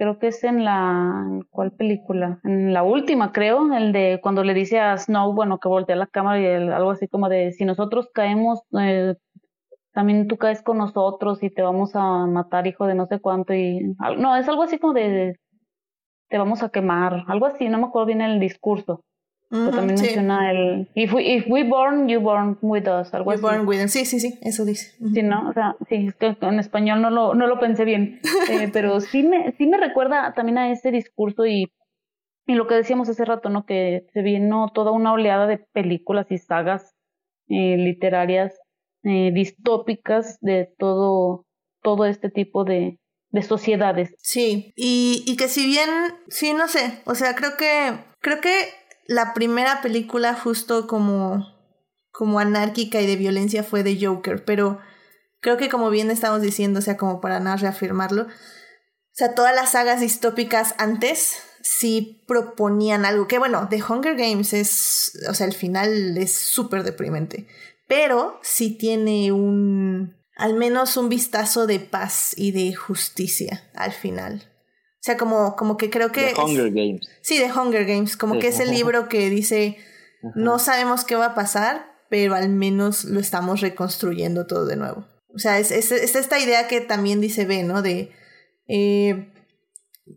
[0.00, 2.40] creo que es en la, ¿cuál película?
[2.44, 6.06] En la última, creo, el de cuando le dice a Snow, bueno, que voltea la
[6.06, 9.14] cámara y algo así como de, si nosotros caemos, eh,
[9.92, 13.52] también tú caes con nosotros y te vamos a matar, hijo de no sé cuánto,
[13.52, 15.36] y, no, es algo así como de,
[16.28, 19.04] te vamos a quemar, algo así, no me acuerdo bien el discurso.
[19.50, 23.42] Pero también menciona el if we, if we born, you born with us, algo así.
[23.42, 23.90] Born with us.
[23.90, 24.96] Sí, sí, sí, eso dice.
[25.12, 25.48] Sí, ¿no?
[25.48, 28.20] O sea, sí, es que en español no lo, no lo pensé bien.
[28.50, 31.72] Eh, pero sí me, sí me recuerda también a ese discurso y,
[32.46, 33.64] y lo que decíamos hace rato, ¿no?
[33.64, 36.96] Que se vino toda una oleada de películas y sagas
[37.48, 38.58] eh, literarias
[39.02, 41.46] eh, distópicas de todo,
[41.82, 42.98] todo este tipo de,
[43.30, 44.14] de sociedades.
[44.18, 45.88] Sí, y, y que si bien,
[46.28, 48.79] sí, no sé, o sea, creo que, creo que
[49.10, 51.44] la primera película justo como,
[52.12, 54.78] como anárquica y de violencia fue de Joker, pero
[55.40, 58.28] creo que como bien estamos diciendo, o sea, como para nada reafirmarlo, o
[59.10, 65.20] sea, todas las sagas distópicas antes sí proponían algo, que bueno, The Hunger Games es,
[65.28, 67.48] o sea, el final es súper deprimente,
[67.88, 74.49] pero sí tiene un, al menos un vistazo de paz y de justicia al final.
[75.00, 76.34] O sea, como, como que creo que...
[76.34, 77.08] The Hunger Games.
[77.22, 79.78] Sí, de Hunger Games, como que es el libro que dice,
[80.34, 85.06] no sabemos qué va a pasar, pero al menos lo estamos reconstruyendo todo de nuevo.
[85.34, 87.80] O sea, es, es, esta idea que también dice B, ¿no?
[87.80, 88.12] De,
[88.68, 89.32] eh,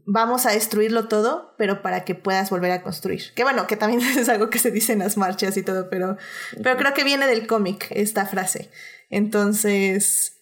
[0.06, 3.34] vamos a destruirlo todo, pero para que puedas volver a construir.
[3.36, 6.18] Que bueno, que también es algo que se dice en las marchas y todo, pero,
[6.62, 8.70] pero creo que viene del cómic esta frase.
[9.10, 10.42] Entonces,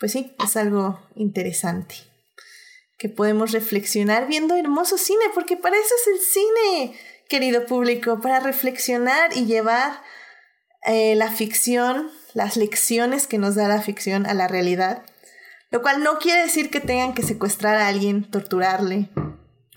[0.00, 2.15] pues sí, es algo interesante
[2.98, 6.98] que podemos reflexionar viendo hermoso cine, porque para eso es el cine,
[7.28, 10.00] querido público, para reflexionar y llevar
[10.86, 15.02] eh, la ficción, las lecciones que nos da la ficción a la realidad.
[15.70, 19.10] Lo cual no quiere decir que tengan que secuestrar a alguien, torturarle,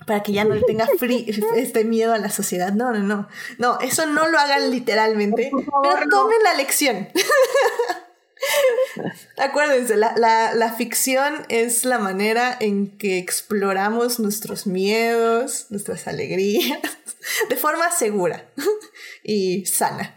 [0.06, 0.86] para que ya no le tenga
[1.56, 2.72] este miedo a la sociedad.
[2.72, 3.28] No, no, no.
[3.58, 5.50] No, eso no lo hagan literalmente,
[5.82, 7.08] pero tomen la lección.
[9.36, 16.80] Acuérdense, la, la, la, ficción es la manera en que exploramos nuestros miedos, nuestras alegrías,
[17.48, 18.50] de forma segura
[19.22, 20.14] y sana.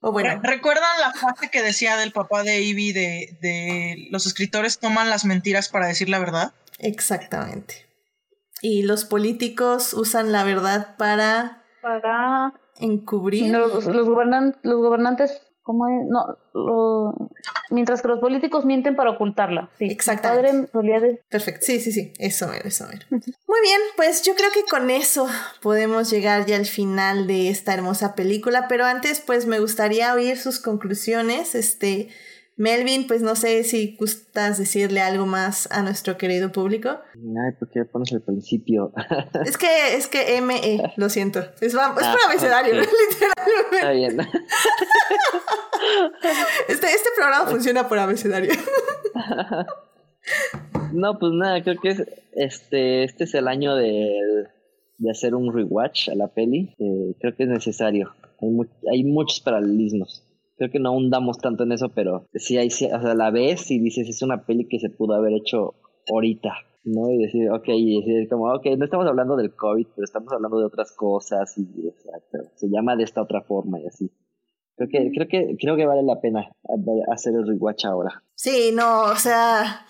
[0.00, 0.40] O bueno.
[0.42, 5.24] ¿Recuerdan la frase que decía del papá de Ivy de, de los escritores toman las
[5.24, 6.52] mentiras para decir la verdad?
[6.78, 7.86] Exactamente.
[8.60, 11.64] Y los políticos usan la verdad para...
[11.82, 13.50] Para encubrir.
[13.50, 16.06] Los, los, los gobernantes ¿Cómo es?
[16.06, 17.30] No, lo...
[17.70, 19.70] mientras que los políticos mienten para ocultarla.
[19.78, 20.68] Sí, Exactamente.
[21.30, 25.26] Perfecto, sí, sí, sí, eso eso Muy bien, pues yo creo que con eso
[25.62, 30.38] podemos llegar ya al final de esta hermosa película, pero antes pues me gustaría oír
[30.38, 32.08] sus conclusiones, este...
[32.56, 37.00] Melvin, pues no sé si gustas decirle algo más a nuestro querido público.
[37.14, 38.92] Ay, ¿por qué pones al principio?
[39.44, 41.40] es que, es que ME, lo siento.
[41.60, 43.76] Es, es ah, por abecedario, literalmente.
[43.76, 44.20] Está bien.
[46.68, 48.52] este, este programa funciona por abecedario.
[50.92, 52.04] no, pues nada, creo que es,
[52.34, 54.46] este, este es el año de,
[54.98, 56.72] de hacer un rewatch a la peli.
[56.78, 58.14] Eh, creo que es necesario.
[58.40, 58.48] Hay,
[58.92, 60.24] hay muchos paralelismos
[60.56, 63.78] creo que no hundamos tanto en eso, pero sí hay, o sea, la ves y
[63.78, 65.74] dices, es una peli que se pudo haber hecho
[66.12, 66.52] ahorita,
[66.84, 67.10] ¿no?
[67.10, 70.58] Y decir, ok, y decir como, ok, no estamos hablando del COVID, pero estamos hablando
[70.58, 71.92] de otras cosas y, o
[72.54, 74.10] se llama de esta otra forma y así.
[74.76, 76.50] Creo que, creo que, creo que vale la pena
[77.12, 78.24] hacer el rewatch ahora.
[78.34, 79.86] Sí, no, o sea,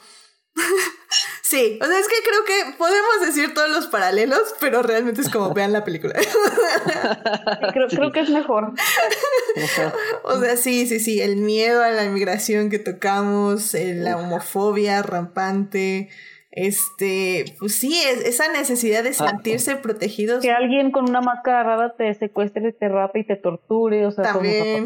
[1.43, 5.29] Sí, o sea, es que creo que podemos decir todos los paralelos, pero realmente es
[5.29, 6.15] como vean la película.
[7.73, 8.73] creo, creo que es mejor.
[10.25, 16.09] o sea, sí, sí, sí, el miedo a la inmigración que tocamos, la homofobia rampante,
[16.51, 20.43] este, pues sí, esa necesidad de ah, sentirse protegidos.
[20.43, 24.25] Que alguien con una máscara rara te secuestre, te rape y te torture, o sea,
[24.33, 24.83] También,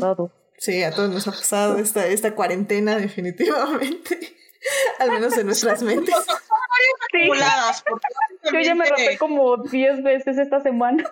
[0.58, 4.18] Sí, a todos nos ha pasado esta, esta cuarentena, definitivamente.
[4.98, 6.14] Al menos en nuestras mentes.
[8.52, 11.04] Yo ya me rapé como 10 veces esta semana.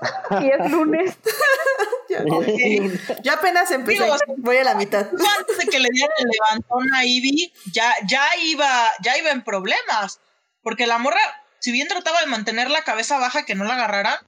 [0.42, 1.16] y es lunes.
[3.22, 4.04] ya, apenas empecé.
[4.38, 5.08] voy a la mitad.
[5.08, 9.44] Antes de que le dieran el levantón a Ivy, ya, ya, iba, ya iba en
[9.44, 10.20] problemas.
[10.62, 11.20] Porque la morra,
[11.60, 14.18] si bien trataba de mantener la cabeza baja, que no la agarraran,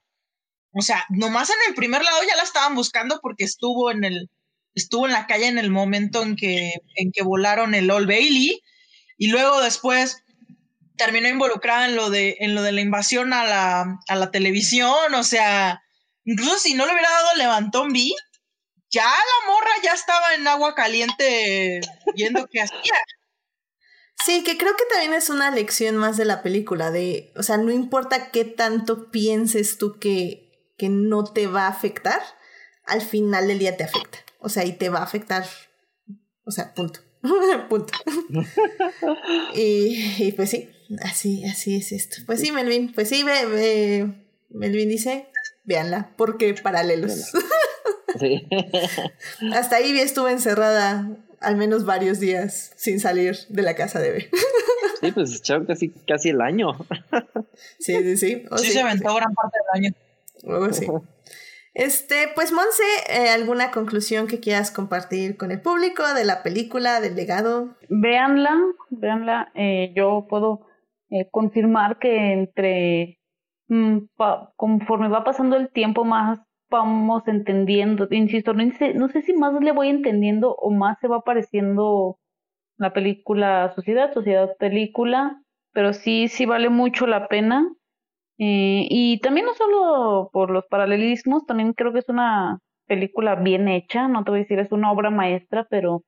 [0.77, 4.29] o sea, nomás en el primer lado ya la estaban buscando porque estuvo en el,
[4.75, 8.61] estuvo en la calle en el momento en que, en que volaron el Old Bailey.
[9.17, 10.25] Y luego después
[10.97, 15.15] terminó involucrada en lo de, en lo de la invasión a la, a la televisión,
[15.15, 15.83] o sea,
[16.25, 18.13] incluso si no le hubiera dado levantón B,
[18.91, 21.81] ya la morra ya estaba en agua caliente
[22.15, 22.95] viendo qué hacía.
[24.25, 27.57] Sí, que creo que también es una lección más de la película, de, o sea,
[27.57, 32.23] no importa qué tanto pienses tú que, que no te va a afectar,
[32.87, 34.24] al final del día te afecta.
[34.45, 35.47] O sea, y te va a afectar,
[36.45, 37.01] o sea, punto.
[37.71, 37.95] punto.
[39.55, 40.69] y, y, pues sí,
[41.03, 42.17] así, así es esto.
[42.27, 44.07] Pues sí, Melvin, pues sí, ve,
[44.51, 45.31] Melvin dice,
[45.65, 47.33] véanla, porque paralelos.
[48.17, 48.47] Sí.
[49.53, 54.31] Hasta ahí estuve encerrada al menos varios días sin salir de la casa de B.
[55.01, 56.75] sí, pues echaron casi, casi el año.
[57.81, 58.45] sí, sí, sí.
[58.59, 59.97] sí, se aventó gran parte del año.
[60.45, 60.87] Luego sí.
[61.75, 67.01] Este, pues Monse, eh, ¿alguna conclusión que quieras compartir con el público de la película,
[67.01, 67.75] del legado?
[67.89, 68.57] Véanla,
[68.91, 69.51] véanla.
[69.55, 70.67] Eh, yo puedo
[71.11, 73.19] eh, confirmar que entre
[73.69, 74.07] mm,
[74.57, 76.41] conforme va pasando el tiempo más
[76.71, 81.09] vamos entendiendo, insisto, no sé, no sé si más le voy entendiendo o más se
[81.09, 82.19] va apareciendo
[82.79, 85.41] la película Sociedad, Sociedad Película,
[85.73, 87.69] pero sí, sí vale mucho la pena.
[88.39, 93.69] Eh, y también no solo por los paralelismos, también creo que es una película bien
[93.69, 96.05] hecha, no te voy a decir es una obra maestra, pero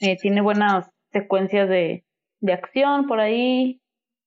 [0.00, 2.04] eh, tiene buenas secuencias de,
[2.40, 3.80] de acción por ahí,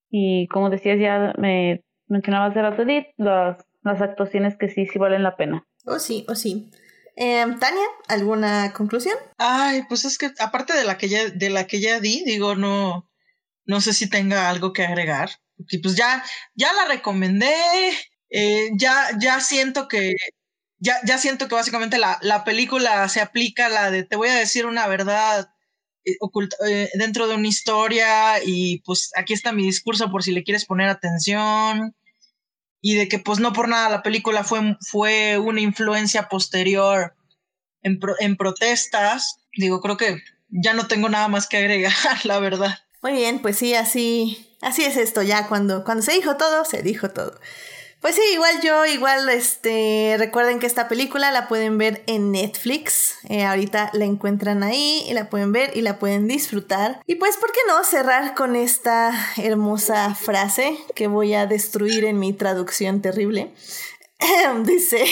[0.09, 5.23] y como decías ya, me mencionabas de la las, las actuaciones que sí, sí valen
[5.23, 5.65] la pena.
[5.85, 6.69] Oh, sí, oh, sí.
[7.15, 9.15] Em, Tania, ¿alguna conclusión?
[9.37, 12.55] Ay, pues es que aparte de la que ya, de la que ya di, digo,
[12.55, 13.09] no,
[13.65, 15.29] no sé si tenga algo que agregar.
[15.69, 16.23] Y pues ya,
[16.55, 17.53] ya la recomendé,
[18.29, 20.13] eh, ya, ya siento que,
[20.79, 24.35] ya, ya siento que básicamente la, la película se aplica la de te voy a
[24.35, 25.49] decir una verdad
[26.05, 30.31] eh, oculta, eh, dentro de una historia y pues aquí está mi discurso por si
[30.33, 31.95] le quieres poner atención
[32.81, 37.15] y de que pues no por nada la película fue, fue una influencia posterior
[37.83, 39.37] en, en protestas.
[39.57, 41.93] Digo, creo que ya no tengo nada más que agregar,
[42.25, 42.79] la verdad.
[43.01, 46.83] Muy bien, pues sí, así, así es esto ya, cuando, cuando se dijo todo, se
[46.83, 47.33] dijo todo.
[47.99, 53.13] Pues sí, igual yo, igual, este, recuerden que esta película la pueden ver en Netflix.
[53.29, 57.01] Eh, ahorita la encuentran ahí y la pueden ver y la pueden disfrutar.
[57.05, 62.17] Y pues, ¿por qué no cerrar con esta hermosa frase que voy a destruir en
[62.17, 63.51] mi traducción terrible?
[64.65, 65.05] Dice,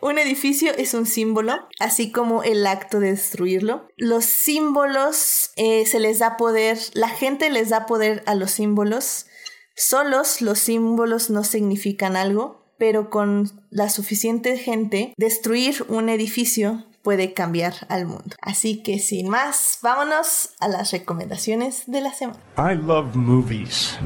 [0.00, 3.88] un edificio es un símbolo, así como el acto de destruirlo.
[3.96, 9.26] Los símbolos eh, se les da poder, la gente les da poder a los símbolos
[9.74, 17.32] Solos los símbolos no significan algo, pero con la suficiente gente, destruir un edificio puede
[17.32, 18.36] cambiar al mundo.
[18.42, 22.38] Así que sin más, vámonos a las recomendaciones de la semana.
[22.58, 23.98] I love movies.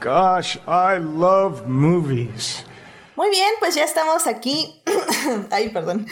[0.00, 2.64] Gosh, I love movies.
[3.22, 4.82] Muy bien, pues ya estamos aquí.
[5.52, 6.08] Ay, perdón.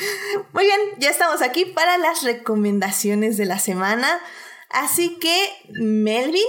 [0.53, 4.21] Muy bien, ya estamos aquí para las recomendaciones de la semana.
[4.71, 5.35] Así que,
[5.71, 6.47] Melvin,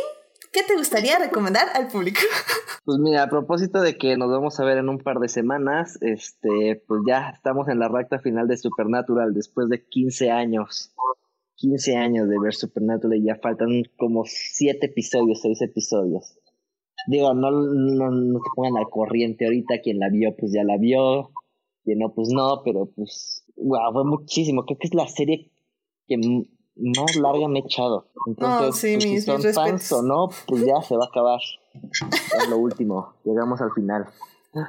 [0.54, 2.20] ¿Qué te gustaría recomendar al público?
[2.86, 5.98] Pues mira, a propósito de que nos vamos a ver en un par de semanas,
[6.02, 10.94] este, pues ya estamos en la recta final de Supernatural después de 15 años.
[11.56, 16.38] 15 años de ver Supernatural y ya faltan como 7 episodios, 6 episodios.
[17.08, 20.78] Digo, no, no, no se pongan al corriente ahorita, quien la vio pues ya la
[20.78, 21.32] vio,
[21.84, 24.66] quien no pues no, pero pues, wow, fue muchísimo.
[24.66, 25.52] Creo que es la serie
[26.08, 28.12] que más larga me he echado.
[28.28, 31.40] Entonces, pues, si son fans o no, pues ya se va a acabar.
[31.74, 33.14] es lo último.
[33.24, 34.08] Llegamos al final.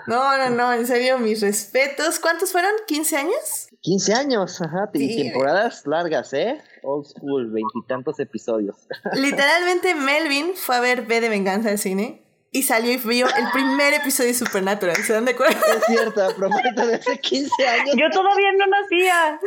[0.06, 2.20] No, no, no, en serio, mis respetos.
[2.20, 2.70] ¿Cuántos fueron?
[2.86, 3.68] ¿15 años?
[3.80, 4.88] 15 años, ajá.
[4.92, 6.62] Temporadas largas, ¿eh?
[6.84, 8.76] Old school, veintitantos episodios.
[9.14, 12.21] Literalmente, Melvin fue a ver B de Venganza al cine
[12.54, 14.96] y salió y vio el primer episodio de Supernatural.
[14.96, 15.58] ¿Se dan de acuerdo?
[15.74, 17.96] Es cierto, prometo, de hace 15 años.
[17.96, 19.40] Yo todavía no nacía.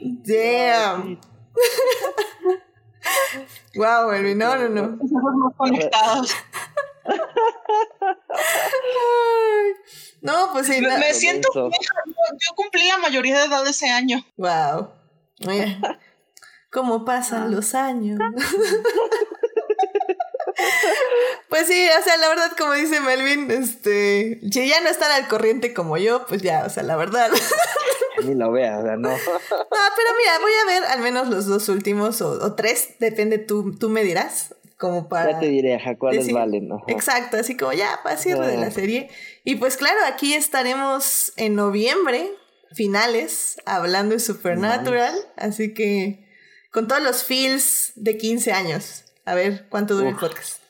[0.00, 1.20] Damn.
[3.76, 4.34] wow, baby.
[4.34, 4.98] No, no, no.
[5.58, 6.34] conectados.
[10.22, 10.80] No, pues sí.
[10.80, 11.70] Me, siento Yo,
[12.54, 14.24] cumplí la mayoría de edad ese año.
[14.36, 14.90] Wow.
[16.72, 18.18] ¿Cómo pasan los años?
[21.48, 25.28] Pues sí, o sea, la verdad, como dice Melvin, este, si ya no están al
[25.28, 27.30] corriente como yo, pues ya, o sea, la verdad.
[28.24, 29.10] Ni lo veas, o sea, no.
[29.10, 33.76] No, pero mira, voy a ver al menos los dos últimos o, tres, depende, tú,
[33.76, 35.32] tú me dirás, como para...
[35.32, 36.84] Ya te diré, a cuáles valen, ¿no?
[36.86, 39.10] Exacto, así como ya, para cierre de la serie.
[39.44, 42.30] Y pues claro, aquí estaremos en noviembre,
[42.72, 46.21] finales, hablando de Supernatural, así que
[46.72, 49.04] con todos los feels de 15 años.
[49.24, 50.60] A ver cuánto dura el podcast.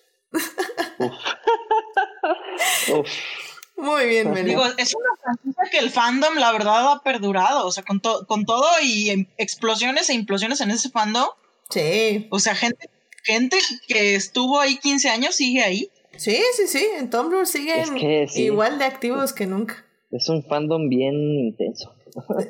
[3.76, 4.50] Muy bien, Meli.
[4.50, 7.66] Digo, es una franquicia que el fandom, la verdad, ha perdurado.
[7.66, 11.28] O sea, con, con todo y em, explosiones e implosiones en ese fandom.
[11.70, 12.26] Sí.
[12.30, 12.90] O sea, gente,
[13.24, 13.56] gente
[13.88, 15.90] que estuvo ahí 15 años sigue ahí.
[16.16, 16.86] Sí, sí, sí.
[16.98, 17.96] En Tumblr siguen
[18.34, 19.84] igual de activos que nunca.
[20.10, 21.94] Es un fandom bien intenso.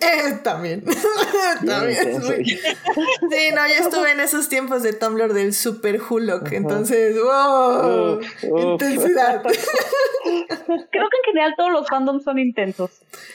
[0.00, 0.84] Eh, también.
[1.66, 2.22] también.
[2.22, 9.42] Sí, no, yo estuve en esos tiempos de Tumblr del Super Hulk, entonces, wow, intensidad.
[9.42, 12.90] Creo que en general todos los fandoms son intensos.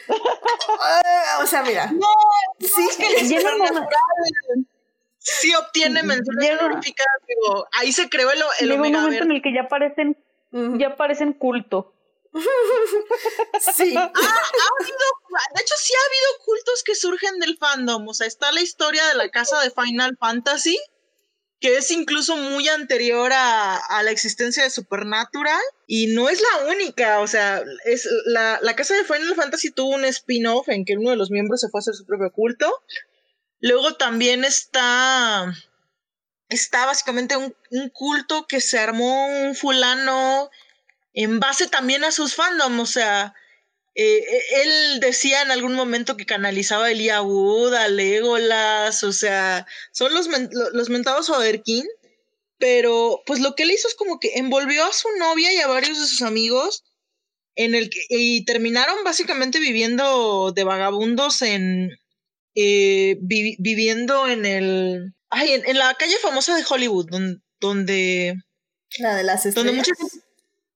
[0.09, 1.91] Ah, o sea, mira.
[1.91, 2.07] No,
[2.59, 3.27] sí, es que el
[5.19, 9.41] sí obtiene menciones honoríficas, digo, ahí se creó el, el Llega un momento en el
[9.41, 10.17] que ya parecen,
[10.51, 11.93] ya parecen culto.
[13.75, 13.95] Sí.
[13.97, 15.07] ha habido,
[15.55, 18.07] de hecho, sí ha habido cultos que surgen del fandom.
[18.07, 20.77] O sea, está la historia de la casa de Final Fantasy,
[21.59, 25.61] que es incluso muy anterior a, la existencia de Supernatural.
[25.87, 27.19] Y no es la única.
[27.19, 31.17] O sea, es la, casa de Final Fantasy tuvo un spin-off en que uno de
[31.17, 32.71] los miembros se fue a hacer su propio culto.
[33.59, 35.53] Luego también está.
[36.49, 40.49] Está básicamente un, un culto que se armó un fulano
[41.17, 43.33] en base también a sus fandom, o sea,
[43.95, 49.11] eh, eh, él decía en algún momento que canalizaba a Elia Wood, a Legolas, o
[49.11, 50.27] sea, son los,
[50.73, 51.87] los mentados Oderkin,
[52.59, 55.65] pero pues lo que él hizo es como que envolvió a su novia y a
[55.65, 56.83] varios de sus amigos
[57.55, 61.97] en el que, y terminaron básicamente viviendo de vagabundos en
[62.53, 68.35] eh, viviendo en el ay, en, la calle famosa de Hollywood donde, donde
[68.99, 69.87] la de las estrellas.
[69.87, 70.26] Donde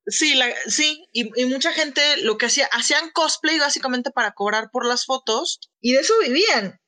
[0.08, 4.86] Sí, la, sí, y, mucha gente lo que hacía, hacían cosplay básicamente para cobrar por
[4.86, 6.80] las fotos y de eso vivían.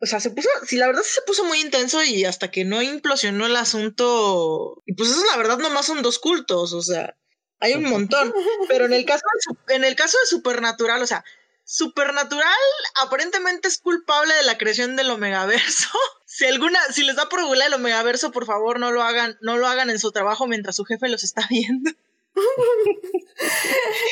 [0.00, 2.82] O sea, se puso, sí, la verdad se puso muy intenso y hasta que no
[2.82, 7.16] implosionó el asunto, y pues eso la verdad nomás son dos cultos, o sea,
[7.58, 8.32] hay un montón.
[8.68, 9.24] Pero en el caso
[9.66, 11.24] de, en el caso de Supernatural, o sea,
[11.64, 12.54] Supernatural
[13.02, 15.88] aparentemente es culpable de la creación del Omegaverso.
[16.30, 19.66] Si alguna, si les da por el Omegaverso, por favor no lo hagan, no lo
[19.66, 21.90] hagan en su trabajo mientras su jefe los está viendo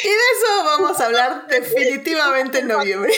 [0.02, 3.12] y de eso vamos a hablar definitivamente en noviembre.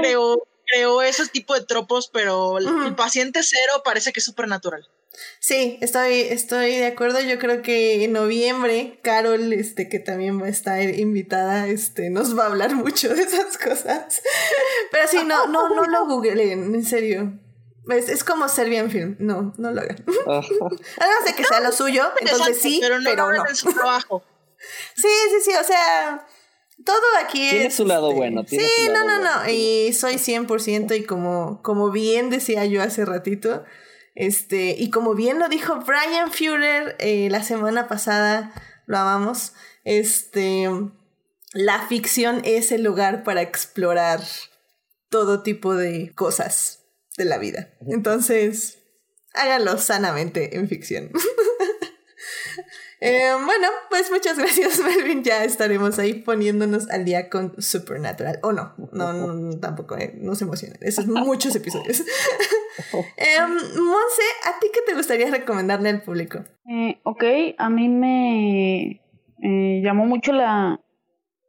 [0.00, 4.88] creo, creo esos tipos de tropos, pero el paciente cero parece que es supernatural.
[5.38, 7.20] Sí, estoy, estoy de acuerdo.
[7.20, 12.38] Yo creo que en noviembre, Carol, este, que también va a estar invitada, este, nos
[12.38, 14.22] va a hablar mucho de esas cosas.
[14.90, 17.32] Pero sí, no, no, no lo googleen, en serio.
[17.88, 19.16] Es, como Serbian Film.
[19.18, 20.04] No, no lo hagan.
[20.26, 23.10] Además de que sea lo suyo, entonces sí, pero no.
[23.10, 23.54] Pero no.
[23.54, 24.22] su trabajo.
[24.94, 26.26] sí, sí, sí, o sea,
[26.84, 27.74] todo aquí tiene es...
[27.74, 28.44] su lado este, bueno.
[28.46, 29.50] sí, no, no, no.
[29.50, 33.64] Y soy 100% y como, como bien decía yo hace ratito,
[34.14, 38.52] este, y como bien lo dijo Brian Führer eh, la semana pasada,
[38.86, 39.54] lo amamos,
[39.84, 40.68] este,
[41.52, 44.20] la ficción es el lugar para explorar
[45.08, 46.79] todo tipo de cosas
[47.20, 47.68] de la vida.
[47.86, 48.78] Entonces,
[49.34, 51.10] háganlo sanamente en ficción.
[53.02, 55.22] Eh, bueno, pues muchas gracias, Melvin.
[55.22, 58.40] Ya estaremos ahí poniéndonos al día con Supernatural.
[58.42, 60.76] O no, no, no, tampoco, eh, no se emocionen.
[60.82, 62.00] Esos muchos episodios.
[63.16, 66.44] eh, Monse, ¿a ti qué te gustaría recomendarle al público?
[66.68, 67.24] Eh, ok,
[67.56, 69.00] a mí me
[69.82, 70.78] llamó mucho la,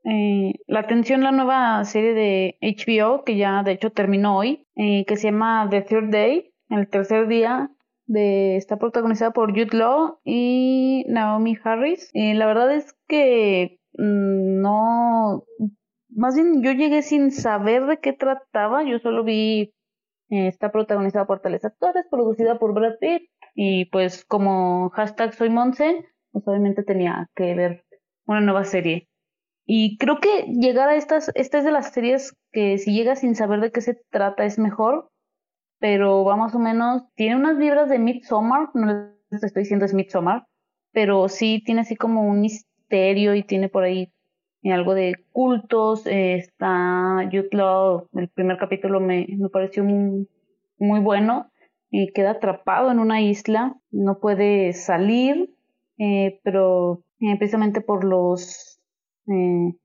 [0.03, 5.05] eh, la atención la nueva serie de HBO, que ya de hecho terminó hoy, eh,
[5.05, 7.69] que se llama The Third Day, el tercer día,
[8.07, 12.09] de, está protagonizada por Jude Law y Naomi Harris.
[12.13, 15.45] Eh, la verdad es que mm, no,
[16.09, 19.73] más bien yo llegué sin saber de qué trataba, yo solo vi,
[20.29, 26.05] está protagonizada por tales actores, producida por Brad Pitt, y pues como hashtag soy Monse,
[26.31, 27.85] pues obviamente tenía que ver
[28.25, 29.10] una nueva serie.
[29.65, 33.35] Y creo que llegar a estas, esta es de las series que si llegas sin
[33.35, 35.09] saber de qué se trata es mejor,
[35.79, 39.93] pero va más o menos, tiene unas vibras de Midsommar, no les estoy diciendo es
[39.93, 40.45] Midsommar,
[40.91, 44.11] pero sí tiene así como un misterio y tiene por ahí
[44.63, 47.51] algo de cultos, está Youth
[48.13, 50.27] el primer capítulo me, me pareció muy,
[50.99, 51.49] bueno,
[51.89, 55.55] y queda atrapado en una isla, no puede salir,
[56.43, 57.03] pero
[57.39, 58.70] precisamente por los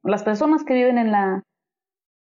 [0.03, 1.43] las personas que viven en la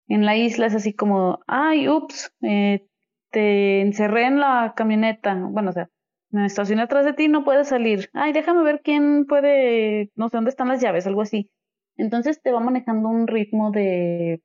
[0.08, 2.86] en la isla es así como, ay, ups, eh,
[3.30, 5.88] te encerré en la camioneta, bueno, o sea,
[6.30, 10.36] me estacioné atrás de ti, no puedes salir, ay, déjame ver quién puede, no sé
[10.36, 11.50] dónde están las llaves, algo así.
[11.96, 14.42] Entonces te va manejando un ritmo de,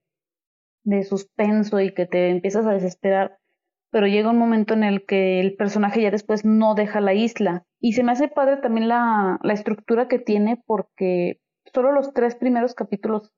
[0.84, 3.38] de suspenso y que te empiezas a desesperar,
[3.92, 7.66] pero llega un momento en el que el personaje ya después no deja la isla.
[7.80, 11.41] Y se me hace padre también la, la estructura que tiene porque
[11.74, 13.32] solo los tres primeros capítulos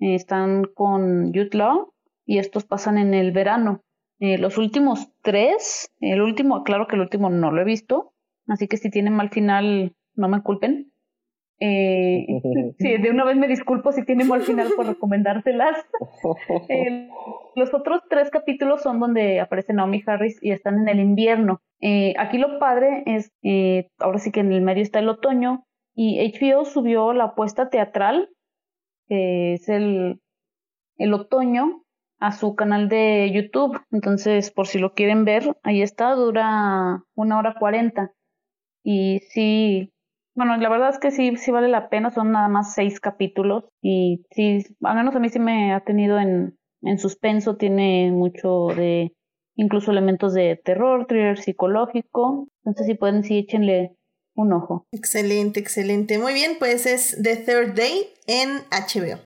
[0.00, 1.92] están con Youth Law
[2.24, 3.82] y estos pasan en el verano.
[4.20, 8.12] Eh, los últimos tres, el último, claro que el último no lo he visto,
[8.46, 10.92] así que si tiene mal final, no me culpen.
[11.58, 12.26] Eh,
[12.78, 15.76] sí, de una vez me disculpo si tiene mal final por recomendárselas.
[16.68, 17.08] Eh,
[17.56, 21.60] los otros tres capítulos son donde aparece Naomi Harris y están en el invierno.
[22.16, 23.32] aquí lo padre es,
[23.98, 28.30] ahora sí que en el medio está el otoño y HBO subió la apuesta teatral
[29.10, 30.20] que es el,
[30.96, 31.82] el otoño,
[32.20, 33.80] a su canal de YouTube.
[33.90, 38.12] Entonces, por si lo quieren ver, ahí está, dura una hora cuarenta.
[38.84, 39.92] Y sí,
[40.36, 43.64] bueno, la verdad es que sí, sí vale la pena, son nada más seis capítulos.
[43.82, 48.68] Y sí, al menos a mí sí me ha tenido en, en suspenso, tiene mucho
[48.68, 49.12] de,
[49.56, 52.46] incluso elementos de terror, thriller psicológico.
[52.64, 53.96] Entonces, si pueden, sí, échenle
[54.40, 54.86] un ojo.
[54.92, 56.18] Excelente, excelente.
[56.18, 59.20] Muy bien, pues es The Third Day en HBO.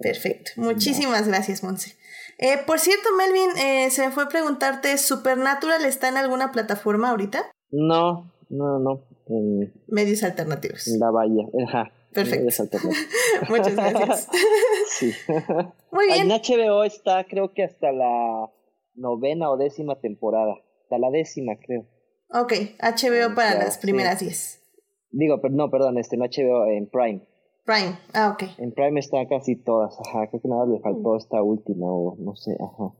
[0.00, 0.52] Perfecto.
[0.56, 1.96] Muchísimas gracias, Monse.
[2.38, 7.10] Eh, por cierto, Melvin, eh, se me fue a preguntarte, ¿Supernatural está en alguna plataforma
[7.10, 7.50] ahorita?
[7.70, 9.04] No, no, no.
[9.86, 10.88] medios alternativos.
[10.88, 11.92] En la bahía, ajá.
[12.12, 12.64] Perfecto.
[13.48, 14.28] Muchas gracias.
[14.88, 15.12] sí.
[15.90, 16.30] Muy bien.
[16.30, 18.50] En HBO está, creo que hasta la
[18.94, 20.54] novena o décima temporada.
[20.82, 21.86] Hasta la décima, creo.
[22.34, 24.60] Ok, HBO para las primeras 10.
[25.10, 27.26] Digo, pero no, perdón, este, no HBO, en Prime.
[27.64, 28.58] Prime, ah, ok.
[28.58, 32.34] En Prime está casi todas, ajá, creo que nada le faltó esta última o no
[32.34, 32.94] sé, ajá.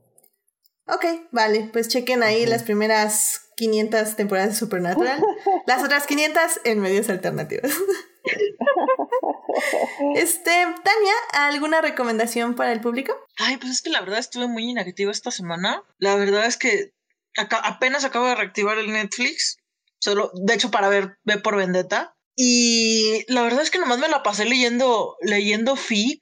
[0.87, 5.21] Ok, vale, pues chequen ahí las primeras 500 temporadas de Supernatural,
[5.67, 7.71] las otras 500 en medios alternativos.
[10.15, 13.13] este, Tania, ¿alguna recomendación para el público?
[13.37, 15.83] Ay, pues es que la verdad estuve muy inactiva esta semana.
[15.97, 16.93] La verdad es que
[17.35, 19.57] apenas acabo de reactivar el Netflix,
[19.99, 22.15] solo, de hecho, para ver ve por Vendetta.
[22.35, 26.19] Y la verdad es que nomás me la pasé leyendo, leyendo fic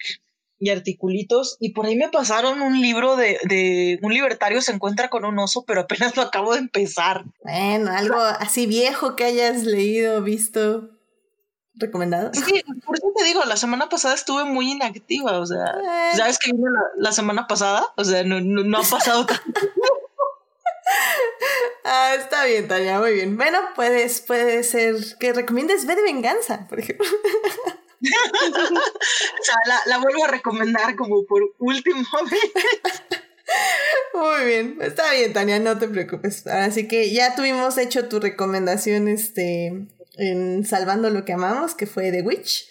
[0.60, 5.10] y articulitos, y por ahí me pasaron un libro de, de un libertario se encuentra
[5.10, 7.26] con un oso, pero apenas lo acabo de empezar.
[7.44, 10.92] Bueno, algo así viejo que hayas leído, visto,
[11.74, 12.32] recomendado.
[12.34, 16.18] Sí, por eso te digo, la semana pasada estuve muy inactiva, o sea, eh.
[16.18, 17.84] ¿sabes que vino la, semana pasada?
[17.98, 19.62] O sea, no, no, no ha pasado tanto.
[21.84, 23.38] Ah, está bien, Tania, muy bien.
[23.38, 27.06] Bueno, puedes, puede ser que recomiendes V de Venganza, por ejemplo.
[28.02, 29.56] o sea,
[29.86, 32.04] la, vuelvo a recomendar como por último.
[34.14, 36.48] Muy bien, está bien, Tania, no te preocupes.
[36.48, 39.88] Así que ya tuvimos hecho tu recomendación este,
[40.18, 42.68] en Salvando lo que amamos, que fue The Witch.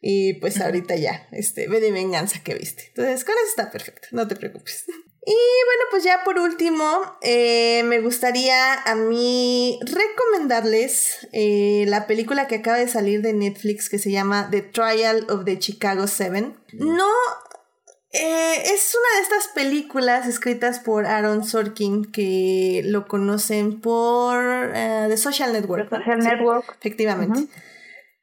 [0.00, 2.86] Y pues ahorita ya, este, ve de venganza que viste.
[2.88, 4.86] Entonces, con eso está perfecto, no te preocupes.
[5.26, 6.84] Y bueno, pues ya por último,
[7.20, 13.90] eh, me gustaría a mí recomendarles eh, la película que acaba de salir de Netflix
[13.90, 16.56] que se llama The Trial of the Chicago Seven.
[16.72, 17.10] No,
[18.12, 25.16] eh, es una de estas películas escritas por Aaron Sorkin que lo conocen por The
[25.18, 25.90] Social Network.
[25.90, 26.76] The Social Network.
[26.78, 27.46] efectivamente.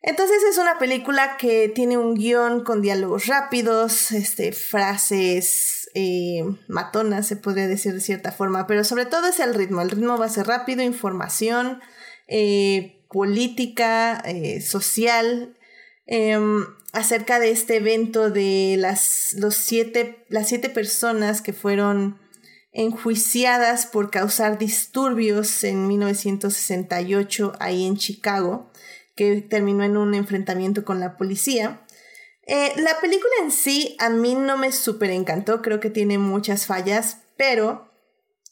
[0.01, 7.23] Entonces es una película que tiene un guion con diálogos rápidos, este, frases eh, matona,
[7.23, 9.81] se podría decir de cierta forma, pero sobre todo es el ritmo.
[9.81, 11.81] El ritmo va a ser rápido, información,
[12.27, 15.57] eh, política, eh, social,
[16.05, 22.19] em, acerca de este evento de las, los siete, las siete personas que fueron
[22.73, 28.71] enjuiciadas por causar disturbios en 1968 ahí en Chicago,
[29.15, 31.81] que terminó en un enfrentamiento con la policía.
[32.47, 36.65] Eh, la película en sí a mí no me súper encantó, creo que tiene muchas
[36.65, 37.91] fallas, pero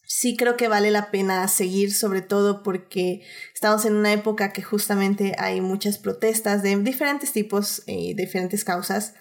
[0.05, 3.21] sí creo que vale la pena seguir, sobre todo porque
[3.53, 9.13] estamos en una época que justamente hay muchas protestas de diferentes tipos y diferentes causas,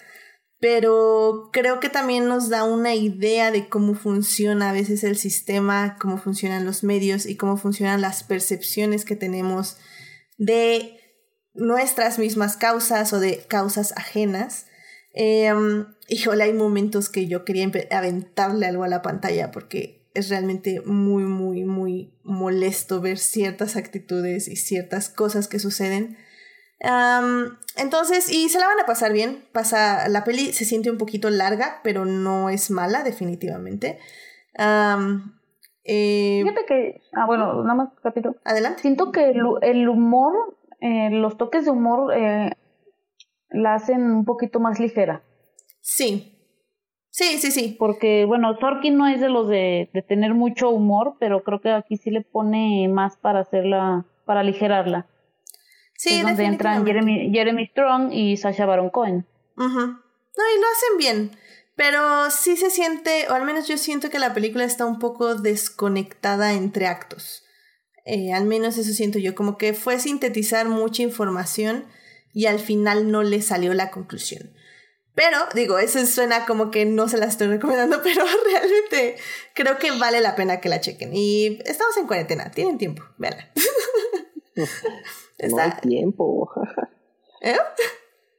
[0.58, 5.96] pero creo que también nos da una idea de cómo funciona a veces el sistema,
[6.00, 9.76] cómo funcionan los medios y cómo funcionan las percepciones que tenemos
[10.36, 10.98] de
[11.54, 14.66] nuestras mismas causas o de causas ajenas.
[15.14, 15.52] Eh,
[16.08, 21.24] híjole, hay momentos que yo quería aventarle algo a la pantalla porque es realmente muy,
[21.24, 26.16] muy, muy molesto ver ciertas actitudes y ciertas cosas que suceden.
[27.76, 29.44] entonces, y se la van a pasar bien.
[29.52, 33.98] Pasa, la peli se siente un poquito larga, pero no es mala, definitivamente.
[35.84, 38.36] Eh, Fíjate que, ah, bueno, nada más capítulo.
[38.44, 38.80] Adelante.
[38.80, 42.50] Siento que el, humor, eh, los toques de humor eh,
[43.48, 45.22] la hacen un poquito más ligera.
[45.80, 46.38] Sí.
[47.08, 47.74] Sí, sí, sí.
[47.78, 51.70] Porque, bueno, Sorkin no es de los de, de tener mucho humor, pero creo que
[51.70, 55.06] aquí sí le pone más para hacerla, para aligerarla.
[55.96, 59.26] Sí, es donde entran Jeremy, Jeremy Strong y Sasha Baron Cohen.
[59.56, 61.30] No, y lo hacen bien.
[61.76, 65.34] Pero sí se siente, o al menos yo siento que la película está un poco
[65.34, 67.43] desconectada entre actos.
[68.04, 71.86] Eh, al menos eso siento yo, como que fue sintetizar mucha información
[72.32, 74.52] y al final no le salió la conclusión.
[75.14, 79.16] Pero, digo, eso suena como que no se la estoy recomendando, pero realmente
[79.54, 81.10] creo que vale la pena que la chequen.
[81.14, 83.50] Y estamos en cuarentena, tienen tiempo, véanla.
[85.50, 86.50] no hay tiempo.
[87.40, 87.56] ¿Eh?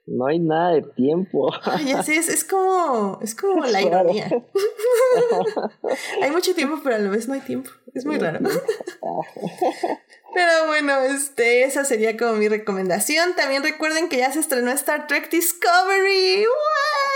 [0.07, 1.51] No hay nada de tiempo.
[1.63, 4.29] Ay, ya sé, es, como, es como la ironía.
[6.21, 7.71] hay mucho tiempo, pero a la vez no hay tiempo.
[7.93, 8.39] Es muy raro.
[10.33, 13.35] pero bueno, este, esa sería como mi recomendación.
[13.35, 16.45] También recuerden que ya se estrenó Star Trek Discovery.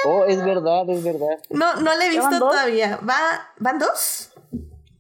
[0.06, 1.38] Oh, es verdad, es verdad.
[1.50, 3.00] No, no la he visto todavía.
[3.08, 4.29] ¿Va, ¿Van dos?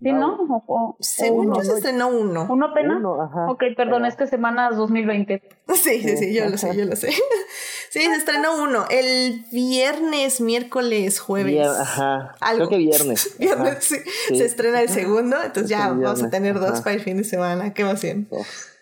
[0.01, 0.37] ¿Sí, no?
[0.67, 2.47] O, Según yo se estrenó uno.
[2.49, 2.97] ¿Uno apenas?
[2.97, 3.51] ajá.
[3.51, 5.41] Ok, perdón, es que semana 2020.
[5.73, 7.09] Sí, sí, sí, yo lo sé, yo lo sé.
[7.89, 8.85] Sí, se estrenó uno.
[8.91, 11.67] El viernes, miércoles, jueves.
[11.67, 12.35] ajá.
[12.55, 13.35] Creo que viernes.
[13.39, 13.97] viernes, sí.
[14.29, 17.73] Se estrena el segundo, entonces ya vamos a tener dos para el fin de semana.
[17.73, 18.29] Qué emoción.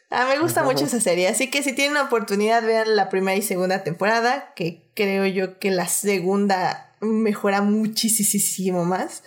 [0.09, 3.41] Ah, me gusta mucho esa serie, así que si tienen oportunidad, vean la primera y
[3.41, 9.23] segunda temporada, que creo yo que la segunda mejora muchísimo más.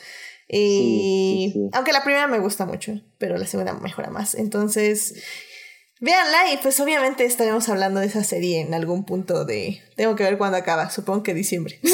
[0.52, 4.34] Y aunque la primera me gusta mucho, pero la segunda mejora más.
[4.34, 5.14] Entonces,
[6.00, 9.80] véanla y pues obviamente estaremos hablando de esa serie en algún punto de...
[9.96, 11.78] Tengo que ver cuándo acaba, supongo que diciembre.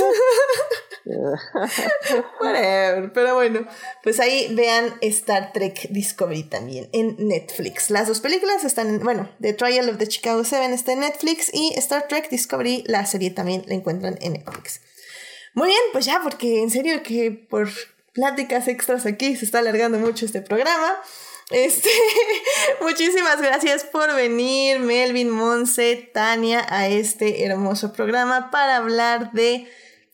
[2.41, 3.66] Whatever, pero bueno,
[4.03, 7.91] pues ahí vean Star Trek Discovery también en Netflix.
[7.91, 11.51] Las dos películas están, en, bueno, The Trial of the Chicago Seven está en Netflix
[11.53, 14.81] y Star Trek Discovery, la serie también la encuentran en Netflix.
[15.55, 17.69] Muy bien, pues ya, porque en serio que por
[18.17, 20.97] pláticas extras aquí, se está alargando mucho este programa.
[21.51, 21.89] Este,
[22.81, 29.69] muchísimas gracias por venir, Melvin, Monse, Tania, a este hermoso programa para hablar de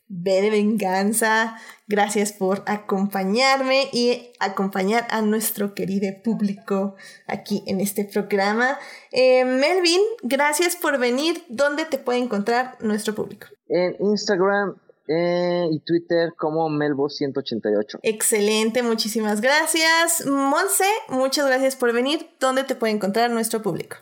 [0.09, 1.57] B de Venganza.
[1.87, 6.97] Gracias por acompañarme y acompañar a nuestro querido público
[7.27, 8.79] aquí en este programa.
[9.11, 11.45] Eh, Melvin, gracias por venir.
[11.49, 13.47] ¿Dónde te puede encontrar nuestro público?
[13.69, 14.77] En Instagram
[15.09, 18.01] eh, y Twitter como Melbo188.
[18.03, 20.27] Excelente, muchísimas gracias.
[20.27, 22.31] Monse, muchas gracias por venir.
[22.41, 23.97] ¿Dónde te puede encontrar nuestro público?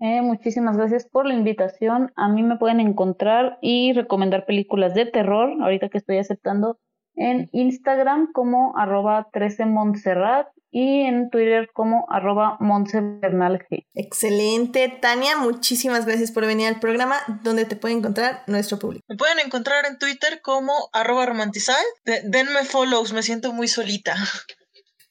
[0.00, 2.12] Eh, muchísimas gracias por la invitación.
[2.16, 6.78] A mí me pueden encontrar y recomendar películas de terror, ahorita que estoy aceptando,
[7.14, 13.86] en Instagram como arroba 13 Montserrat y en Twitter como arroba G.
[13.94, 14.88] Excelente.
[14.88, 17.16] Tania, muchísimas gracias por venir al programa.
[17.44, 19.04] ¿Dónde te puede encontrar nuestro público?
[19.06, 21.84] Me pueden encontrar en Twitter como arroba romantizal.
[22.24, 24.16] denme follows, me siento muy solita.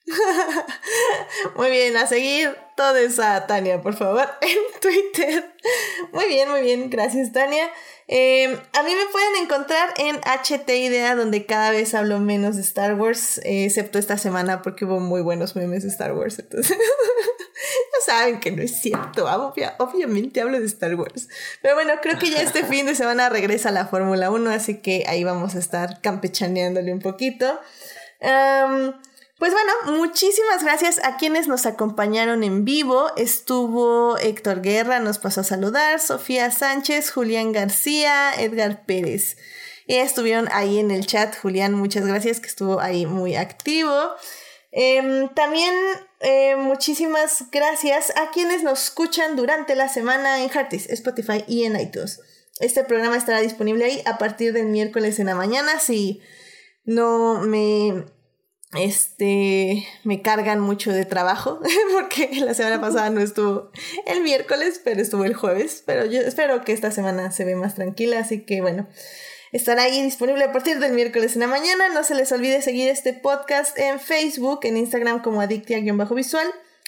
[1.55, 5.53] muy bien, a seguir todo a Tania, por favor, en Twitter.
[6.11, 7.69] Muy bien, muy bien, gracias Tania.
[8.07, 12.61] Em, a mí me pueden encontrar en HT Idea, donde cada vez hablo menos de
[12.61, 16.39] Star Wars, excepto esta semana porque hubo muy buenos memes de Star Wars.
[16.39, 19.27] Entonces, ya saben que no es cierto.
[19.77, 21.29] obviamente hablo de Star Wars.
[21.61, 25.05] Pero bueno, creo que ya este fin de semana regresa la Fórmula 1, así que
[25.07, 27.59] ahí vamos a estar campechaneándole un poquito.
[29.41, 33.07] Pues bueno, muchísimas gracias a quienes nos acompañaron en vivo.
[33.17, 39.37] Estuvo Héctor Guerra, nos pasó a saludar, Sofía Sánchez, Julián García, Edgar Pérez.
[39.87, 44.11] Estuvieron ahí en el chat, Julián, muchas gracias, que estuvo ahí muy activo.
[44.71, 45.73] Em, también
[46.19, 51.79] eh, muchísimas gracias a quienes nos escuchan durante la semana en Heartis, Spotify y en
[51.79, 52.21] iTunes.
[52.59, 55.79] Este programa estará disponible ahí a partir del miércoles en la mañana.
[55.79, 56.21] Si
[56.85, 58.05] no me
[58.73, 61.59] este, me cargan mucho de trabajo
[61.91, 63.69] porque la semana pasada no estuvo
[64.05, 65.83] el miércoles, pero estuvo el jueves.
[65.85, 68.87] Pero yo espero que esta semana se ve más tranquila, así que bueno,
[69.51, 71.89] estará ahí disponible a partir del miércoles en la mañana.
[71.89, 76.47] No se les olvide seguir este podcast en Facebook, en Instagram como adictia-visual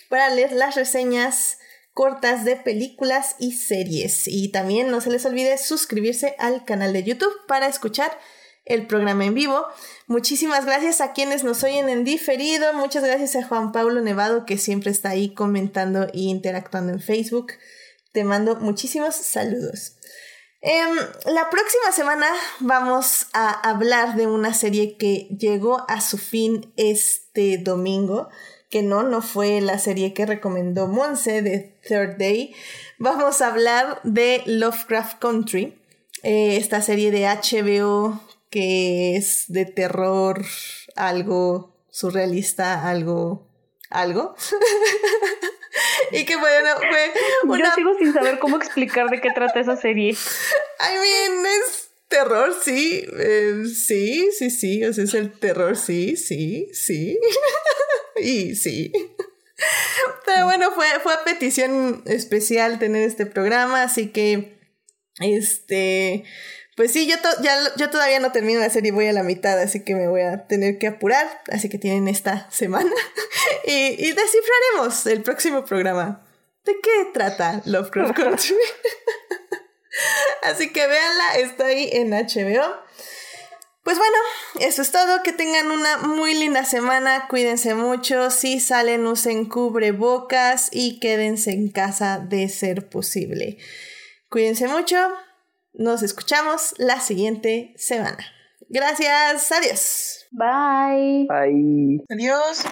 [0.10, 1.58] para leer las reseñas
[1.94, 4.28] cortas de películas y series.
[4.28, 8.18] Y también no se les olvide suscribirse al canal de YouTube para escuchar
[8.66, 9.66] el programa en vivo.
[10.08, 12.74] Muchísimas gracias a quienes nos oyen en diferido.
[12.74, 17.54] Muchas gracias a Juan Pablo Nevado que siempre está ahí comentando e interactuando en Facebook.
[18.14, 19.98] Te mando muchísimos saludos.
[20.62, 20.96] Em,
[21.26, 22.28] la próxima semana
[22.62, 28.30] vamos a hablar de una serie que llegó a su fin este domingo,
[28.70, 32.56] que no, no fue la serie que recomendó Monse de Third Day.
[32.98, 35.78] Vamos a hablar de Lovecraft Country,
[36.22, 38.22] eh, esta serie de HBO
[38.54, 40.46] que es de terror,
[40.96, 43.50] algo surrealista, algo,
[43.90, 44.36] algo.
[46.12, 47.14] y que bueno, fue
[47.46, 47.70] una...
[47.70, 50.12] Yo sigo sin saber cómo explicar de qué trata esa serie.
[50.80, 56.16] I mean, es terror, sí, eh, sí, sí, sí, o sea, es el terror, sí,
[56.16, 57.20] sí, sí,
[58.22, 58.92] y sí.
[60.28, 64.60] Pero bueno, fue, fue a petición especial tener este programa, así que,
[65.22, 66.26] este,
[66.76, 69.84] pues sí, yo, ya, yo todavía no termino la serie, voy a la mitad, así
[69.84, 71.42] que me voy a tener que apurar.
[71.52, 72.92] Así que tienen esta semana.
[73.66, 76.26] y, descifraremos el próximo programa.
[76.66, 78.56] ¿De qué trata Lovecraft Country?
[80.44, 82.84] así que véanla, está ahí en HBO.
[83.84, 84.18] Pues bueno,
[84.62, 85.22] eso es todo.
[85.24, 87.28] Que tengan una muy linda semana.
[87.28, 88.32] Cuídense mucho.
[88.32, 93.58] Si salen, usen cubrebocas y quédense en casa de ser posible.
[94.30, 94.98] Cuídense mucho.
[95.74, 98.20] Nos escuchamos la siguiente semana.
[98.70, 100.26] Gracias, adiós.
[100.32, 101.28] Bye.
[101.28, 102.06] Bye.
[102.10, 102.64] Adiós.